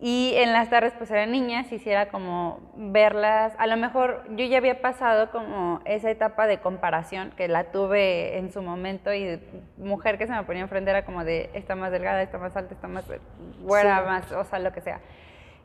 Y 0.00 0.34
en 0.36 0.52
las 0.52 0.70
tardes 0.70 0.92
pues 0.96 1.10
eran 1.10 1.32
niñas, 1.32 1.72
hiciera 1.72 2.08
como 2.08 2.60
verlas, 2.76 3.52
a 3.58 3.66
lo 3.66 3.76
mejor 3.76 4.24
yo 4.36 4.44
ya 4.44 4.58
había 4.58 4.80
pasado 4.80 5.32
como 5.32 5.80
esa 5.86 6.08
etapa 6.08 6.46
de 6.46 6.58
comparación 6.58 7.32
que 7.36 7.48
la 7.48 7.72
tuve 7.72 8.38
en 8.38 8.52
su 8.52 8.62
momento 8.62 9.12
y 9.12 9.40
mujer 9.76 10.16
que 10.16 10.28
se 10.28 10.32
me 10.32 10.44
ponía 10.44 10.62
enfrente 10.62 10.90
era 10.90 11.04
como 11.04 11.24
de 11.24 11.50
está 11.52 11.74
más 11.74 11.90
delgada, 11.90 12.22
está 12.22 12.38
más 12.38 12.56
alta, 12.56 12.74
está 12.74 12.86
más 12.86 13.06
güera, 13.60 14.02
más, 14.02 14.30
o 14.30 14.44
sea, 14.44 14.60
lo 14.60 14.72
que 14.72 14.82
sea. 14.82 15.00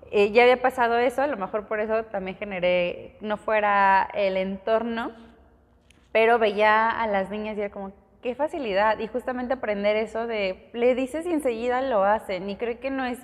Eh, 0.09 0.31
ya 0.31 0.43
había 0.43 0.61
pasado 0.61 0.97
eso, 0.97 1.21
a 1.21 1.27
lo 1.27 1.37
mejor 1.37 1.67
por 1.67 1.79
eso 1.79 2.03
también 2.05 2.35
generé, 2.35 3.17
no 3.21 3.37
fuera 3.37 4.09
el 4.15 4.37
entorno, 4.37 5.11
pero 6.11 6.39
veía 6.39 6.89
a 6.89 7.05
las 7.05 7.29
niñas 7.29 7.55
y 7.57 7.61
era 7.61 7.69
como, 7.69 7.91
qué 8.23 8.33
facilidad. 8.33 8.97
Y 8.97 9.07
justamente 9.07 9.53
aprender 9.53 9.95
eso 9.95 10.25
de, 10.25 10.69
le 10.73 10.95
dices 10.95 11.25
y 11.27 11.33
enseguida 11.33 11.81
lo 11.81 12.03
hacen. 12.03 12.49
Y 12.49 12.55
creo 12.55 12.79
que 12.79 12.89
no 12.89 13.05
es 13.05 13.19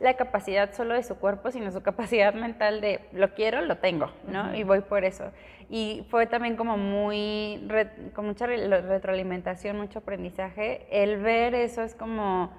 la 0.00 0.14
capacidad 0.14 0.72
solo 0.72 0.94
de 0.94 1.02
su 1.02 1.16
cuerpo, 1.16 1.50
sino 1.50 1.70
su 1.70 1.82
capacidad 1.82 2.34
mental 2.34 2.80
de 2.80 3.00
lo 3.12 3.34
quiero, 3.34 3.60
lo 3.60 3.78
tengo, 3.78 4.10
¿no? 4.28 4.54
Y 4.54 4.64
voy 4.64 4.80
por 4.80 5.04
eso. 5.04 5.30
Y 5.70 6.06
fue 6.10 6.26
también 6.26 6.56
como 6.56 6.76
muy, 6.76 7.66
con 8.14 8.26
mucha 8.26 8.46
retroalimentación, 8.46 9.76
mucho 9.76 10.00
aprendizaje. 10.00 10.86
El 10.90 11.22
ver 11.22 11.54
eso 11.54 11.82
es 11.82 11.94
como, 11.94 12.50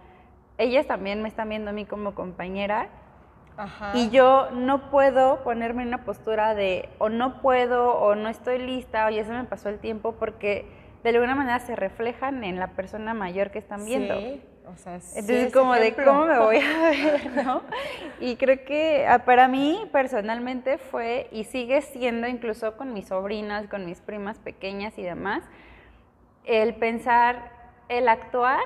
ellas 0.57 0.87
también 0.87 1.21
me 1.21 1.29
están 1.29 1.49
viendo 1.49 1.69
a 1.69 1.73
mí 1.73 1.85
como 1.85 2.15
compañera. 2.15 2.89
Y 3.93 4.09
yo 4.09 4.49
no 4.51 4.89
puedo 4.91 5.41
ponerme 5.43 5.83
en 5.83 5.87
una 5.87 6.03
postura 6.03 6.55
de 6.55 6.89
o 6.97 7.07
no 7.07 7.41
puedo 7.41 7.93
o 7.93 8.13
no 8.13 8.27
estoy 8.27 8.59
lista 8.59 9.07
o 9.07 9.09
ya 9.09 9.23
se 9.23 9.31
me 9.31 9.45
pasó 9.45 9.69
el 9.69 9.79
tiempo 9.79 10.15
porque 10.19 10.65
de 11.03 11.11
alguna 11.11 11.35
manera 11.35 11.59
se 11.59 11.73
reflejan 11.73 12.43
en 12.43 12.59
la 12.59 12.71
persona 12.71 13.13
mayor 13.13 13.51
que 13.51 13.59
están 13.59 13.85
viendo. 13.85 14.19
Sí. 14.19 14.41
O 14.67 14.77
sea, 14.77 14.95
Entonces, 14.95 15.53
como 15.53 15.73
de 15.73 15.93
cómo 15.93 16.25
me 16.25 16.39
voy 16.39 16.57
a 16.57 16.81
ver, 16.89 17.45
¿no? 17.45 17.61
Y 18.19 18.35
creo 18.35 18.63
que 18.65 19.05
ah, 19.07 19.19
para 19.19 19.47
mí 19.47 19.87
personalmente 19.91 20.77
fue 20.77 21.27
y 21.31 21.43
sigue 21.43 21.81
siendo 21.81 22.27
incluso 22.27 22.77
con 22.77 22.93
mis 22.93 23.07
sobrinas, 23.07 23.67
con 23.67 23.85
mis 23.85 24.01
primas 24.01 24.39
pequeñas 24.39 24.97
y 24.97 25.03
demás, 25.03 25.43
el 26.45 26.75
pensar, 26.75 27.51
el 27.89 28.07
actuar, 28.07 28.61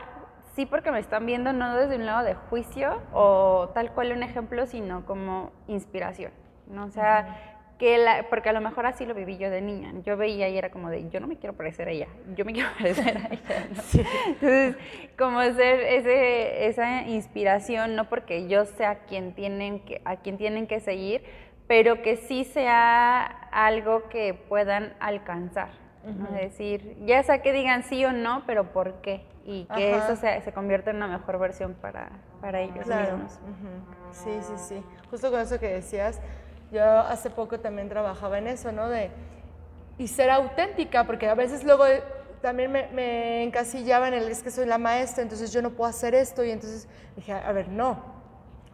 sí 0.55 0.65
porque 0.65 0.91
me 0.91 0.99
están 0.99 1.25
viendo 1.25 1.53
no 1.53 1.75
desde 1.75 1.95
un 1.95 2.05
lado 2.05 2.25
de 2.25 2.35
juicio 2.35 3.01
o 3.13 3.69
tal 3.73 3.91
cual 3.93 4.11
un 4.11 4.23
ejemplo, 4.23 4.65
sino 4.65 5.05
como 5.05 5.51
inspiración, 5.67 6.31
¿no? 6.67 6.85
O 6.85 6.91
sea, 6.91 7.48
que 7.79 7.97
la, 7.97 8.25
porque 8.29 8.49
a 8.49 8.53
lo 8.53 8.59
mejor 8.59 8.85
así 8.85 9.05
lo 9.05 9.15
viví 9.15 9.37
yo 9.37 9.49
de 9.49 9.61
niña. 9.61 9.93
Yo 10.03 10.17
veía 10.17 10.49
y 10.49 10.57
era 10.57 10.69
como 10.69 10.89
de, 10.89 11.09
yo 11.09 11.19
no 11.21 11.27
me 11.27 11.37
quiero 11.37 11.55
parecer 11.55 11.87
a 11.87 11.91
ella, 11.91 12.07
yo 12.35 12.45
me 12.45 12.53
quiero 12.53 12.69
parecer 12.77 13.17
a 13.17 13.27
ella. 13.31 13.67
Entonces, 14.27 14.75
como 15.17 15.41
ser 15.41 15.79
ese, 15.79 16.67
esa 16.67 17.03
inspiración, 17.03 17.95
no 17.95 18.09
porque 18.09 18.47
yo 18.47 18.65
sea 18.65 18.99
quien 18.99 19.33
tienen 19.33 19.79
que, 19.79 20.01
a 20.03 20.17
quien 20.17 20.37
tienen 20.37 20.67
que 20.67 20.81
seguir, 20.81 21.23
pero 21.67 22.01
que 22.01 22.17
sí 22.17 22.43
sea 22.43 23.23
algo 23.51 24.09
que 24.09 24.33
puedan 24.33 24.93
alcanzar. 24.99 25.69
Es 26.33 26.41
decir, 26.41 26.97
ya 27.05 27.21
sea 27.21 27.41
que 27.41 27.53
digan 27.53 27.83
sí 27.83 28.03
o 28.03 28.11
no, 28.11 28.43
pero 28.47 28.71
¿por 28.71 29.01
qué? 29.01 29.21
Y 29.45 29.65
que 29.65 29.95
eso 29.95 30.15
se, 30.15 30.41
se 30.41 30.51
convierta 30.53 30.89
en 30.89 30.95
una 30.95 31.07
mejor 31.07 31.37
versión 31.37 31.75
para, 31.75 32.09
para 32.41 32.61
ellos 32.61 32.87
mismos. 32.87 33.39
Sí, 34.11 34.31
sí, 34.41 34.53
sí. 34.57 34.83
Justo 35.11 35.29
con 35.29 35.39
eso 35.41 35.59
que 35.59 35.67
decías, 35.67 36.19
yo 36.71 36.83
hace 36.83 37.29
poco 37.29 37.59
también 37.59 37.89
trabajaba 37.89 38.37
en 38.37 38.47
eso, 38.47 38.71
¿no? 38.71 38.89
De, 38.89 39.11
y 39.97 40.07
ser 40.07 40.29
auténtica, 40.29 41.05
porque 41.05 41.27
a 41.27 41.35
veces 41.35 41.63
luego 41.63 41.85
también 42.41 42.71
me, 42.71 43.43
encasillaba 43.43 44.07
en 44.07 44.13
el, 44.13 44.29
es 44.29 44.41
que 44.41 44.51
soy 44.51 44.65
la 44.65 44.77
maestra, 44.77 45.23
entonces 45.23 45.51
yo 45.51 45.61
no 45.61 45.71
puedo 45.71 45.89
hacer 45.89 46.15
esto, 46.15 46.43
y 46.43 46.51
entonces 46.51 46.87
dije, 47.15 47.33
a 47.33 47.51
ver, 47.51 47.67
no, 47.67 48.01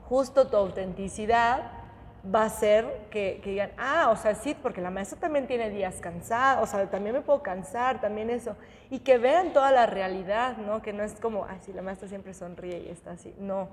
justo 0.08 0.48
tu 0.48 0.56
autenticidad 0.56 1.72
va 2.34 2.44
a 2.44 2.50
ser 2.50 3.08
que, 3.10 3.40
que, 3.44 3.52
digan, 3.52 3.72
ah, 3.78 4.10
o 4.12 4.16
sea, 4.16 4.36
sí, 4.36 4.56
porque 4.62 4.82
la 4.82 4.92
maestra 4.92 5.20
también 5.20 5.48
tiene 5.48 5.70
días 5.70 5.96
cansados, 6.00 6.70
o 6.70 6.72
sea, 6.72 6.90
también 6.90 7.16
me 7.16 7.22
puedo 7.22 7.42
cansar, 7.42 8.02
también 8.02 8.30
eso, 8.30 8.56
y 8.90 9.00
que 9.00 9.18
vean 9.18 9.52
toda 9.52 9.72
la 9.72 9.88
realidad, 9.88 10.58
¿no? 10.58 10.82
Que 10.82 10.94
no 10.94 11.04
es 11.04 11.20
como, 11.20 11.46
ay, 11.46 11.58
sí, 11.62 11.74
la 11.74 11.82
maestra 11.82 12.08
siempre 12.08 12.34
sonríe 12.34 12.80
y 12.80 12.90
está 12.90 13.12
así, 13.12 13.34
no. 13.40 13.70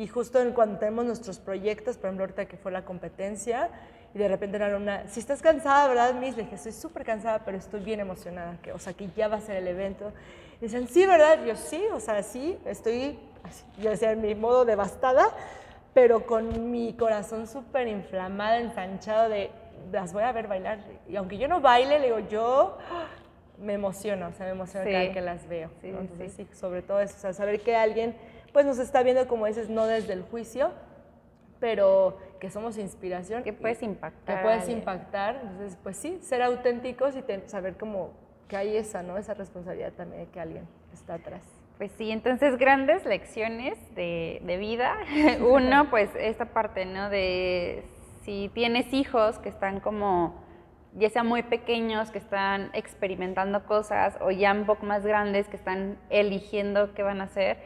Y 0.00 0.08
justo 0.08 0.40
cuando 0.54 0.78
tenemos 0.78 1.04
nuestros 1.04 1.38
proyectos, 1.38 1.98
por 1.98 2.06
ejemplo, 2.06 2.24
ahorita 2.24 2.46
que 2.46 2.56
fue 2.56 2.72
la 2.72 2.86
competencia, 2.86 3.68
y 4.14 4.18
de 4.18 4.28
repente 4.28 4.56
una 4.56 4.64
alumna, 4.64 5.06
si 5.08 5.20
estás 5.20 5.42
cansada, 5.42 5.88
¿verdad, 5.88 6.14
Miss? 6.14 6.38
Le 6.38 6.44
dije, 6.44 6.54
estoy 6.54 6.72
súper 6.72 7.04
cansada, 7.04 7.40
pero 7.44 7.58
estoy 7.58 7.80
bien 7.80 8.00
emocionada, 8.00 8.56
que, 8.62 8.72
o 8.72 8.78
sea, 8.78 8.94
que 8.94 9.10
ya 9.14 9.28
va 9.28 9.36
a 9.36 9.40
ser 9.42 9.56
el 9.56 9.68
evento. 9.68 10.10
Y 10.58 10.64
dicen, 10.64 10.88
sí, 10.88 11.04
¿verdad? 11.04 11.44
Yo 11.44 11.54
sí, 11.54 11.84
o 11.92 12.00
sea, 12.00 12.22
sí, 12.22 12.56
estoy, 12.64 13.18
yo 13.76 13.90
decía, 13.90 14.12
en 14.12 14.22
mi 14.22 14.34
modo 14.34 14.64
devastada, 14.64 15.28
pero 15.92 16.24
con 16.24 16.70
mi 16.70 16.94
corazón 16.94 17.46
súper 17.46 17.86
inflamado, 17.86 18.56
ensanchado 18.56 19.28
de, 19.28 19.50
las 19.92 20.14
voy 20.14 20.22
a 20.22 20.32
ver 20.32 20.46
bailar. 20.46 20.78
Y 21.10 21.16
aunque 21.16 21.36
yo 21.36 21.46
no 21.46 21.60
baile, 21.60 21.98
le 21.98 22.06
digo, 22.06 22.20
yo 22.20 22.78
me 23.58 23.74
emociono, 23.74 24.28
o 24.28 24.32
sea, 24.32 24.46
me 24.46 24.52
emociona 24.52 24.86
cada 24.86 24.98
vez 24.98 25.12
que 25.12 25.20
las 25.20 25.46
veo. 25.46 25.68
Sí, 25.82 25.88
Entonces, 25.88 26.32
sí. 26.32 26.48
sobre 26.54 26.80
todo 26.80 27.02
eso, 27.02 27.16
o 27.18 27.20
sea, 27.20 27.34
saber 27.34 27.60
que 27.60 27.76
alguien 27.76 28.16
pues 28.52 28.66
nos 28.66 28.78
está 28.78 29.02
viendo, 29.02 29.26
como 29.28 29.46
dices, 29.46 29.68
no 29.68 29.86
desde 29.86 30.12
el 30.12 30.22
juicio, 30.22 30.72
pero 31.60 32.18
que 32.40 32.50
somos 32.50 32.78
inspiración. 32.78 33.42
Que 33.42 33.52
puedes 33.52 33.82
impactar. 33.82 34.36
Que 34.36 34.42
puedes 34.42 34.68
impactar. 34.68 35.40
Entonces, 35.42 35.78
pues 35.82 35.96
sí, 35.96 36.18
ser 36.22 36.42
auténticos 36.42 37.14
y 37.16 37.22
saber 37.46 37.76
cómo 37.76 38.10
que 38.48 38.56
hay 38.56 38.76
esa, 38.76 39.02
¿no? 39.02 39.16
Esa 39.16 39.34
responsabilidad 39.34 39.92
también 39.92 40.24
de 40.24 40.30
que 40.30 40.40
alguien 40.40 40.66
está 40.92 41.14
atrás. 41.14 41.42
Pues 41.78 41.92
sí, 41.92 42.10
entonces 42.10 42.58
grandes 42.58 43.06
lecciones 43.06 43.78
de, 43.94 44.42
de 44.44 44.56
vida. 44.56 44.96
Uno, 45.40 45.88
pues 45.88 46.10
esta 46.16 46.46
parte, 46.46 46.84
¿no? 46.84 47.08
De 47.08 47.84
si 48.22 48.50
tienes 48.52 48.92
hijos 48.92 49.38
que 49.38 49.48
están 49.48 49.80
como, 49.80 50.34
ya 50.94 51.08
sea 51.10 51.24
muy 51.24 51.42
pequeños, 51.42 52.10
que 52.10 52.18
están 52.18 52.70
experimentando 52.74 53.64
cosas, 53.64 54.16
o 54.20 54.30
ya 54.30 54.52
un 54.52 54.66
poco 54.66 54.84
más 54.84 55.06
grandes, 55.06 55.48
que 55.48 55.56
están 55.56 55.98
eligiendo 56.10 56.92
qué 56.94 57.02
van 57.02 57.20
a 57.20 57.24
hacer, 57.24 57.58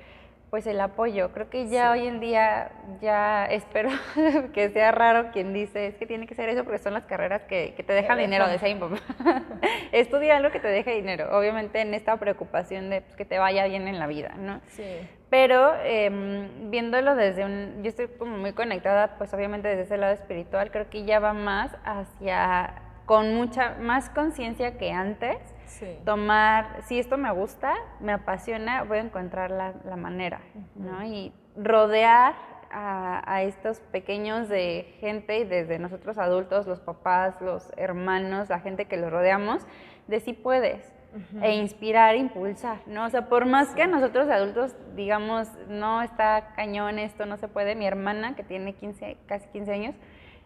pues 0.55 0.69
el 0.69 0.81
apoyo. 0.81 1.33
Creo 1.33 1.51
que 1.51 1.67
ya 1.67 1.91
hoy 1.91 2.07
en 2.07 2.21
día, 2.21 2.71
ya 3.01 3.45
espero 3.47 3.91
que 4.55 4.71
sea 4.71 4.93
raro 4.93 5.33
quien 5.33 5.53
dice, 5.53 5.89
es 5.89 5.97
que 5.97 6.07
tiene 6.07 6.29
que 6.29 6.37
ser 6.37 6.49
eso 6.49 6.63
porque 6.63 6.79
son 6.79 6.95
las 6.95 7.07
carreras 7.07 7.43
que, 7.43 7.75
que 7.77 7.83
te 7.83 7.93
dejan 7.93 8.19
dinero, 8.19 8.47
de 8.47 8.57
mi 8.73 8.75
papá. 8.77 8.95
Estudia 9.91 10.37
algo 10.37 10.53
que 10.53 10.61
te 10.61 10.69
deje 10.69 10.93
dinero, 10.93 11.37
obviamente 11.37 11.81
en 11.81 11.93
esta 11.93 12.17
preocupación 12.19 12.89
de 12.89 13.01
pues, 13.01 13.17
que 13.17 13.25
te 13.25 13.41
vaya 13.41 13.67
bien 13.67 13.89
en 13.89 13.99
la 13.99 14.07
vida, 14.07 14.37
¿no? 14.39 14.61
Sí. 14.69 14.85
Pero 15.29 15.73
eh, 15.83 16.49
viéndolo 16.71 17.17
desde 17.17 17.45
un, 17.45 17.83
yo 17.83 17.89
estoy 17.89 18.07
como 18.07 18.39
muy 18.39 18.53
conectada, 18.53 19.19
pues 19.19 19.35
obviamente 19.35 19.67
desde 19.67 19.83
ese 19.83 19.97
lado 19.97 20.13
espiritual, 20.13 20.71
creo 20.71 20.89
que 20.89 21.05
ya 21.05 21.19
va 21.19 21.33
más 21.33 21.77
hacia, 21.85 22.75
con 23.07 23.35
mucha 23.35 23.75
más 23.81 24.09
conciencia 24.09 24.79
que 24.79 24.93
antes, 24.93 25.37
Sí. 25.79 25.99
tomar, 26.05 26.83
si 26.85 26.99
esto 26.99 27.17
me 27.19 27.33
gusta, 27.33 27.75
me 28.01 28.13
apasiona, 28.13 28.85
voy 28.85 28.99
a 28.99 29.01
encontrar 29.03 29.51
la, 29.51 29.75
la 29.85 29.97
manera, 29.97 30.41
¿no? 30.75 31.05
Y 31.05 31.33
rodear 31.57 32.35
a, 32.71 33.23
a, 33.33 33.43
estos 33.43 33.81
pequeños 33.81 34.49
de 34.49 34.95
gente 35.01 35.39
y 35.39 35.45
desde 35.45 35.79
nosotros 35.79 36.19
adultos, 36.19 36.67
los 36.67 36.81
papás, 36.81 37.41
los 37.41 37.71
hermanos, 37.77 38.49
la 38.49 38.61
gente 38.61 38.87
que 38.87 38.97
los 38.97 39.11
rodeamos, 39.11 39.67
de 40.07 40.21
si 40.21 40.33
puedes. 40.33 40.93
Uh 41.15 41.19
-huh. 41.19 41.45
E 41.45 41.55
inspirar, 41.55 42.17
impulsar, 42.17 42.79
¿no? 42.87 43.05
O 43.05 43.09
sea, 43.09 43.29
por 43.29 43.47
más 43.47 43.69
sí. 43.69 43.77
que 43.77 43.87
nosotros 43.87 44.29
adultos 44.29 44.75
digamos, 44.95 45.49
no 45.69 46.03
está 46.03 46.53
cañón, 46.55 46.99
esto 46.99 47.27
no 47.27 47.37
se 47.37 47.49
puede, 47.49 47.75
mi 47.75 47.87
hermana, 47.87 48.35
que 48.35 48.43
tiene 48.43 48.75
15, 48.75 49.17
casi 49.27 49.49
15 49.49 49.73
años, 49.73 49.95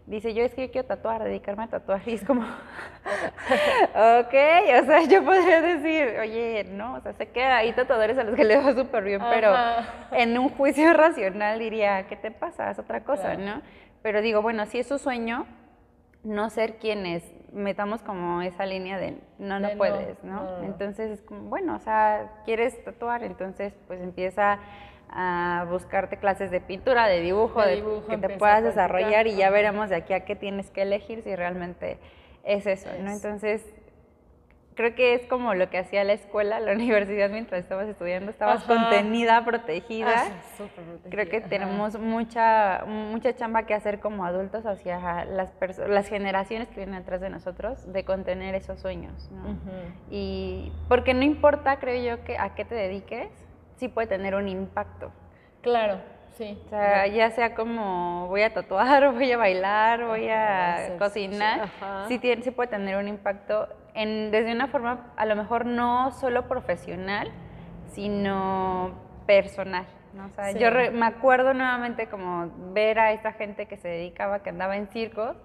dice, 0.08 0.34
yo 0.34 0.42
es 0.42 0.54
que 0.54 0.66
yo 0.66 0.72
quiero 0.72 0.88
tatuar, 0.88 1.22
dedicarme 1.22 1.64
a 1.64 1.68
tatuar. 1.68 2.00
Y 2.06 2.14
es 2.14 2.24
como, 2.24 2.42
ok, 3.94 4.34
o 4.34 4.86
sea, 4.86 5.02
yo 5.08 5.24
podría 5.24 5.60
decir, 5.60 6.18
oye, 6.20 6.64
no, 6.70 6.94
o 6.94 7.00
sea, 7.00 7.12
sé 7.12 7.28
que 7.28 7.42
hay 7.44 7.72
tatuadores 7.72 8.18
a 8.18 8.24
los 8.24 8.34
que 8.34 8.44
le 8.44 8.56
va 8.56 8.74
súper 8.74 9.04
bien, 9.04 9.20
Ajá. 9.20 9.30
pero 9.32 9.54
en 10.16 10.38
un 10.38 10.48
juicio 10.48 10.92
racional 10.94 11.58
diría, 11.58 12.06
¿qué 12.08 12.16
te 12.16 12.30
pasa? 12.30 12.70
Es 12.70 12.78
otra 12.78 13.04
cosa, 13.04 13.34
claro. 13.34 13.56
¿no? 13.56 13.62
Pero 14.02 14.20
digo, 14.22 14.42
bueno, 14.42 14.64
si 14.66 14.78
es 14.78 14.86
su 14.86 14.98
sueño, 14.98 15.46
no 16.24 16.50
ser 16.50 16.76
quienes 16.78 17.22
metamos 17.52 18.02
como 18.02 18.42
esa 18.42 18.66
línea 18.66 18.98
de 18.98 19.18
no, 19.38 19.60
no 19.60 19.68
de 19.68 19.76
puedes, 19.76 20.22
no, 20.22 20.34
¿no? 20.34 20.58
no, 20.58 20.64
Entonces 20.64 21.10
es 21.10 21.22
como, 21.22 21.42
bueno, 21.42 21.76
o 21.76 21.78
sea, 21.78 22.42
quieres 22.44 22.82
tatuar, 22.84 23.22
entonces 23.22 23.74
pues 23.86 24.00
empieza 24.00 24.58
a 25.10 25.66
buscarte 25.68 26.18
clases 26.18 26.50
de 26.50 26.60
pintura, 26.60 27.06
de 27.06 27.20
dibujo, 27.20 27.62
de 27.62 27.76
dibujo 27.76 28.06
de, 28.08 28.20
que 28.20 28.28
te 28.28 28.36
puedas 28.38 28.62
desarrollar 28.62 29.26
y 29.26 29.36
ya 29.36 29.50
veremos 29.50 29.88
de 29.88 29.96
aquí 29.96 30.12
a 30.12 30.24
qué 30.24 30.36
tienes 30.36 30.70
que 30.70 30.82
elegir 30.82 31.22
si 31.22 31.34
realmente 31.34 31.98
es 32.44 32.66
eso, 32.66 32.90
es. 32.90 33.00
¿no? 33.00 33.10
Entonces, 33.10 33.64
creo 34.78 34.94
que 34.94 35.14
es 35.14 35.26
como 35.26 35.54
lo 35.54 35.70
que 35.70 35.78
hacía 35.78 36.04
la 36.04 36.12
escuela, 36.12 36.60
la 36.60 36.72
universidad 36.76 37.30
mientras 37.30 37.60
estabas 37.60 37.88
estudiando, 37.88 38.30
estabas 38.30 38.62
Ajá. 38.62 38.74
contenida, 38.74 39.44
protegida. 39.44 40.14
Ah, 40.14 40.42
sí, 40.56 40.62
protegida. 40.72 41.10
Creo 41.10 41.28
que 41.28 41.40
tenemos 41.40 41.98
mucha 41.98 42.84
mucha 42.86 43.34
chamba 43.34 43.64
que 43.64 43.74
hacer 43.74 43.98
como 43.98 44.24
adultos 44.24 44.66
hacia 44.66 45.24
las 45.24 45.52
las 45.88 46.08
generaciones 46.08 46.68
que 46.68 46.76
vienen 46.76 46.94
atrás 46.94 47.20
de 47.20 47.28
nosotros 47.28 47.92
de 47.92 48.04
contener 48.04 48.54
esos 48.54 48.78
sueños, 48.78 49.28
¿no? 49.32 49.50
Uh 49.50 49.54
-huh. 49.54 49.92
Y 50.10 50.72
porque 50.88 51.12
no 51.12 51.22
importa, 51.22 51.78
creo 51.80 52.16
yo, 52.16 52.24
que 52.24 52.38
a 52.38 52.54
qué 52.54 52.64
te 52.64 52.76
dediques, 52.76 53.30
sí 53.78 53.88
puede 53.88 54.08
tener 54.08 54.34
un 54.34 54.48
impacto. 54.48 55.10
Claro, 55.62 56.00
sí. 56.36 56.60
O 56.66 56.68
sea, 56.68 57.06
ya 57.06 57.30
sea 57.30 57.54
como 57.54 58.26
voy 58.28 58.42
a 58.42 58.52
tatuar, 58.52 59.12
voy 59.14 59.32
a 59.32 59.36
bailar, 59.36 60.04
voy 60.04 60.28
a 60.28 60.96
cocinar, 60.98 61.68
sí, 61.68 62.14
sí, 62.14 62.18
tiene, 62.18 62.42
sí, 62.42 62.50
puede 62.50 62.68
tener 62.68 62.96
un 62.96 63.08
impacto 63.08 63.68
en, 63.94 64.30
desde 64.30 64.52
una 64.52 64.68
forma 64.68 65.12
a 65.16 65.26
lo 65.26 65.34
mejor 65.36 65.66
no 65.66 66.12
solo 66.12 66.46
profesional, 66.46 67.32
sino 67.92 68.92
personal. 69.26 69.86
¿no? 70.14 70.26
O 70.26 70.30
sea, 70.30 70.52
sí. 70.52 70.58
yo 70.58 70.70
re, 70.70 70.90
me 70.90 71.06
acuerdo 71.06 71.54
nuevamente 71.54 72.06
como 72.06 72.50
ver 72.72 72.98
a 72.98 73.12
esta 73.12 73.32
gente 73.32 73.66
que 73.66 73.76
se 73.76 73.88
dedicaba, 73.88 74.42
que 74.42 74.50
andaba 74.50 74.76
en 74.76 74.88
circos. 74.88 75.36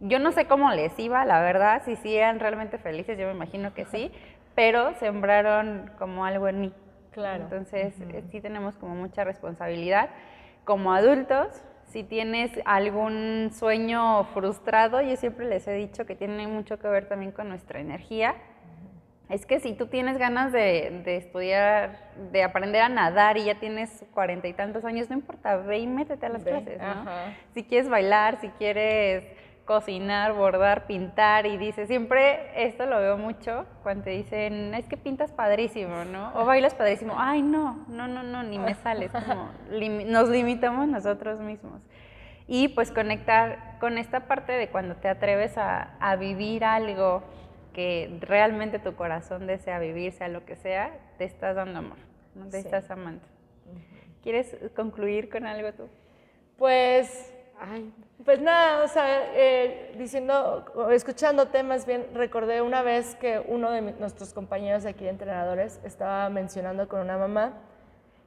Yo 0.00 0.18
no 0.18 0.32
sé 0.32 0.46
cómo 0.46 0.70
les 0.70 0.98
iba, 0.98 1.24
la 1.26 1.40
verdad, 1.40 1.82
si 1.84 1.94
sí 1.96 2.16
eran 2.16 2.40
realmente 2.40 2.78
felices, 2.78 3.18
yo 3.18 3.26
me 3.26 3.32
imagino 3.32 3.74
que 3.74 3.84
sí, 3.84 4.10
pero 4.54 4.94
sembraron 4.94 5.90
como 5.98 6.24
algo 6.24 6.48
en 6.48 6.60
mí. 6.60 6.72
Claro. 7.12 7.44
Entonces, 7.44 7.94
uh 7.98 8.04
-huh. 8.04 8.30
sí 8.30 8.40
tenemos 8.40 8.76
como 8.76 8.94
mucha 8.94 9.24
responsabilidad. 9.24 10.10
Como 10.64 10.92
adultos, 10.92 11.48
si 11.86 12.04
tienes 12.04 12.52
algún 12.64 13.50
sueño 13.52 14.24
frustrado, 14.32 15.00
yo 15.00 15.16
siempre 15.16 15.48
les 15.48 15.66
he 15.66 15.72
dicho 15.72 16.06
que 16.06 16.14
tiene 16.14 16.46
mucho 16.46 16.78
que 16.78 16.88
ver 16.88 17.08
también 17.08 17.32
con 17.32 17.48
nuestra 17.48 17.80
energía. 17.80 18.34
Es 19.28 19.46
que 19.46 19.60
si 19.60 19.74
tú 19.74 19.86
tienes 19.86 20.18
ganas 20.18 20.52
de, 20.52 21.02
de, 21.04 21.16
estudiar, 21.16 22.10
de 22.32 22.42
aprender 22.42 22.82
a 22.82 22.88
nadar 22.88 23.36
y 23.36 23.44
ya 23.44 23.60
tienes 23.60 24.04
cuarenta 24.12 24.48
y 24.48 24.52
tantos 24.52 24.84
años, 24.84 25.08
no 25.08 25.16
importa, 25.16 25.56
ve 25.56 25.78
y 25.78 25.86
métete 25.86 26.26
a 26.26 26.28
las 26.30 26.42
ve. 26.42 26.50
clases, 26.50 26.80
¿no? 26.80 27.04
Si 27.54 27.62
quieres 27.62 27.88
bailar, 27.88 28.40
si 28.40 28.48
quieres 28.50 29.24
cocinar, 29.70 30.32
bordar, 30.32 30.88
pintar 30.88 31.46
y 31.46 31.56
dice, 31.56 31.86
siempre 31.86 32.50
esto 32.56 32.86
lo 32.86 32.98
veo 32.98 33.16
mucho 33.16 33.66
cuando 33.84 34.02
te 34.02 34.10
dicen, 34.10 34.74
es 34.74 34.84
que 34.86 34.96
pintas 34.96 35.30
padrísimo, 35.30 36.04
¿no? 36.04 36.32
O 36.34 36.44
bailas 36.44 36.74
padrísimo, 36.74 37.14
ay 37.16 37.40
no, 37.40 37.84
no, 37.86 38.08
no, 38.08 38.24
no, 38.24 38.42
ni 38.42 38.58
me 38.58 38.74
sales, 38.74 39.12
como 39.12 39.48
lim 39.70 40.10
nos 40.10 40.28
limitamos 40.28 40.88
nosotros 40.88 41.38
mismos. 41.38 41.80
Y 42.48 42.66
pues 42.66 42.90
conectar 42.90 43.78
con 43.78 43.96
esta 43.96 44.26
parte 44.26 44.50
de 44.50 44.70
cuando 44.70 44.96
te 44.96 45.08
atreves 45.08 45.56
a, 45.56 45.94
a 46.00 46.16
vivir 46.16 46.64
algo 46.64 47.22
que 47.72 48.18
realmente 48.22 48.80
tu 48.80 48.96
corazón 48.96 49.46
desea 49.46 49.78
vivir, 49.78 50.10
sea 50.10 50.26
lo 50.26 50.44
que 50.44 50.56
sea, 50.56 50.98
te 51.16 51.22
estás 51.22 51.54
dando 51.54 51.78
amor, 51.78 51.98
¿no? 52.34 52.46
te 52.46 52.60
sí. 52.60 52.66
estás 52.66 52.90
amando. 52.90 53.22
¿Quieres 54.20 54.56
concluir 54.74 55.30
con 55.30 55.46
algo 55.46 55.72
tú? 55.74 55.88
Pues 56.58 57.32
Ay, 57.62 57.92
pues 58.24 58.40
nada, 58.40 58.82
o 58.84 58.88
sea, 58.88 59.34
eh, 59.34 59.94
diciendo, 59.98 60.64
escuchando 60.90 61.48
temas 61.48 61.84
bien, 61.84 62.06
recordé 62.14 62.62
una 62.62 62.80
vez 62.80 63.14
que 63.16 63.38
uno 63.46 63.70
de 63.70 63.82
nuestros 63.82 64.32
compañeros 64.32 64.86
aquí 64.86 65.04
de 65.04 65.10
entrenadores 65.10 65.78
estaba 65.84 66.30
mencionando 66.30 66.88
con 66.88 67.00
una 67.00 67.18
mamá 67.18 67.52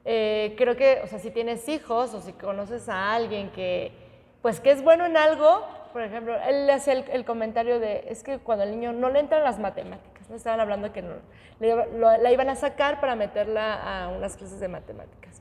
eh, 0.04 0.54
creo 0.58 0.76
que, 0.76 1.00
o 1.02 1.06
sea, 1.06 1.18
si 1.18 1.30
tienes 1.30 1.68
hijos 1.68 2.12
o 2.14 2.20
si 2.20 2.32
conoces 2.34 2.88
a 2.88 3.14
alguien 3.14 3.50
que, 3.50 3.92
pues, 4.42 4.60
que 4.60 4.70
es 4.70 4.82
bueno 4.82 5.06
en 5.06 5.16
algo, 5.16 5.66
por 5.92 6.02
ejemplo, 6.02 6.36
él 6.46 6.66
le 6.66 6.72
hace 6.72 7.04
el, 7.10 7.24
comentario 7.24 7.80
de, 7.80 8.04
es 8.08 8.22
que 8.22 8.38
cuando 8.38 8.64
el 8.64 8.72
niño 8.72 8.92
no 8.92 9.08
le 9.08 9.20
entran 9.20 9.42
las 9.42 9.58
matemáticas, 9.58 10.28
no 10.28 10.36
estaban 10.36 10.60
hablando 10.60 10.92
que 10.92 11.02
no, 11.02 11.14
la 11.60 12.32
iban 12.32 12.50
a 12.50 12.56
sacar 12.56 13.00
para 13.00 13.16
meterla 13.16 13.74
a 13.74 14.08
unas 14.08 14.36
clases 14.36 14.60
de 14.60 14.68
matemáticas. 14.68 15.40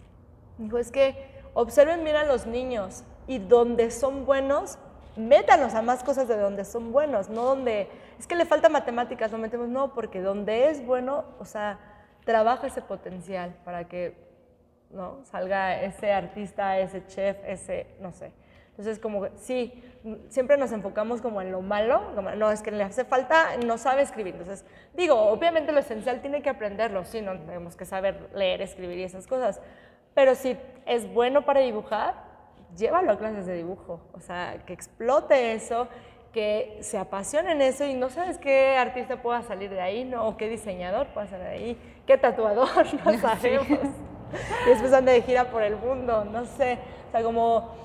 Dijo, 0.57 0.77
es 0.77 0.91
que 0.91 1.32
observen 1.53 2.07
a 2.15 2.23
los 2.23 2.45
niños 2.45 3.03
y 3.27 3.39
donde 3.39 3.91
son 3.91 4.25
buenos, 4.25 4.77
métanos 5.15 5.73
a 5.75 5.81
más 5.81 6.03
cosas 6.03 6.27
de 6.27 6.37
donde 6.37 6.65
son 6.65 6.91
buenos, 6.91 7.29
no 7.29 7.43
donde, 7.43 7.87
es 8.19 8.27
que 8.27 8.35
le 8.35 8.45
falta 8.45 8.69
matemáticas, 8.69 9.31
no 9.31 9.37
metemos, 9.37 9.69
no, 9.69 9.93
porque 9.93 10.21
donde 10.21 10.69
es 10.69 10.85
bueno, 10.85 11.25
o 11.39 11.45
sea, 11.45 11.79
trabaja 12.25 12.67
ese 12.67 12.81
potencial 12.81 13.55
para 13.63 13.87
que 13.87 14.15
¿no? 14.91 15.23
salga 15.25 15.81
ese 15.81 16.11
artista, 16.11 16.79
ese 16.79 17.05
chef, 17.07 17.37
ese, 17.45 17.87
no 17.99 18.11
sé. 18.11 18.31
Entonces, 18.69 18.97
como 18.97 19.27
sí, 19.35 19.71
siempre 20.29 20.57
nos 20.57 20.71
enfocamos 20.71 21.21
como 21.21 21.41
en 21.43 21.51
lo 21.51 21.61
malo, 21.61 22.01
no, 22.35 22.51
es 22.51 22.63
que 22.63 22.71
le 22.71 22.83
hace 22.83 23.05
falta, 23.05 23.57
no 23.63 23.77
sabe 23.77 24.01
escribir. 24.01 24.33
Entonces, 24.33 24.65
digo, 24.95 25.15
obviamente 25.15 25.71
lo 25.71 25.79
esencial 25.79 26.21
tiene 26.21 26.41
que 26.41 26.49
aprenderlo, 26.49 27.05
sí, 27.05 27.21
no 27.21 27.37
tenemos 27.39 27.75
que 27.75 27.85
saber 27.85 28.29
leer, 28.33 28.63
escribir 28.63 28.97
y 28.97 29.03
esas 29.03 29.27
cosas, 29.27 29.61
pero 30.13 30.35
si 30.35 30.57
es 30.85 31.11
bueno 31.13 31.45
para 31.45 31.61
dibujar, 31.61 32.15
llévalo 32.75 33.11
a 33.11 33.17
clases 33.17 33.45
de 33.45 33.55
dibujo, 33.55 34.01
o 34.13 34.19
sea, 34.19 34.63
que 34.65 34.73
explote 34.73 35.53
eso, 35.53 35.87
que 36.31 36.79
se 36.81 36.97
apasione 36.97 37.51
en 37.51 37.61
eso 37.61 37.85
y 37.85 37.93
no 37.93 38.09
sabes 38.09 38.39
qué 38.39 38.75
artista 38.75 39.21
pueda 39.21 39.43
salir 39.43 39.69
de 39.69 39.81
ahí, 39.81 40.03
¿no? 40.03 40.27
o 40.27 40.35
qué 40.35 40.49
diseñador 40.49 41.07
pueda 41.07 41.27
salir 41.27 41.45
de 41.45 41.51
ahí, 41.51 42.01
qué 42.07 42.17
tatuador, 42.17 42.85
no 43.05 43.13
sabemos. 43.19 43.67
y 44.65 44.69
después 44.69 44.91
anda 44.93 45.11
de 45.11 45.21
gira 45.21 45.51
por 45.51 45.61
el 45.61 45.77
mundo, 45.77 46.25
no 46.25 46.45
sé, 46.45 46.79
o 47.09 47.11
sea, 47.11 47.23
como 47.23 47.83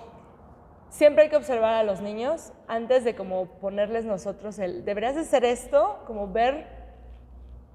siempre 0.89 1.25
hay 1.25 1.29
que 1.29 1.37
observar 1.37 1.75
a 1.75 1.83
los 1.83 2.01
niños 2.01 2.53
antes 2.67 3.05
de 3.05 3.15
como 3.15 3.47
ponerles 3.47 4.07
nosotros 4.07 4.59
el, 4.59 4.85
deberías 4.85 5.15
de 5.15 5.23
hacer 5.23 5.45
esto, 5.45 6.03
como 6.07 6.29
ver, 6.29 6.67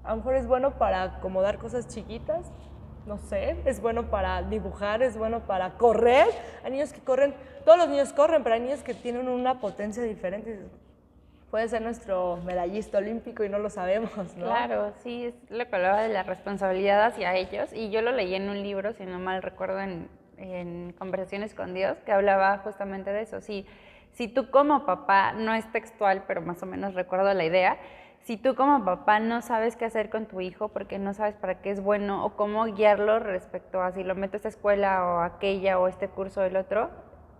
a 0.02 0.10
lo 0.10 0.16
mejor 0.16 0.34
es 0.34 0.46
bueno 0.46 0.76
para 0.76 1.02
acomodar 1.04 1.58
cosas 1.58 1.86
chiquitas, 1.86 2.50
no 3.06 3.18
sé, 3.18 3.56
es 3.64 3.80
bueno 3.80 4.10
para 4.10 4.42
dibujar, 4.42 5.02
es 5.02 5.16
bueno 5.16 5.40
para 5.40 5.70
correr. 5.74 6.26
Hay 6.64 6.72
niños 6.72 6.92
que 6.92 7.00
corren, 7.00 7.34
todos 7.64 7.78
los 7.78 7.88
niños 7.88 8.12
corren, 8.12 8.42
pero 8.42 8.54
hay 8.54 8.60
niños 8.60 8.82
que 8.82 8.94
tienen 8.94 9.28
una 9.28 9.60
potencia 9.60 10.02
diferente. 10.02 10.60
Puede 11.50 11.68
ser 11.68 11.82
nuestro 11.82 12.38
medallista 12.44 12.98
olímpico 12.98 13.44
y 13.44 13.48
no 13.48 13.58
lo 13.58 13.70
sabemos, 13.70 14.16
¿no? 14.36 14.46
Claro, 14.46 14.92
sí, 15.02 15.26
es 15.26 15.34
lo 15.50 15.68
que 15.68 15.76
hablaba 15.76 16.02
de 16.02 16.08
la 16.08 16.24
responsabilidad 16.24 17.04
hacia 17.04 17.34
ellos. 17.36 17.72
Y 17.72 17.90
yo 17.90 18.02
lo 18.02 18.10
leí 18.10 18.34
en 18.34 18.48
un 18.48 18.62
libro, 18.62 18.92
si 18.92 19.04
no 19.04 19.18
mal 19.18 19.42
recuerdo, 19.42 19.80
en, 19.80 20.08
en 20.36 20.92
Conversaciones 20.98 21.54
con 21.54 21.74
Dios, 21.74 21.96
que 22.04 22.12
hablaba 22.12 22.58
justamente 22.58 23.12
de 23.12 23.22
eso. 23.22 23.40
Si, 23.40 23.66
si 24.12 24.28
tú 24.28 24.50
como 24.50 24.84
papá, 24.84 25.32
no 25.32 25.54
es 25.54 25.70
textual, 25.70 26.24
pero 26.26 26.40
más 26.40 26.62
o 26.62 26.66
menos 26.66 26.94
recuerdo 26.94 27.32
la 27.34 27.44
idea, 27.44 27.78
si 28.24 28.38
tú 28.38 28.54
como 28.54 28.84
papá 28.86 29.20
no 29.20 29.42
sabes 29.42 29.76
qué 29.76 29.84
hacer 29.84 30.08
con 30.08 30.24
tu 30.24 30.40
hijo 30.40 30.68
porque 30.68 30.98
no 30.98 31.12
sabes 31.12 31.34
para 31.36 31.60
qué 31.60 31.70
es 31.70 31.82
bueno 31.82 32.24
o 32.24 32.36
cómo 32.36 32.64
guiarlo 32.64 33.18
respecto 33.18 33.82
a 33.82 33.92
si 33.92 34.02
lo 34.02 34.14
metes 34.14 34.34
a 34.34 34.36
esta 34.36 34.48
escuela 34.48 35.04
o 35.04 35.20
aquella 35.20 35.78
o 35.78 35.88
este 35.88 36.08
curso 36.08 36.40
o 36.40 36.44
el 36.44 36.56
otro, 36.56 36.88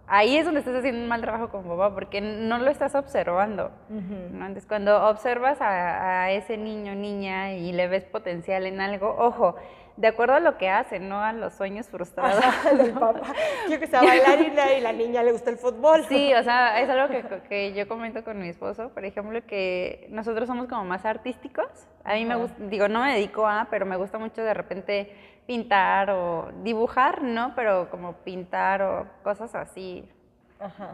ahí 0.06 0.36
es 0.36 0.44
donde 0.44 0.60
estás 0.60 0.76
haciendo 0.76 1.00
un 1.00 1.08
mal 1.08 1.22
trabajo 1.22 1.48
como 1.48 1.74
papá 1.74 1.94
porque 1.94 2.20
no 2.20 2.58
lo 2.58 2.70
estás 2.70 2.94
observando. 2.94 3.70
Entonces, 3.88 4.66
cuando 4.66 5.08
observas 5.08 5.62
a, 5.62 6.24
a 6.24 6.30
ese 6.32 6.58
niño 6.58 6.92
o 6.92 6.96
niña 6.96 7.54
y 7.54 7.72
le 7.72 7.88
ves 7.88 8.04
potencial 8.04 8.66
en 8.66 8.82
algo, 8.82 9.16
ojo, 9.18 9.56
de 9.96 10.08
acuerdo 10.08 10.34
a 10.34 10.40
lo 10.40 10.58
que 10.58 10.68
hace, 10.68 10.98
no 10.98 11.20
a 11.20 11.32
los 11.32 11.54
sueños 11.54 11.88
frustrados 11.88 12.44
del 12.76 12.92
papá. 12.92 13.22
Yo 13.70 13.78
que 13.78 13.86
sea 13.86 14.02
bailarina 14.02 14.72
y 14.72 14.80
la 14.80 14.92
niña 14.92 15.22
le 15.22 15.32
gusta 15.32 15.50
el 15.50 15.56
fútbol. 15.56 16.04
Sí, 16.08 16.34
o 16.34 16.42
sea, 16.42 16.80
es 16.80 16.90
algo 16.90 17.08
que, 17.08 17.24
que, 17.48 17.72
yo 17.74 17.86
comento 17.86 18.24
con 18.24 18.40
mi 18.40 18.48
esposo, 18.48 18.88
por 18.90 19.04
ejemplo, 19.04 19.40
que 19.46 20.08
nosotros 20.10 20.48
somos 20.48 20.66
como 20.66 20.84
más 20.84 21.04
artísticos. 21.04 21.68
A 22.02 22.14
mí 22.14 22.24
me 22.24 22.34
gusta, 22.34 22.56
digo, 22.64 22.88
no 22.88 23.04
me 23.04 23.14
dedico 23.14 23.46
a, 23.46 23.68
pero 23.70 23.86
me 23.86 23.96
gusta 23.96 24.18
mucho 24.18 24.42
de 24.42 24.54
repente 24.54 25.14
pintar 25.46 26.10
o 26.10 26.50
dibujar, 26.62 27.22
¿no? 27.22 27.52
Pero 27.54 27.88
como 27.90 28.14
pintar 28.14 28.82
o 28.82 29.06
cosas 29.22 29.54
así, 29.54 30.08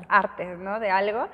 artes, 0.09 0.59
¿no? 0.59 0.80
De 0.80 0.90
algo 0.90 1.28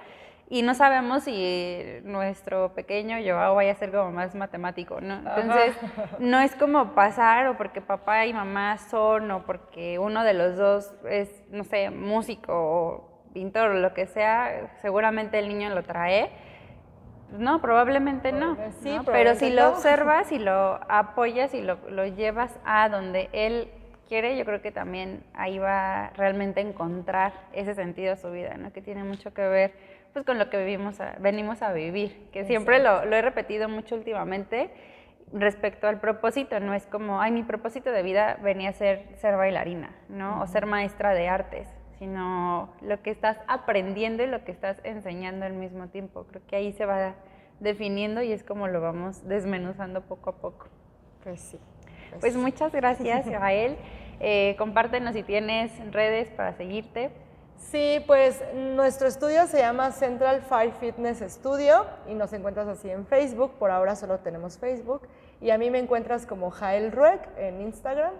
y 0.48 0.62
no 0.62 0.74
sabemos 0.74 1.24
si 1.24 1.82
nuestro 2.04 2.72
pequeño 2.72 3.16
Joao 3.24 3.56
vaya 3.56 3.72
a 3.72 3.74
ser 3.74 3.90
como 3.90 4.12
más 4.12 4.34
matemático, 4.36 5.00
¿no? 5.00 5.16
Entonces, 5.16 5.76
no 6.20 6.38
es 6.38 6.54
como 6.54 6.94
pasar 6.94 7.48
o 7.48 7.56
porque 7.56 7.80
papá 7.80 8.26
y 8.26 8.32
mamá 8.32 8.78
son 8.78 9.30
o 9.32 9.44
porque 9.44 9.98
uno 9.98 10.22
de 10.22 10.34
los 10.34 10.56
dos 10.56 10.94
es, 11.08 11.42
no 11.50 11.64
sé, 11.64 11.90
músico 11.90 12.52
o 12.54 13.16
pintor 13.32 13.70
o 13.70 13.74
lo 13.74 13.92
que 13.92 14.06
sea, 14.06 14.70
seguramente 14.80 15.38
el 15.38 15.48
niño 15.48 15.70
lo 15.70 15.82
trae. 15.82 16.30
No, 17.32 17.60
probablemente 17.60 18.30
no. 18.30 18.56
Sí, 18.82 18.96
Pero 19.04 19.34
si 19.34 19.50
lo 19.50 19.70
observas 19.72 20.30
y 20.30 20.38
lo 20.38 20.78
apoyas 20.88 21.54
y 21.54 21.60
lo, 21.60 21.76
lo 21.90 22.06
llevas 22.06 22.56
a 22.64 22.88
donde 22.88 23.28
él 23.32 23.68
quiere, 24.08 24.36
yo 24.36 24.44
creo 24.44 24.62
que 24.62 24.72
también 24.72 25.22
ahí 25.34 25.58
va 25.58 26.10
realmente 26.16 26.60
a 26.60 26.62
encontrar 26.62 27.32
ese 27.52 27.74
sentido 27.74 28.14
a 28.14 28.16
su 28.16 28.30
vida, 28.30 28.56
¿no? 28.56 28.72
Que 28.72 28.82
tiene 28.82 29.04
mucho 29.04 29.32
que 29.34 29.42
ver 29.42 29.72
pues 30.12 30.24
con 30.24 30.38
lo 30.38 30.48
que 30.48 30.56
vivimos 30.56 30.96
venimos 31.18 31.60
a 31.60 31.74
vivir, 31.74 32.30
que 32.32 32.46
siempre 32.46 32.82
lo, 32.82 33.02
he 33.02 33.20
repetido 33.20 33.68
mucho 33.68 33.96
últimamente 33.96 34.70
respecto 35.30 35.88
al 35.88 36.00
propósito, 36.00 36.58
no 36.58 36.72
es 36.72 36.86
como, 36.86 37.20
ay, 37.20 37.32
mi 37.32 37.42
propósito 37.42 37.90
de 37.90 38.02
vida 38.02 38.38
venía 38.42 38.70
a 38.70 38.72
ser 38.72 39.02
ser 39.18 39.36
bailarina, 39.36 39.94
¿no? 40.08 40.40
O 40.40 40.46
ser 40.46 40.64
maestra 40.64 41.12
de 41.12 41.28
artes, 41.28 41.68
sino 41.98 42.72
lo 42.80 43.02
que 43.02 43.10
estás 43.10 43.36
aprendiendo 43.46 44.22
y 44.22 44.26
lo 44.26 44.42
que 44.44 44.52
estás 44.52 44.80
enseñando 44.84 45.44
al 45.44 45.52
mismo 45.52 45.88
tiempo. 45.88 46.24
Creo 46.30 46.42
que 46.46 46.56
ahí 46.56 46.72
se 46.72 46.86
va 46.86 47.14
definiendo 47.60 48.22
y 48.22 48.32
es 48.32 48.42
como 48.42 48.68
lo 48.68 48.80
vamos 48.80 49.28
desmenuzando 49.28 50.00
poco 50.00 50.30
a 50.30 50.36
poco. 50.36 50.68
Pues 51.24 51.40
sí. 51.40 51.60
Pues, 52.10 52.20
pues 52.20 52.36
muchas 52.36 52.72
gracias, 52.72 53.26
Rafael. 53.30 53.76
Eh, 54.20 54.54
compártenos 54.58 55.14
si 55.14 55.22
tienes 55.22 55.70
redes 55.92 56.30
para 56.30 56.54
seguirte. 56.54 57.10
Sí, 57.58 58.02
pues 58.06 58.42
nuestro 58.54 59.08
estudio 59.08 59.46
se 59.46 59.58
llama 59.58 59.90
Central 59.90 60.42
Fire 60.42 60.72
Fitness 60.78 61.18
Studio 61.20 61.86
y 62.06 62.14
nos 62.14 62.32
encuentras 62.32 62.68
así 62.68 62.88
en 62.88 63.06
Facebook, 63.06 63.52
por 63.58 63.70
ahora 63.70 63.96
solo 63.96 64.18
tenemos 64.18 64.58
Facebook, 64.58 65.02
y 65.40 65.50
a 65.50 65.58
mí 65.58 65.70
me 65.70 65.78
encuentras 65.78 66.26
como 66.26 66.50
Jael 66.50 66.92
Rueck 66.92 67.20
en 67.36 67.60
Instagram 67.62 68.12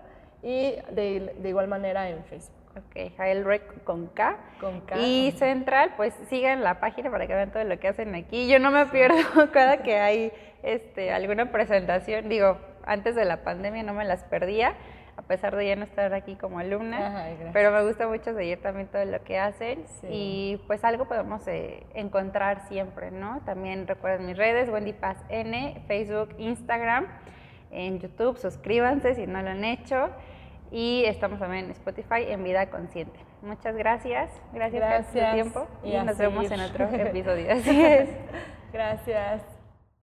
y 0.42 0.74
de, 0.90 1.34
igual 1.44 1.68
manera 1.68 2.08
en 2.08 2.24
Facebook. 2.24 2.54
Ok, 2.76 3.16
Jael 3.16 3.44
Rueck 3.44 3.84
con 3.84 4.08
K. 4.08 4.36
Con 4.60 4.80
K. 4.82 4.98
Y 4.98 5.32
Central, 5.32 5.94
pues 5.96 6.12
sigan 6.28 6.62
la 6.62 6.78
página 6.78 7.10
para 7.10 7.26
que 7.26 7.34
vean 7.34 7.50
todo 7.50 7.64
lo 7.64 7.78
que 7.78 7.88
hacen 7.88 8.14
aquí. 8.14 8.48
Yo 8.48 8.58
no 8.58 8.70
me 8.70 8.84
pierdo 8.86 9.16
cada 9.52 9.78
que 9.78 9.98
hay 9.98 10.32
este, 10.62 11.12
alguna 11.12 11.50
presentación, 11.52 12.28
digo, 12.28 12.58
antes 12.86 13.14
de 13.14 13.24
la 13.24 13.42
pandemia 13.42 13.82
no 13.82 13.92
me 13.92 14.04
las 14.04 14.24
perdía 14.24 14.74
a 15.16 15.22
pesar 15.22 15.56
de 15.56 15.66
ya 15.66 15.76
no 15.76 15.84
estar 15.84 16.12
aquí 16.12 16.36
como 16.36 16.58
alumna, 16.58 17.26
pero 17.52 17.70
me 17.70 17.82
gusta 17.84 18.06
mucho 18.06 18.34
seguir 18.34 18.60
también 18.60 18.86
todo 18.88 19.04
lo 19.04 19.22
que 19.24 19.38
hacen 19.38 19.84
y 20.08 20.60
pues 20.66 20.84
algo 20.84 21.06
podemos 21.06 21.46
eh, 21.48 21.86
encontrar 21.94 22.68
siempre, 22.68 23.10
¿no? 23.10 23.40
También 23.44 23.86
recuerden 23.86 24.26
mis 24.26 24.36
redes, 24.36 24.68
Wendy 24.68 24.92
Paz 24.92 25.16
N, 25.28 25.82
Facebook, 25.86 26.34
Instagram, 26.38 27.06
en 27.70 27.98
YouTube, 27.98 28.36
suscríbanse 28.38 29.14
si 29.14 29.26
no 29.26 29.40
lo 29.42 29.50
han 29.50 29.64
hecho 29.64 30.10
y 30.70 31.04
estamos 31.06 31.38
también 31.38 31.66
en 31.66 31.70
Spotify 31.72 32.24
en 32.28 32.44
Vida 32.44 32.68
Consciente. 32.68 33.18
Muchas 33.42 33.74
gracias, 33.76 34.30
gracias, 34.52 34.82
por 34.82 35.04
su 35.06 35.32
tiempo 35.34 35.66
y, 35.82 35.96
nos 35.96 36.18
vemos 36.18 36.50
en 36.50 36.60
otro 36.60 36.84
episodio. 36.92 37.52
Así 37.52 37.84
es. 37.84 38.10
Gracias. 38.72 39.55